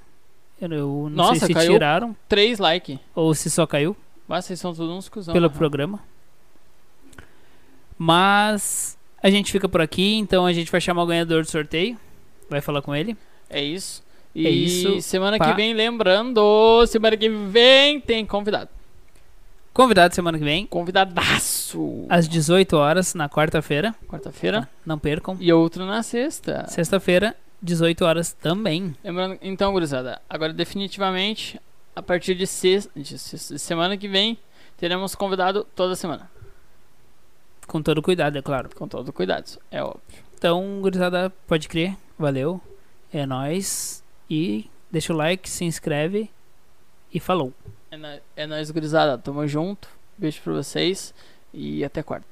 [0.59, 1.71] Eu, eu não Nossa, sei se caiu?
[1.73, 2.97] tiraram Três likes.
[3.15, 3.95] ou se só caiu
[4.27, 5.33] Mas vocês são todos uns cuzão.
[5.33, 5.57] pelo real.
[5.57, 5.99] programa.
[7.97, 11.97] Mas a gente fica por aqui, então a gente vai chamar o ganhador do sorteio.
[12.51, 13.17] Vai falar com ele.
[13.49, 14.03] É isso.
[14.35, 15.49] E É isso, semana pá.
[15.49, 18.69] que vem, lembrando, semana que vem tem convidado.
[19.73, 22.05] Convidado semana que vem, Convidadaço.
[22.09, 23.95] às 18 horas, na quarta-feira.
[24.07, 24.67] Quarta-feira.
[24.85, 25.37] Não percam.
[25.39, 26.65] E outro na sexta.
[26.67, 28.93] Sexta-feira, 18 horas também.
[29.03, 31.59] Lembrando, então, gurizada, agora definitivamente,
[31.95, 34.37] a partir de, sex- de se- semana que vem,
[34.77, 36.29] teremos convidado toda semana.
[37.67, 38.69] Com todo cuidado, é claro.
[38.75, 40.01] Com todo cuidado, é óbvio.
[40.37, 41.95] Então, gurizada, pode crer.
[42.21, 42.61] Valeu.
[43.11, 44.03] É nóis.
[44.29, 46.29] E deixa o like, se inscreve.
[47.13, 47.51] E falou.
[47.89, 49.17] É, nó- nóis, gurizada.
[49.17, 49.89] Tamo junto.
[50.17, 51.13] Beijo pra vocês.
[51.53, 52.30] E até quarta.